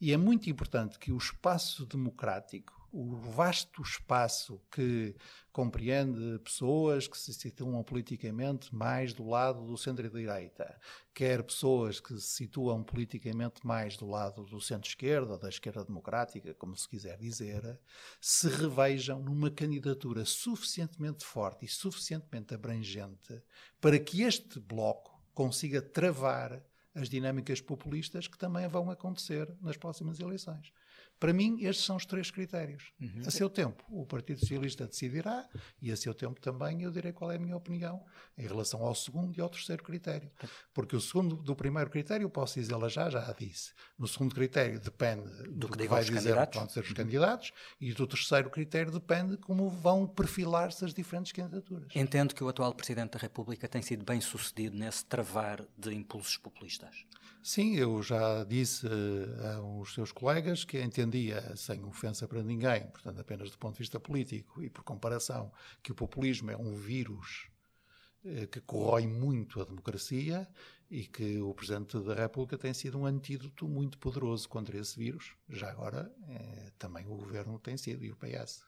E 0.00 0.12
é 0.12 0.16
muito 0.16 0.50
importante 0.50 0.98
que 0.98 1.12
o 1.12 1.16
espaço 1.16 1.86
democrático 1.86 2.83
o 2.96 3.16
vasto 3.16 3.82
espaço 3.82 4.60
que 4.70 5.16
compreende 5.50 6.38
pessoas 6.44 7.08
que 7.08 7.18
se 7.18 7.34
situam 7.34 7.82
politicamente 7.82 8.72
mais 8.72 9.12
do 9.12 9.28
lado 9.28 9.66
do 9.66 9.76
centro-direita, 9.76 10.80
quer 11.12 11.42
pessoas 11.42 11.98
que 11.98 12.14
se 12.14 12.36
situam 12.36 12.84
politicamente 12.84 13.66
mais 13.66 13.96
do 13.96 14.06
lado 14.06 14.44
do 14.44 14.60
centro-esquerda 14.60 15.36
da 15.36 15.48
esquerda 15.48 15.84
democrática, 15.84 16.54
como 16.54 16.76
se 16.76 16.88
quiser 16.88 17.18
dizer, 17.18 17.80
se 18.20 18.46
revejam 18.46 19.20
numa 19.20 19.50
candidatura 19.50 20.24
suficientemente 20.24 21.24
forte 21.24 21.64
e 21.64 21.68
suficientemente 21.68 22.54
abrangente 22.54 23.42
para 23.80 23.98
que 23.98 24.22
este 24.22 24.60
bloco 24.60 25.20
consiga 25.34 25.82
travar 25.82 26.62
as 26.94 27.08
dinâmicas 27.08 27.60
populistas 27.60 28.28
que 28.28 28.38
também 28.38 28.68
vão 28.68 28.88
acontecer 28.88 29.52
nas 29.60 29.76
próximas 29.76 30.20
eleições. 30.20 30.72
Para 31.18 31.32
mim, 31.32 31.62
estes 31.62 31.84
são 31.84 31.96
os 31.96 32.04
três 32.04 32.30
critérios. 32.30 32.92
Uhum. 33.00 33.22
A 33.26 33.30
seu 33.30 33.48
tempo, 33.48 33.84
o 33.88 34.04
Partido 34.04 34.40
Socialista 34.40 34.86
decidirá 34.86 35.48
e 35.80 35.90
a 35.90 35.96
seu 35.96 36.12
tempo 36.14 36.40
também 36.40 36.82
eu 36.82 36.90
direi 36.90 37.12
qual 37.12 37.30
é 37.30 37.36
a 37.36 37.38
minha 37.38 37.56
opinião 37.56 38.04
em 38.36 38.46
relação 38.46 38.82
ao 38.82 38.94
segundo 38.94 39.36
e 39.36 39.40
ao 39.40 39.48
terceiro 39.48 39.82
critério. 39.82 40.30
Porque 40.72 40.94
o 40.94 41.00
segundo, 41.00 41.36
do 41.36 41.56
primeiro 41.56 41.88
critério, 41.90 42.28
posso 42.28 42.58
dizê-la 42.60 42.88
já, 42.88 43.08
já 43.08 43.28
a 43.28 43.32
disse. 43.32 43.72
No 43.98 44.06
segundo 44.06 44.34
critério 44.34 44.78
depende 44.80 45.28
do, 45.44 45.52
do 45.52 45.68
que, 45.68 45.78
que 45.78 45.88
vai 45.88 46.04
dizer 46.04 46.34
vão 46.52 46.68
ser 46.68 46.80
os 46.80 46.92
candidatos 46.92 47.52
e 47.80 47.92
do 47.92 48.06
terceiro 48.06 48.50
critério 48.50 48.92
depende 48.92 49.36
como 49.36 49.68
vão 49.68 50.06
perfilar-se 50.06 50.84
as 50.84 50.92
diferentes 50.92 51.32
candidaturas. 51.32 51.88
Entendo 51.94 52.34
que 52.34 52.42
o 52.42 52.48
atual 52.48 52.74
Presidente 52.74 53.12
da 53.12 53.18
República 53.18 53.68
tem 53.68 53.82
sido 53.82 54.04
bem 54.04 54.20
sucedido 54.20 54.76
nesse 54.76 55.04
travar 55.06 55.64
de 55.76 55.94
impulsos 55.94 56.36
populistas. 56.36 57.04
Sim, 57.46 57.74
eu 57.76 58.02
já 58.02 58.42
disse 58.44 58.86
uh, 58.86 59.46
aos 59.58 59.92
seus 59.92 60.10
colegas 60.10 60.64
que 60.64 60.80
entendia, 60.80 61.54
sem 61.56 61.84
ofensa 61.84 62.26
para 62.26 62.42
ninguém, 62.42 62.86
portanto 62.86 63.20
apenas 63.20 63.50
do 63.50 63.58
ponto 63.58 63.74
de 63.74 63.80
vista 63.80 64.00
político 64.00 64.62
e 64.62 64.70
por 64.70 64.82
comparação, 64.82 65.52
que 65.82 65.92
o 65.92 65.94
populismo 65.94 66.50
é 66.50 66.56
um 66.56 66.74
vírus 66.74 67.50
uh, 68.24 68.46
que 68.48 68.62
corrói 68.62 69.06
muito 69.06 69.60
a 69.60 69.64
democracia 69.64 70.48
e 70.90 71.04
que 71.06 71.38
o 71.38 71.52
Presidente 71.52 71.98
da 72.00 72.14
República 72.14 72.56
tem 72.56 72.72
sido 72.72 72.98
um 72.98 73.04
antídoto 73.04 73.68
muito 73.68 73.98
poderoso 73.98 74.48
contra 74.48 74.78
esse 74.78 74.98
vírus. 74.98 75.34
Já 75.48 75.70
agora, 75.70 76.10
eh, 76.28 76.72
também 76.78 77.04
o 77.06 77.16
Governo 77.16 77.58
tem 77.58 77.76
sido 77.76 78.04
e 78.04 78.12
o 78.12 78.16
PS. 78.16 78.64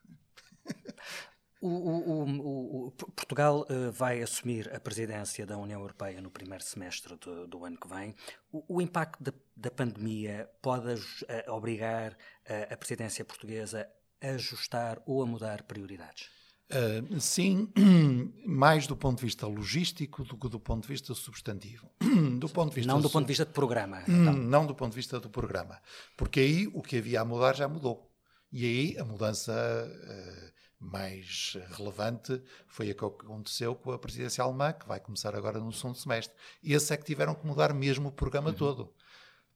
O, 1.60 1.68
o, 1.68 2.86
o, 2.88 2.90
Portugal 2.90 3.66
uh, 3.70 3.90
vai 3.90 4.20
assumir 4.20 4.72
a 4.74 4.78
presidência 4.78 5.46
da 5.46 5.56
União 5.56 5.80
Europeia 5.80 6.20
no 6.20 6.30
primeiro 6.30 6.62
semestre 6.62 7.16
do, 7.16 7.46
do 7.46 7.64
ano 7.64 7.78
que 7.78 7.88
vem. 7.88 8.14
O, 8.52 8.80
impacto 8.80 9.22
da, 9.22 9.32
da, 9.56 9.70
pandemia 9.70 10.48
pode 10.60 10.94
uh, 10.94 11.52
obrigar 11.52 12.12
uh, 12.12 12.72
a 12.74 12.76
presidência 12.76 13.24
portuguesa 13.24 13.88
a 14.22 14.28
ajustar 14.28 15.02
ou 15.06 15.22
a 15.22 15.26
mudar 15.26 15.62
prioridades? 15.62 16.28
sim, 17.20 17.72
mais 18.44 18.88
do 18.88 18.96
ponto 18.96 19.18
de 19.20 19.26
vista 19.26 19.46
logístico 19.46 20.24
do 20.24 20.36
que 20.36 20.48
do 20.48 20.58
ponto 20.58 20.82
de 20.82 20.88
vista 20.88 21.14
substantivo. 21.14 21.88
Do 22.40 22.48
ponto 22.48 22.70
de 22.70 22.74
vista 22.76 22.92
não 22.92 23.00
do 23.00 23.08
ponto 23.08 23.24
de 23.24 23.28
vista 23.28 23.46
de 23.46 23.52
programa. 23.52 24.02
Então. 24.02 24.32
Não 24.32 24.66
do 24.66 24.74
ponto 24.74 24.90
de 24.90 24.96
vista 24.96 25.20
do 25.20 25.30
programa. 25.30 25.80
Porque 26.16 26.40
aí 26.40 26.66
o 26.74 26.82
que 26.82 26.98
havia 26.98 27.20
a 27.20 27.24
mudar 27.24 27.54
já 27.54 27.68
mudou. 27.68 28.10
E 28.52 28.64
aí 28.64 28.98
a 28.98 29.04
mudança 29.04 29.52
mais 30.86 31.56
relevante 31.72 32.42
foi 32.66 32.90
a 32.90 32.94
que 32.94 33.04
aconteceu 33.04 33.74
com 33.74 33.92
a 33.92 33.98
presidência 33.98 34.42
alemã, 34.42 34.72
que 34.72 34.86
vai 34.86 35.00
começar 35.00 35.34
agora 35.34 35.58
no 35.58 35.72
segundo 35.72 35.96
semestre. 35.96 36.34
E 36.62 36.72
esses 36.72 36.90
é 36.90 36.96
que 36.96 37.04
tiveram 37.04 37.34
que 37.34 37.46
mudar 37.46 37.74
mesmo 37.74 38.08
o 38.08 38.12
programa 38.12 38.50
uhum. 38.50 38.56
todo, 38.56 38.94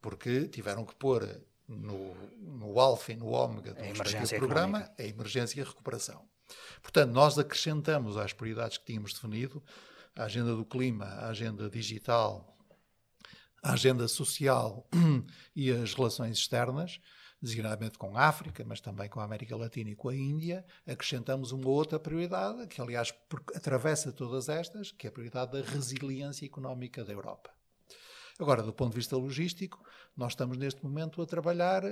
porque 0.01 0.49
tiveram 0.49 0.85
que 0.85 0.95
pôr 0.95 1.41
no, 1.69 2.15
no 2.39 2.81
alfa 2.81 3.13
e 3.13 3.17
no 3.17 3.29
ômega 3.29 3.73
do 3.75 4.29
programa 4.37 4.79
económica. 4.79 5.03
a 5.03 5.07
emergência 5.07 5.59
e 5.59 5.63
a 5.63 5.67
recuperação. 5.67 6.29
Portanto, 6.83 7.13
nós 7.13 7.39
acrescentamos 7.39 8.17
às 8.17 8.33
prioridades 8.33 8.79
que 8.79 8.87
tínhamos 8.87 9.13
definido 9.13 9.63
a 10.17 10.25
agenda 10.25 10.55
do 10.55 10.65
clima, 10.65 11.05
a 11.05 11.29
agenda 11.29 11.71
digital, 11.71 12.57
a 13.63 13.73
agenda 13.73 14.09
social 14.09 14.89
e 15.55 15.71
as 15.71 15.95
relações 15.95 16.39
externas, 16.39 17.01
designadamente 17.41 17.99
com 17.99 18.17
a 18.17 18.27
África, 18.27 18.65
mas 18.67 18.81
também 18.81 19.09
com 19.09 19.21
a 19.21 19.25
América 19.25 19.57
Latina 19.57 19.91
e 19.91 19.97
com 19.97 20.09
a 20.09 20.15
Índia, 20.15 20.65
acrescentamos 20.87 21.53
uma 21.53 21.69
outra 21.69 21.99
prioridade, 21.99 22.67
que 22.67 22.81
aliás 22.81 23.15
atravessa 23.55 24.13
todas 24.13 24.49
estas, 24.49 24.93
que 24.93 25.07
é 25.07 25.11
a 25.11 25.13
prioridade 25.13 25.53
da 25.53 25.63
resiliência 25.63 26.45
económica 26.45 27.05
da 27.05 27.13
Europa. 27.13 27.51
Agora, 28.39 28.63
do 28.63 28.73
ponto 28.73 28.91
de 28.93 28.97
vista 28.97 29.17
logístico, 29.17 29.83
nós 30.17 30.33
estamos 30.33 30.57
neste 30.57 30.83
momento 30.83 31.21
a 31.21 31.27
trabalhar 31.27 31.83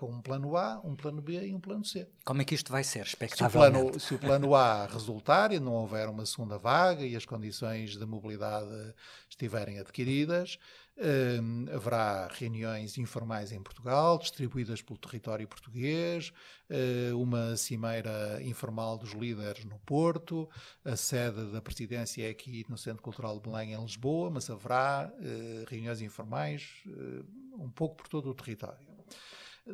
com 0.00 0.10
um 0.10 0.22
plano 0.22 0.56
A, 0.56 0.80
um 0.82 0.96
plano 0.96 1.20
B 1.20 1.46
e 1.46 1.54
um 1.54 1.60
plano 1.60 1.84
C. 1.84 2.08
Como 2.24 2.40
é 2.40 2.44
que 2.46 2.54
isto 2.54 2.72
vai 2.72 2.82
ser, 2.82 3.04
expectavelmente? 3.04 3.50
Se 3.74 3.76
o 3.76 3.82
plano, 3.82 4.00
se 4.00 4.14
o 4.14 4.18
plano 4.18 4.54
A 4.54 4.86
resultar 4.86 5.52
e 5.52 5.60
não 5.60 5.74
houver 5.74 6.08
uma 6.08 6.24
segunda 6.24 6.56
vaga 6.56 7.04
e 7.04 7.14
as 7.14 7.26
condições 7.26 7.98
de 7.98 8.06
mobilidade 8.06 8.94
estiverem 9.28 9.78
adquiridas, 9.78 10.58
Uh, 10.96 11.74
haverá 11.74 12.28
reuniões 12.30 12.98
informais 12.98 13.52
em 13.52 13.62
Portugal, 13.62 14.18
distribuídas 14.18 14.82
pelo 14.82 14.98
território 14.98 15.48
português, 15.48 16.30
uh, 16.68 17.18
uma 17.18 17.56
cimeira 17.56 18.38
informal 18.42 18.98
dos 18.98 19.12
líderes 19.12 19.64
no 19.64 19.78
Porto, 19.78 20.46
a 20.84 20.96
sede 20.96 21.52
da 21.52 21.62
presidência 21.62 22.26
é 22.26 22.28
aqui 22.28 22.66
no 22.68 22.76
Centro 22.76 23.02
Cultural 23.02 23.40
de 23.40 23.48
Belém, 23.48 23.72
em 23.72 23.80
Lisboa, 23.80 24.28
mas 24.30 24.50
haverá 24.50 25.10
uh, 25.10 25.64
reuniões 25.70 26.02
informais 26.02 26.84
um 27.54 27.70
pouco 27.70 27.96
por 27.96 28.08
todo 28.08 28.28
o 28.28 28.34
território. 28.34 28.86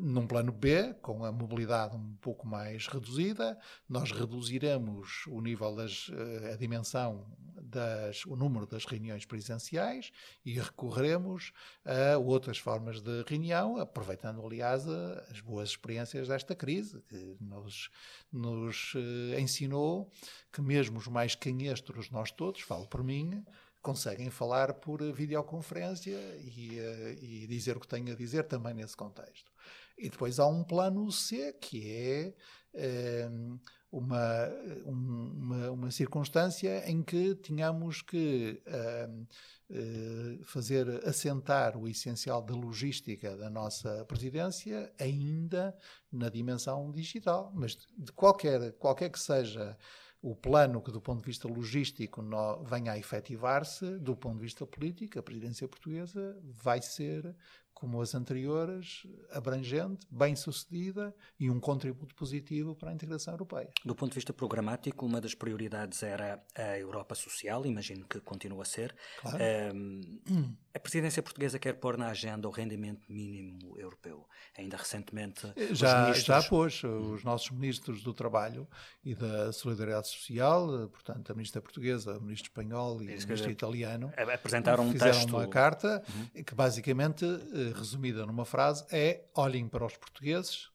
Num 0.00 0.26
plano 0.26 0.52
B, 0.52 0.94
com 1.02 1.24
a 1.24 1.32
mobilidade 1.32 1.96
um 1.96 2.16
pouco 2.16 2.46
mais 2.46 2.86
reduzida, 2.86 3.58
nós 3.88 4.12
reduziremos 4.12 5.24
o 5.26 5.40
nível 5.40 5.74
das, 5.74 6.10
eh, 6.12 6.52
a 6.52 6.56
dimensão 6.56 7.26
das, 7.62 8.24
o 8.26 8.36
número 8.36 8.66
das 8.66 8.84
reuniões 8.84 9.24
presenciais 9.24 10.12
e 10.44 10.54
recorreremos 10.54 11.52
a 11.84 12.18
outras 12.18 12.58
formas 12.58 13.00
de 13.00 13.24
reunião, 13.26 13.78
aproveitando, 13.78 14.44
aliás, 14.44 14.86
as 15.30 15.40
boas 15.40 15.70
experiências 15.70 16.28
desta 16.28 16.54
crise, 16.54 17.00
que 17.08 17.36
nos, 17.40 17.90
nos 18.32 18.92
eh, 18.96 19.40
ensinou 19.40 20.10
que 20.52 20.60
mesmo 20.60 20.98
os 20.98 21.08
mais 21.08 21.34
canhestros, 21.34 22.10
nós 22.10 22.30
todos, 22.30 22.60
falo 22.60 22.86
por 22.86 23.02
mim, 23.02 23.44
conseguem 23.86 24.30
falar 24.30 24.74
por 24.74 25.00
videoconferência 25.12 26.18
e, 26.40 26.76
eh, 26.76 27.16
e 27.22 27.46
dizer 27.46 27.76
o 27.76 27.80
que 27.80 27.86
têm 27.86 28.10
a 28.10 28.16
dizer 28.16 28.42
também 28.44 28.74
nesse 28.74 28.96
contexto. 28.96 29.52
E 29.98 30.08
depois 30.10 30.38
há 30.38 30.46
um 30.46 30.62
plano 30.62 31.10
C, 31.10 31.52
que 31.54 31.90
é 31.90 32.34
ehm, 32.74 33.58
uma, 33.90 34.48
uma, 34.84 35.70
uma, 35.70 35.90
circunstância 35.90 36.88
em 36.90 37.02
que 37.02 37.34
tínhamos 37.36 38.02
que 38.02 38.60
uh, 38.66 39.26
uh, 39.70 40.44
fazer 40.44 40.86
assentar 41.06 41.78
o 41.78 41.88
essencial 41.88 42.42
da 42.42 42.54
logística 42.54 43.36
da 43.36 43.48
nossa 43.48 44.04
presidência 44.04 44.92
ainda 45.00 45.74
na 46.12 46.28
dimensão 46.28 46.90
digital. 46.92 47.50
Mas 47.54 47.76
de 47.96 48.12
qualquer, 48.12 48.72
qualquer 48.72 49.08
que 49.08 49.18
seja 49.18 49.76
o 50.20 50.34
plano 50.34 50.82
que, 50.82 50.90
do 50.90 51.00
ponto 51.00 51.20
de 51.20 51.26
vista 51.26 51.46
logístico, 51.46 52.20
no, 52.20 52.64
venha 52.64 52.92
a 52.92 52.98
efetivar-se, 52.98 53.98
do 53.98 54.16
ponto 54.16 54.36
de 54.36 54.42
vista 54.42 54.66
político, 54.66 55.18
a 55.18 55.22
presidência 55.22 55.68
portuguesa 55.68 56.36
vai 56.42 56.82
ser 56.82 57.34
como 57.76 58.00
as 58.00 58.14
anteriores, 58.14 59.06
abrangente, 59.30 60.06
bem-sucedida 60.10 61.14
e 61.38 61.50
um 61.50 61.60
contributo 61.60 62.14
positivo 62.14 62.74
para 62.74 62.88
a 62.90 62.94
integração 62.94 63.34
europeia. 63.34 63.70
Do 63.84 63.94
ponto 63.94 64.12
de 64.12 64.14
vista 64.14 64.32
programático, 64.32 65.04
uma 65.04 65.20
das 65.20 65.34
prioridades 65.34 66.02
era 66.02 66.42
a 66.54 66.78
Europa 66.78 67.14
Social, 67.14 67.66
imagino 67.66 68.06
que 68.06 68.18
continua 68.18 68.62
a 68.62 68.64
ser. 68.64 68.96
Claro. 69.20 69.38
Um, 69.74 70.56
a 70.76 70.78
presidência 70.78 71.22
portuguesa 71.22 71.58
quer 71.58 71.72
pôr 71.72 71.96
na 71.96 72.08
agenda 72.08 72.46
o 72.46 72.50
rendimento 72.50 73.10
mínimo 73.10 73.78
europeu. 73.78 74.26
Ainda 74.58 74.76
recentemente. 74.76 75.50
Já, 75.72 76.02
ministros... 76.02 76.24
já 76.24 76.42
pôs. 76.42 76.84
Os 76.84 77.24
nossos 77.24 77.50
ministros 77.50 78.02
do 78.02 78.12
Trabalho 78.12 78.68
e 79.02 79.14
da 79.14 79.52
Solidariedade 79.54 80.08
Social, 80.08 80.88
portanto, 80.90 81.32
a 81.32 81.34
ministra 81.34 81.62
portuguesa, 81.62 82.18
o 82.18 82.20
ministro 82.20 82.50
espanhol 82.50 83.02
e 83.02 83.06
o 83.06 83.08
ministro 83.08 83.50
italiano, 83.50 84.12
apresentaram 84.16 84.84
um 84.84 84.92
fizeram 84.92 85.14
texto. 85.14 85.30
uma 85.30 85.48
carta 85.48 86.02
uhum. 86.08 86.42
que 86.42 86.54
basicamente 86.54 87.24
eh, 87.24 87.72
resumida 87.74 88.26
numa 88.26 88.44
frase, 88.44 88.84
é 88.90 89.24
olhem 89.34 89.66
para 89.68 89.86
os 89.86 89.96
portugueses 89.96 90.68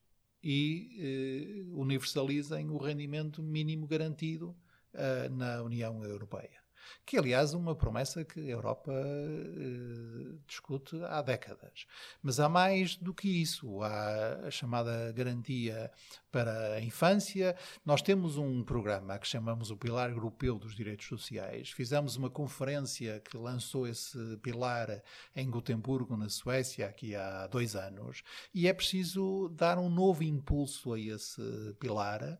e 0.44 1.64
eh, 1.70 1.72
universalizem 1.74 2.72
o 2.72 2.78
rendimento 2.78 3.44
mínimo 3.44 3.86
garantido 3.86 4.56
eh, 4.94 5.30
na 5.30 5.62
União 5.62 6.04
Europeia 6.04 6.61
que 7.06 7.18
aliás 7.18 7.54
é 7.54 7.58
uma 7.58 7.76
promessa 7.76 8.24
que 8.24 8.40
a 8.40 8.52
Europa 8.52 8.92
eh, 8.92 10.36
discute 10.48 11.02
há 11.06 11.22
décadas. 11.22 11.86
Mas 12.22 12.40
há 12.40 12.48
mais 12.48 12.96
do 12.96 13.14
que 13.14 13.28
isso. 13.42 13.82
Há 13.82 14.48
a 14.48 14.52
chamada 14.52 15.12
garantia 15.12 15.92
para 16.32 16.76
a 16.76 16.82
infância. 16.82 17.56
Nós 17.86 18.02
temos 18.02 18.38
um 18.38 18.64
programa 18.64 19.20
que 19.20 19.28
chamamos 19.28 19.70
o 19.70 19.78
Pilar 19.78 20.10
Europeu 20.10 20.58
dos 20.58 20.76
Direitos 20.76 21.08
Sociais. 21.08 21.70
Fizemos 21.72 22.16
uma 22.16 22.30
conferência 22.30 23.20
que 23.20 23.38
lançou 23.38 23.88
esse 23.88 24.38
pilar 24.38 25.04
em 25.36 25.50
Gotemburgo, 25.50 26.16
na 26.16 26.30
Suécia, 26.30 26.88
aqui 26.88 27.16
há 27.16 27.48
dois 27.48 27.76
anos. 27.76 28.24
E 28.54 28.68
é 28.68 28.74
preciso 28.74 29.50
dar 29.50 29.78
um 29.78 29.90
novo 29.90 30.24
impulso 30.24 30.94
a 30.94 31.00
esse 31.00 31.42
pilar 31.80 32.40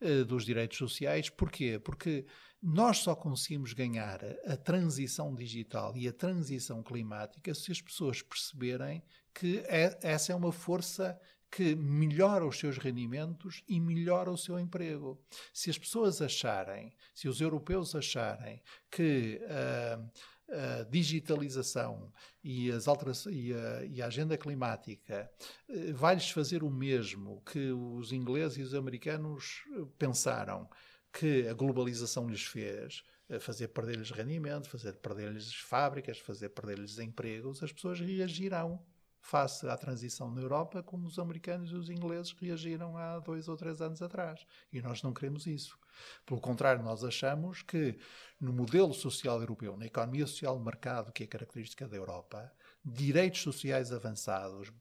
eh, 0.00 0.24
dos 0.24 0.44
direitos 0.44 0.76
sociais. 0.78 1.30
Porquê? 1.30 1.78
Porque 1.78 2.26
nós 2.62 2.98
só 2.98 3.14
conseguimos 3.14 3.72
ganhar 3.72 4.20
a 4.46 4.56
transição 4.56 5.34
digital 5.34 5.96
e 5.96 6.08
a 6.08 6.12
transição 6.12 6.82
climática 6.82 7.54
se 7.54 7.70
as 7.70 7.80
pessoas 7.80 8.20
perceberem 8.20 9.02
que 9.32 9.58
é, 9.66 9.96
essa 10.02 10.32
é 10.32 10.34
uma 10.34 10.50
força 10.50 11.18
que 11.50 11.74
melhora 11.74 12.46
os 12.46 12.58
seus 12.58 12.76
rendimentos 12.76 13.62
e 13.68 13.80
melhora 13.80 14.30
o 14.30 14.36
seu 14.36 14.58
emprego. 14.58 15.18
Se 15.52 15.70
as 15.70 15.78
pessoas 15.78 16.20
acharem, 16.20 16.92
se 17.14 17.28
os 17.28 17.40
europeus 17.40 17.94
acharem 17.94 18.60
que 18.90 19.40
uh, 19.44 20.10
a 20.50 20.82
digitalização 20.84 22.12
e, 22.42 22.70
as 22.70 22.86
e, 23.26 23.54
a, 23.54 23.84
e 23.84 24.02
a 24.02 24.06
agenda 24.06 24.36
climática 24.36 25.30
uh, 25.68 25.94
vai-lhes 25.94 26.30
fazer 26.30 26.62
o 26.62 26.70
mesmo 26.70 27.42
que 27.42 27.70
os 27.72 28.12
ingleses 28.12 28.58
e 28.58 28.62
os 28.62 28.74
americanos 28.74 29.62
pensaram, 29.98 30.68
que 31.12 31.48
a 31.48 31.54
globalização 31.54 32.28
lhes 32.28 32.44
fez, 32.44 33.02
fazer 33.40 33.68
perder-lhes 33.68 34.10
rendimento, 34.10 34.68
fazer 34.68 34.94
perder-lhes 34.94 35.54
fábricas, 35.54 36.18
fazer 36.18 36.50
perder-lhes 36.50 36.98
empregos, 36.98 37.62
as 37.62 37.72
pessoas 37.72 38.00
reagirão 38.00 38.82
face 39.20 39.68
à 39.68 39.76
transição 39.76 40.30
na 40.30 40.40
Europa 40.40 40.82
como 40.82 41.06
os 41.06 41.18
americanos 41.18 41.70
e 41.70 41.74
os 41.74 41.90
ingleses 41.90 42.32
reagiram 42.32 42.96
há 42.96 43.18
dois 43.18 43.48
ou 43.48 43.56
três 43.56 43.80
anos 43.82 44.00
atrás. 44.00 44.46
E 44.72 44.80
nós 44.80 45.02
não 45.02 45.12
queremos 45.12 45.46
isso. 45.46 45.78
Pelo 46.24 46.40
contrário, 46.40 46.82
nós 46.82 47.04
achamos 47.04 47.62
que 47.62 47.98
no 48.40 48.52
modelo 48.52 48.94
social 48.94 49.40
europeu, 49.40 49.76
na 49.76 49.86
economia 49.86 50.26
social 50.26 50.56
de 50.56 50.64
mercado, 50.64 51.12
que 51.12 51.24
é 51.24 51.26
característica 51.26 51.86
da 51.86 51.96
Europa, 51.96 52.50
direitos 52.84 53.42
sociais 53.42 53.92
avançados, 53.92 54.68
eh, 54.68 54.72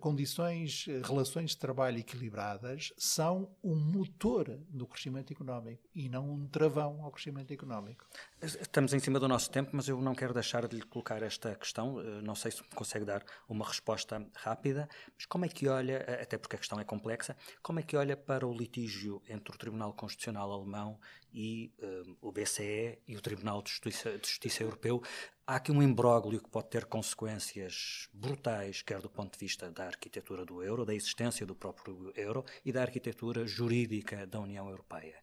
condições, 0.00 0.86
eh, 0.88 1.00
relações 1.04 1.50
de 1.50 1.58
trabalho 1.58 1.98
equilibradas 1.98 2.92
são 2.96 3.54
um 3.62 3.74
motor 3.74 4.58
do 4.68 4.86
crescimento 4.86 5.32
económico 5.32 5.82
e 5.94 6.08
não 6.08 6.30
um 6.30 6.46
travão 6.46 7.02
ao 7.04 7.10
crescimento 7.10 7.52
económico. 7.52 8.06
Estamos 8.40 8.92
em 8.92 8.98
cima 8.98 9.20
do 9.20 9.28
nosso 9.28 9.50
tempo, 9.50 9.70
mas 9.72 9.88
eu 9.88 10.00
não 10.00 10.14
quero 10.14 10.32
deixar 10.32 10.66
de 10.66 10.76
lhe 10.76 10.82
colocar 10.82 11.22
esta 11.22 11.54
questão. 11.54 12.00
Eh, 12.00 12.22
não 12.22 12.34
sei 12.34 12.50
se 12.50 12.62
me 12.62 12.68
consegue 12.74 13.04
dar 13.04 13.24
uma 13.48 13.66
resposta 13.66 14.26
rápida, 14.34 14.88
mas 15.16 15.26
como 15.26 15.44
é 15.44 15.48
que 15.48 15.68
olha, 15.68 15.98
até 16.20 16.38
porque 16.38 16.56
a 16.56 16.58
questão 16.58 16.80
é 16.80 16.84
complexa, 16.84 17.36
como 17.62 17.80
é 17.80 17.82
que 17.82 17.96
olha 17.96 18.16
para 18.16 18.46
o 18.46 18.52
litígio 18.52 19.22
entre 19.28 19.54
o 19.54 19.58
Tribunal 19.58 19.92
Constitucional 19.92 20.50
Alemão 20.50 20.98
e 21.34 21.72
uh, 21.82 22.16
o 22.22 22.32
BCE 22.32 22.98
e 23.06 23.16
o 23.16 23.20
Tribunal 23.20 23.60
de 23.62 23.70
Justiça, 23.70 24.16
de 24.16 24.28
Justiça 24.28 24.62
Europeu 24.62 25.02
Há 25.46 25.56
aqui 25.56 25.70
um 25.70 25.82
imbróglio 25.82 26.40
que 26.40 26.48
pode 26.48 26.70
ter 26.70 26.86
consequências 26.86 28.08
brutais, 28.14 28.80
quer 28.80 29.02
do 29.02 29.10
ponto 29.10 29.34
de 29.34 29.38
vista 29.38 29.70
da 29.70 29.84
arquitetura 29.84 30.42
do 30.42 30.62
euro, 30.62 30.86
da 30.86 30.94
existência 30.94 31.44
do 31.44 31.54
próprio 31.54 32.10
euro 32.16 32.42
e 32.64 32.72
da 32.72 32.80
arquitetura 32.80 33.46
jurídica 33.46 34.26
da 34.26 34.40
União 34.40 34.66
Europeia. 34.70 35.20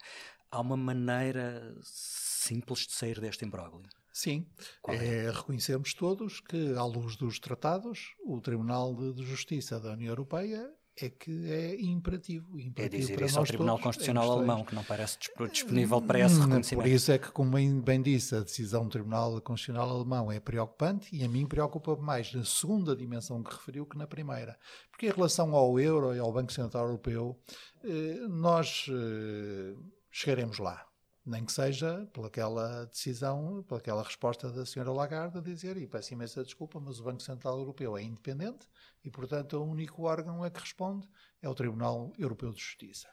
Há 0.51 0.59
uma 0.59 0.77
maneira 0.77 1.75
simples 1.81 2.85
de 2.85 2.91
sair 2.93 3.19
deste 3.19 3.45
imbróglio? 3.45 3.81
Sim, 4.13 4.45
é? 4.89 4.95
é? 4.95 5.31
reconhecermos 5.31 5.95
todos 5.95 6.39
que, 6.39 6.75
à 6.75 6.85
luz 6.85 7.15
dos 7.15 7.39
tratados, 7.39 8.13
o 8.23 8.39
Tribunal 8.39 8.93
de 8.93 9.25
Justiça 9.25 9.79
da 9.79 9.93
União 9.93 10.09
Europeia 10.09 10.71
é 10.97 11.09
que 11.09 11.51
é 11.51 11.81
imperativo. 11.81 12.59
imperativo 12.59 12.95
é 12.95 12.99
dizer 12.99 13.21
isso 13.21 13.39
ao 13.39 13.45
Tribunal 13.45 13.75
todos, 13.75 13.85
Constitucional 13.85 14.23
é 14.25 14.31
Alemão, 14.31 14.63
que 14.63 14.75
não 14.75 14.83
parece 14.83 15.17
disponível 15.51 16.01
para 16.01 16.19
esse 16.19 16.35
hum, 16.35 16.41
reconhecimento. 16.41 16.83
Por 16.83 16.91
isso 16.91 17.11
é 17.11 17.17
que, 17.17 17.31
como 17.31 17.81
bem 17.81 18.01
disse, 18.01 18.35
a 18.35 18.41
decisão 18.41 18.83
do 18.83 18.89
Tribunal 18.89 19.41
Constitucional 19.41 19.89
Alemão 19.89 20.31
é 20.31 20.39
preocupante 20.39 21.15
e 21.15 21.23
a 21.23 21.29
mim 21.29 21.45
preocupa 21.45 21.95
mais 21.95 22.33
na 22.33 22.43
segunda 22.43 22.95
dimensão 22.95 23.41
que 23.41 23.51
referiu 23.51 23.85
que 23.85 23.97
na 23.97 24.07
primeira. 24.07 24.57
Porque 24.89 25.07
em 25.07 25.11
relação 25.11 25.55
ao 25.55 25.79
euro 25.79 26.15
e 26.15 26.19
ao 26.19 26.31
Banco 26.31 26.51
Central 26.51 26.85
Europeu, 26.85 27.39
eh, 27.83 28.25
nós 28.27 28.87
eh, 28.89 29.75
chegaremos 30.11 30.59
lá 30.59 30.85
nem 31.25 31.45
que 31.45 31.51
seja 31.51 32.07
pelaquela 32.13 32.85
decisão, 32.85 33.63
pelaquela 33.63 34.03
resposta 34.03 34.51
da 34.51 34.65
senhora 34.65 34.91
Lagarde 34.91 35.37
a 35.37 35.41
dizer, 35.41 35.77
e 35.77 35.87
peço 35.87 36.13
imensa 36.13 36.43
desculpa, 36.43 36.79
mas 36.79 36.99
o 36.99 37.03
Banco 37.03 37.21
Central 37.21 37.59
Europeu 37.59 37.95
é 37.95 38.03
independente 38.03 38.67
e, 39.03 39.09
portanto, 39.11 39.57
o 39.57 39.65
único 39.65 40.03
órgão 40.03 40.43
a 40.43 40.49
que 40.49 40.59
responde 40.59 41.07
é 41.41 41.47
o 41.47 41.55
Tribunal 41.55 42.11
Europeu 42.17 42.51
de 42.51 42.59
Justiça. 42.59 43.07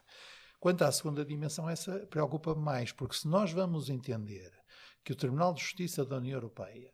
Quanto 0.59 0.83
à 0.83 0.91
segunda 0.91 1.23
dimensão, 1.23 1.69
essa 1.69 2.05
preocupa-me 2.07 2.61
mais, 2.61 2.91
porque 2.91 3.15
se 3.15 3.27
nós 3.27 3.51
vamos 3.51 3.89
entender 3.89 4.51
que 5.03 5.13
o 5.13 5.15
Tribunal 5.15 5.53
de 5.53 5.61
Justiça 5.61 6.03
da 6.03 6.17
União 6.17 6.35
Europeia 6.35 6.91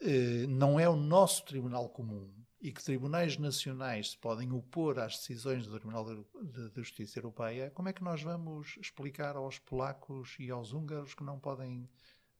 eh, 0.00 0.46
não 0.46 0.78
é 0.78 0.88
o 0.88 0.96
nosso 0.96 1.44
tribunal 1.44 1.88
comum, 1.88 2.32
e 2.60 2.72
que 2.72 2.84
tribunais 2.84 3.38
nacionais 3.38 4.10
se 4.10 4.18
podem 4.18 4.52
opor 4.52 4.98
às 4.98 5.16
decisões 5.16 5.66
do 5.66 5.72
Tribunal 5.72 6.04
de, 6.04 6.70
Justiça 6.76 7.18
Europeia, 7.18 7.70
como 7.70 7.88
é 7.88 7.92
que 7.92 8.04
nós 8.04 8.22
vamos 8.22 8.76
explicar 8.80 9.34
aos 9.36 9.58
polacos 9.58 10.36
e 10.38 10.50
aos 10.50 10.72
húngaros 10.72 11.14
que 11.14 11.24
não 11.24 11.38
podem 11.38 11.88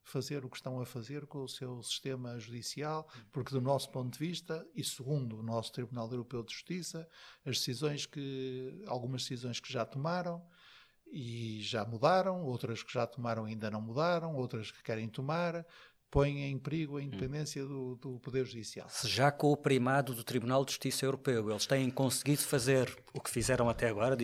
fazer 0.02 0.44
o 0.44 0.50
que 0.50 0.56
estão 0.56 0.80
a 0.80 0.86
fazer 0.86 1.26
com 1.26 1.44
o 1.44 1.48
seu 1.48 1.82
sistema 1.82 2.38
judicial, 2.38 3.08
porque 3.32 3.50
do 3.50 3.60
nosso 3.60 3.90
ponto 3.90 4.12
de 4.12 4.18
vista 4.18 4.66
e 4.74 4.82
segundo 4.82 5.38
o 5.38 5.42
nosso 5.42 5.72
Tribunal 5.72 6.10
Europeu 6.10 6.42
de 6.42 6.52
Justiça, 6.52 7.08
as 7.44 7.58
decisões 7.58 8.06
que 8.06 8.82
algumas 8.86 9.22
decisões 9.22 9.60
que 9.60 9.72
já 9.72 9.84
tomaram 9.84 10.44
e 11.12 11.60
já 11.60 11.84
mudaram, 11.84 12.42
outras 12.44 12.82
que 12.82 12.92
já 12.92 13.06
tomaram 13.06 13.44
ainda 13.44 13.70
não 13.70 13.80
mudaram, 13.80 14.34
outras 14.34 14.70
que 14.70 14.82
querem 14.82 15.08
tomar, 15.08 15.66
põe 16.11 16.42
em 16.42 16.58
perigo 16.58 16.96
a 16.96 17.02
independência 17.02 17.64
do, 17.64 17.96
do, 17.96 18.18
Poder 18.18 18.44
Judicial. 18.44 18.88
Se 18.88 19.08
já 19.08 19.30
com 19.30 19.52
o 19.52 19.56
primado 19.56 20.14
do 20.14 20.24
Tribunal 20.24 20.64
de 20.64 20.72
Justiça 20.72 21.04
Europeu 21.04 21.50
eles 21.50 21.66
têm 21.66 21.88
conseguido 21.90 22.42
fazer 22.42 22.92
o 23.14 23.20
que 23.20 23.30
fizeram 23.30 23.68
até 23.68 23.88
agora, 23.88 24.16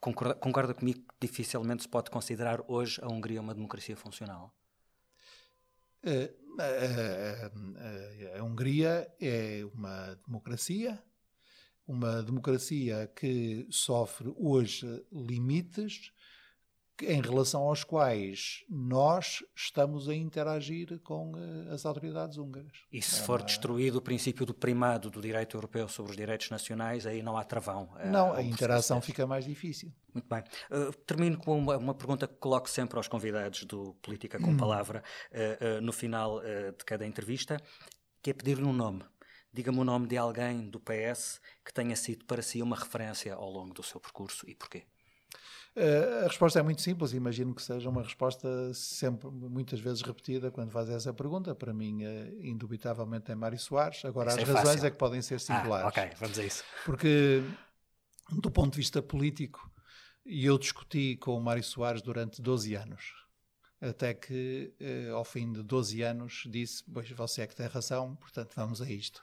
concorda, 0.00 0.34
concorda 0.34 0.74
comigo 0.74 1.00
que 1.00 1.26
dificilmente 1.26 1.82
se 1.82 1.88
pode 1.88 2.10
considerar 2.10 2.62
hoje 2.68 3.00
a 3.02 3.08
Hungria 3.08 3.40
uma 3.40 3.54
democracia 3.54 3.96
funcional? 3.96 4.54
A, 6.04 6.62
a, 6.62 8.36
a, 8.36 8.38
a 8.40 8.44
Hungria 8.44 9.10
é 9.20 9.64
uma 9.74 10.14
democracia, 10.26 11.02
uma 11.86 12.22
democracia 12.22 13.10
que 13.16 13.66
sofre 13.70 14.32
hoje 14.36 15.04
limites 15.10 16.12
em 17.06 17.20
relação 17.20 17.62
aos 17.62 17.84
quais 17.84 18.64
nós 18.68 19.44
estamos 19.54 20.08
a 20.08 20.14
interagir 20.14 21.00
com 21.00 21.32
uh, 21.32 21.72
as 21.72 21.84
autoridades 21.84 22.38
húngaras. 22.38 22.72
E 22.92 23.00
se 23.00 23.20
é 23.20 23.24
for 23.24 23.42
destruído 23.42 23.96
o 23.96 24.02
princípio 24.02 24.46
do 24.46 24.54
primado 24.54 25.10
do 25.10 25.20
direito 25.20 25.56
europeu 25.56 25.88
sobre 25.88 26.10
os 26.12 26.16
direitos 26.16 26.50
nacionais, 26.50 27.06
aí 27.06 27.22
não 27.22 27.36
há 27.36 27.44
travão. 27.44 27.88
É, 27.98 28.08
não, 28.08 28.32
a 28.32 28.42
interação 28.42 29.00
fica 29.00 29.26
mais 29.26 29.44
difícil. 29.44 29.92
Muito 30.12 30.28
bem. 30.28 30.42
Uh, 30.70 30.92
termino 31.06 31.38
com 31.38 31.58
uma, 31.58 31.76
uma, 31.76 31.94
pergunta 31.94 32.26
que 32.26 32.34
coloco 32.34 32.68
sempre 32.68 32.96
aos 32.96 33.08
convidados 33.08 33.64
do 33.64 33.94
Política 34.02 34.38
com 34.38 34.50
hum. 34.50 34.56
Palavra 34.56 35.02
uh, 35.32 35.80
no 35.80 35.92
final 35.92 36.40
de 36.40 36.84
cada 36.84 37.06
entrevista, 37.06 37.56
que 38.22 38.30
é 38.30 38.32
pedir-lhe 38.34 38.64
um 38.64 38.72
nome. 38.72 39.04
Diga-me 39.52 39.80
o 39.80 39.84
nome 39.84 40.06
de 40.06 40.16
alguém 40.16 40.70
do 40.70 40.80
PS 40.80 41.40
que 41.62 41.74
tenha 41.74 41.94
sido 41.94 42.24
para 42.24 42.40
si 42.40 42.62
uma 42.62 42.74
referência 42.74 43.34
ao 43.34 43.50
longo 43.50 43.74
do 43.74 43.82
seu 43.82 44.00
percurso 44.00 44.48
e 44.48 44.54
porquê. 44.54 44.86
Uh, 45.74 46.24
a 46.24 46.28
resposta 46.28 46.58
é 46.58 46.62
muito 46.62 46.82
simples, 46.82 47.14
imagino 47.14 47.54
que 47.54 47.62
seja 47.62 47.88
uma 47.88 48.02
resposta 48.02 48.74
sempre, 48.74 49.30
muitas 49.30 49.80
vezes 49.80 50.02
repetida 50.02 50.50
quando 50.50 50.70
faz 50.70 50.90
essa 50.90 51.14
pergunta. 51.14 51.54
Para 51.54 51.72
mim, 51.72 52.04
uh, 52.04 52.42
indubitavelmente 52.42 53.32
é 53.32 53.34
Mário 53.34 53.58
Soares. 53.58 54.04
Agora, 54.04 54.30
isso 54.30 54.42
as 54.42 54.48
é 54.48 54.52
razões 54.52 54.74
fácil. 54.74 54.86
é 54.86 54.90
que 54.90 54.98
podem 54.98 55.22
ser 55.22 55.40
singulares. 55.40 55.86
Ah, 55.86 55.88
ok, 55.88 56.10
vamos 56.18 56.38
a 56.38 56.44
isso. 56.44 56.62
Porque, 56.84 57.42
do 58.30 58.50
ponto 58.50 58.72
de 58.72 58.76
vista 58.76 59.00
político, 59.00 59.70
eu 60.26 60.58
discuti 60.58 61.16
com 61.16 61.36
o 61.36 61.40
Mário 61.40 61.64
Soares 61.64 62.02
durante 62.02 62.42
12 62.42 62.74
anos. 62.74 63.14
Até 63.80 64.12
que, 64.12 64.74
uh, 64.78 65.16
ao 65.16 65.24
fim 65.24 65.50
de 65.50 65.62
12 65.62 66.02
anos, 66.02 66.44
disse: 66.50 66.84
Pois 66.92 67.10
você 67.10 67.40
é 67.42 67.46
que 67.46 67.56
tem 67.56 67.66
razão, 67.66 68.14
portanto, 68.16 68.52
vamos 68.54 68.82
a 68.82 68.90
isto. 68.90 69.22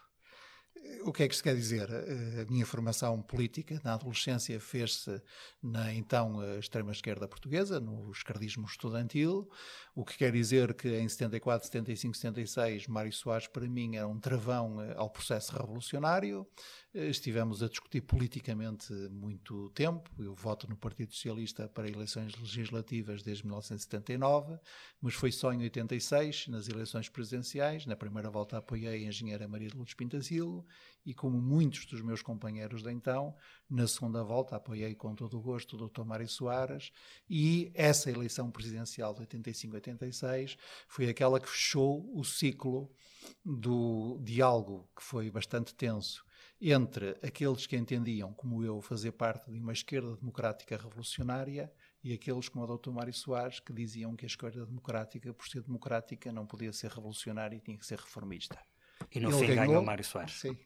O 1.03 1.13
que 1.13 1.23
é 1.23 1.27
que 1.27 1.33
isto 1.33 1.43
quer 1.43 1.55
dizer? 1.55 1.89
Eh, 1.89 2.41
a 2.41 2.51
minha 2.51 2.65
formação 2.65 3.21
política 3.21 3.79
na 3.83 3.93
adolescência 3.93 4.59
fez-se 4.59 5.21
na 5.61 5.93
então 5.93 6.41
eh, 6.43 6.59
extrema-esquerda 6.59 7.27
portuguesa, 7.27 7.79
no 7.79 8.11
esquerdismo 8.11 8.65
estudantil, 8.65 9.49
o 9.95 10.03
que 10.03 10.17
quer 10.17 10.31
dizer 10.31 10.73
que 10.73 10.89
em 10.99 11.07
74, 11.07 11.67
75, 11.67 12.15
76, 12.15 12.87
Mário 12.87 13.13
Soares 13.13 13.47
para 13.47 13.67
mim 13.67 13.95
era 13.95 14.07
um 14.07 14.19
travão 14.19 14.81
eh, 14.81 14.93
ao 14.97 15.09
processo 15.09 15.53
revolucionário. 15.55 16.45
Estivemos 16.91 17.61
a 17.61 17.67
discutir 17.67 18.01
politicamente 18.01 18.91
muito 19.11 19.69
tempo. 19.71 20.09
Eu 20.17 20.33
voto 20.33 20.67
no 20.67 20.75
Partido 20.75 21.13
Socialista 21.13 21.67
para 21.69 21.87
eleições 21.87 22.35
legislativas 22.35 23.21
desde 23.21 23.45
1979, 23.45 24.57
mas 24.99 25.13
foi 25.13 25.31
só 25.31 25.53
em 25.53 25.61
86, 25.61 26.47
nas 26.47 26.67
eleições 26.67 27.07
presidenciais. 27.07 27.85
Na 27.85 27.95
primeira 27.95 28.29
volta 28.31 28.57
apoiei 28.57 29.05
a 29.05 29.07
engenheira 29.07 29.47
Maria 29.47 29.69
de 29.69 29.75
Lourdes 29.75 29.93
Pintazilo 29.93 30.65
e, 31.05 31.13
como 31.13 31.41
muitos 31.41 31.85
dos 31.85 32.01
meus 32.01 32.21
companheiros 32.21 32.83
de 32.83 32.91
então, 32.91 33.35
na 33.69 33.87
segunda 33.87 34.23
volta 34.23 34.55
apoiei 34.55 34.93
com 34.95 35.15
todo 35.15 35.37
o 35.37 35.41
gosto 35.41 35.75
o 35.75 35.87
Dr. 35.87 36.03
Mário 36.03 36.27
Soares 36.27 36.91
e 37.29 37.71
essa 37.73 38.11
eleição 38.11 38.51
presidencial 38.51 39.13
de 39.13 39.21
85-86 39.25 40.57
foi 40.87 41.09
aquela 41.09 41.39
que 41.39 41.49
fechou 41.49 42.09
o 42.15 42.23
ciclo 42.23 42.91
do 43.43 44.19
diálogo 44.23 44.89
que 44.95 45.03
foi 45.03 45.29
bastante 45.29 45.73
tenso 45.73 46.23
entre 46.61 47.17
aqueles 47.23 47.65
que 47.65 47.77
entendiam, 47.77 48.33
como 48.33 48.63
eu, 48.63 48.81
fazer 48.81 49.13
parte 49.13 49.49
de 49.49 49.59
uma 49.59 49.71
esquerda 49.71 50.15
democrática 50.17 50.75
revolucionária 50.75 51.71
e 52.03 52.13
aqueles 52.13 52.49
como 52.49 52.65
o 52.65 52.77
Dr. 52.77 52.91
Mário 52.91 53.13
Soares 53.13 53.59
que 53.59 53.71
diziam 53.71 54.15
que 54.15 54.25
a 54.25 54.27
esquerda 54.27 54.65
democrática, 54.65 55.33
por 55.33 55.47
ser 55.47 55.61
democrática, 55.61 56.31
não 56.31 56.45
podia 56.45 56.73
ser 56.73 56.91
revolucionária 56.91 57.55
e 57.55 57.61
tinha 57.61 57.77
que 57.77 57.85
ser 57.85 57.99
reformista. 57.99 58.59
E 59.13 59.19
no 59.19 59.29
Ele 59.29 59.37
fim 59.37 59.47
ganhou, 59.47 59.65
ganhou 59.67 59.83
Mário 59.83 60.03
Soares. 60.03 60.39
Sim. 60.39 60.57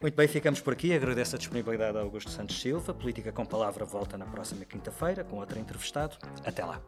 Muito 0.00 0.14
bem, 0.14 0.26
ficamos 0.26 0.60
por 0.60 0.72
aqui. 0.72 0.92
Agradeço 0.92 1.36
a 1.36 1.38
disponibilidade 1.38 1.96
a 1.96 2.00
Augusto 2.00 2.30
Santos 2.30 2.60
Silva. 2.60 2.94
Política 2.94 3.32
com 3.32 3.44
Palavra 3.44 3.84
volta 3.84 4.16
na 4.16 4.26
próxima 4.26 4.64
quinta-feira 4.64 5.24
com 5.24 5.36
outro 5.36 5.58
entrevistado. 5.58 6.16
Até 6.44 6.64
lá. 6.64 6.80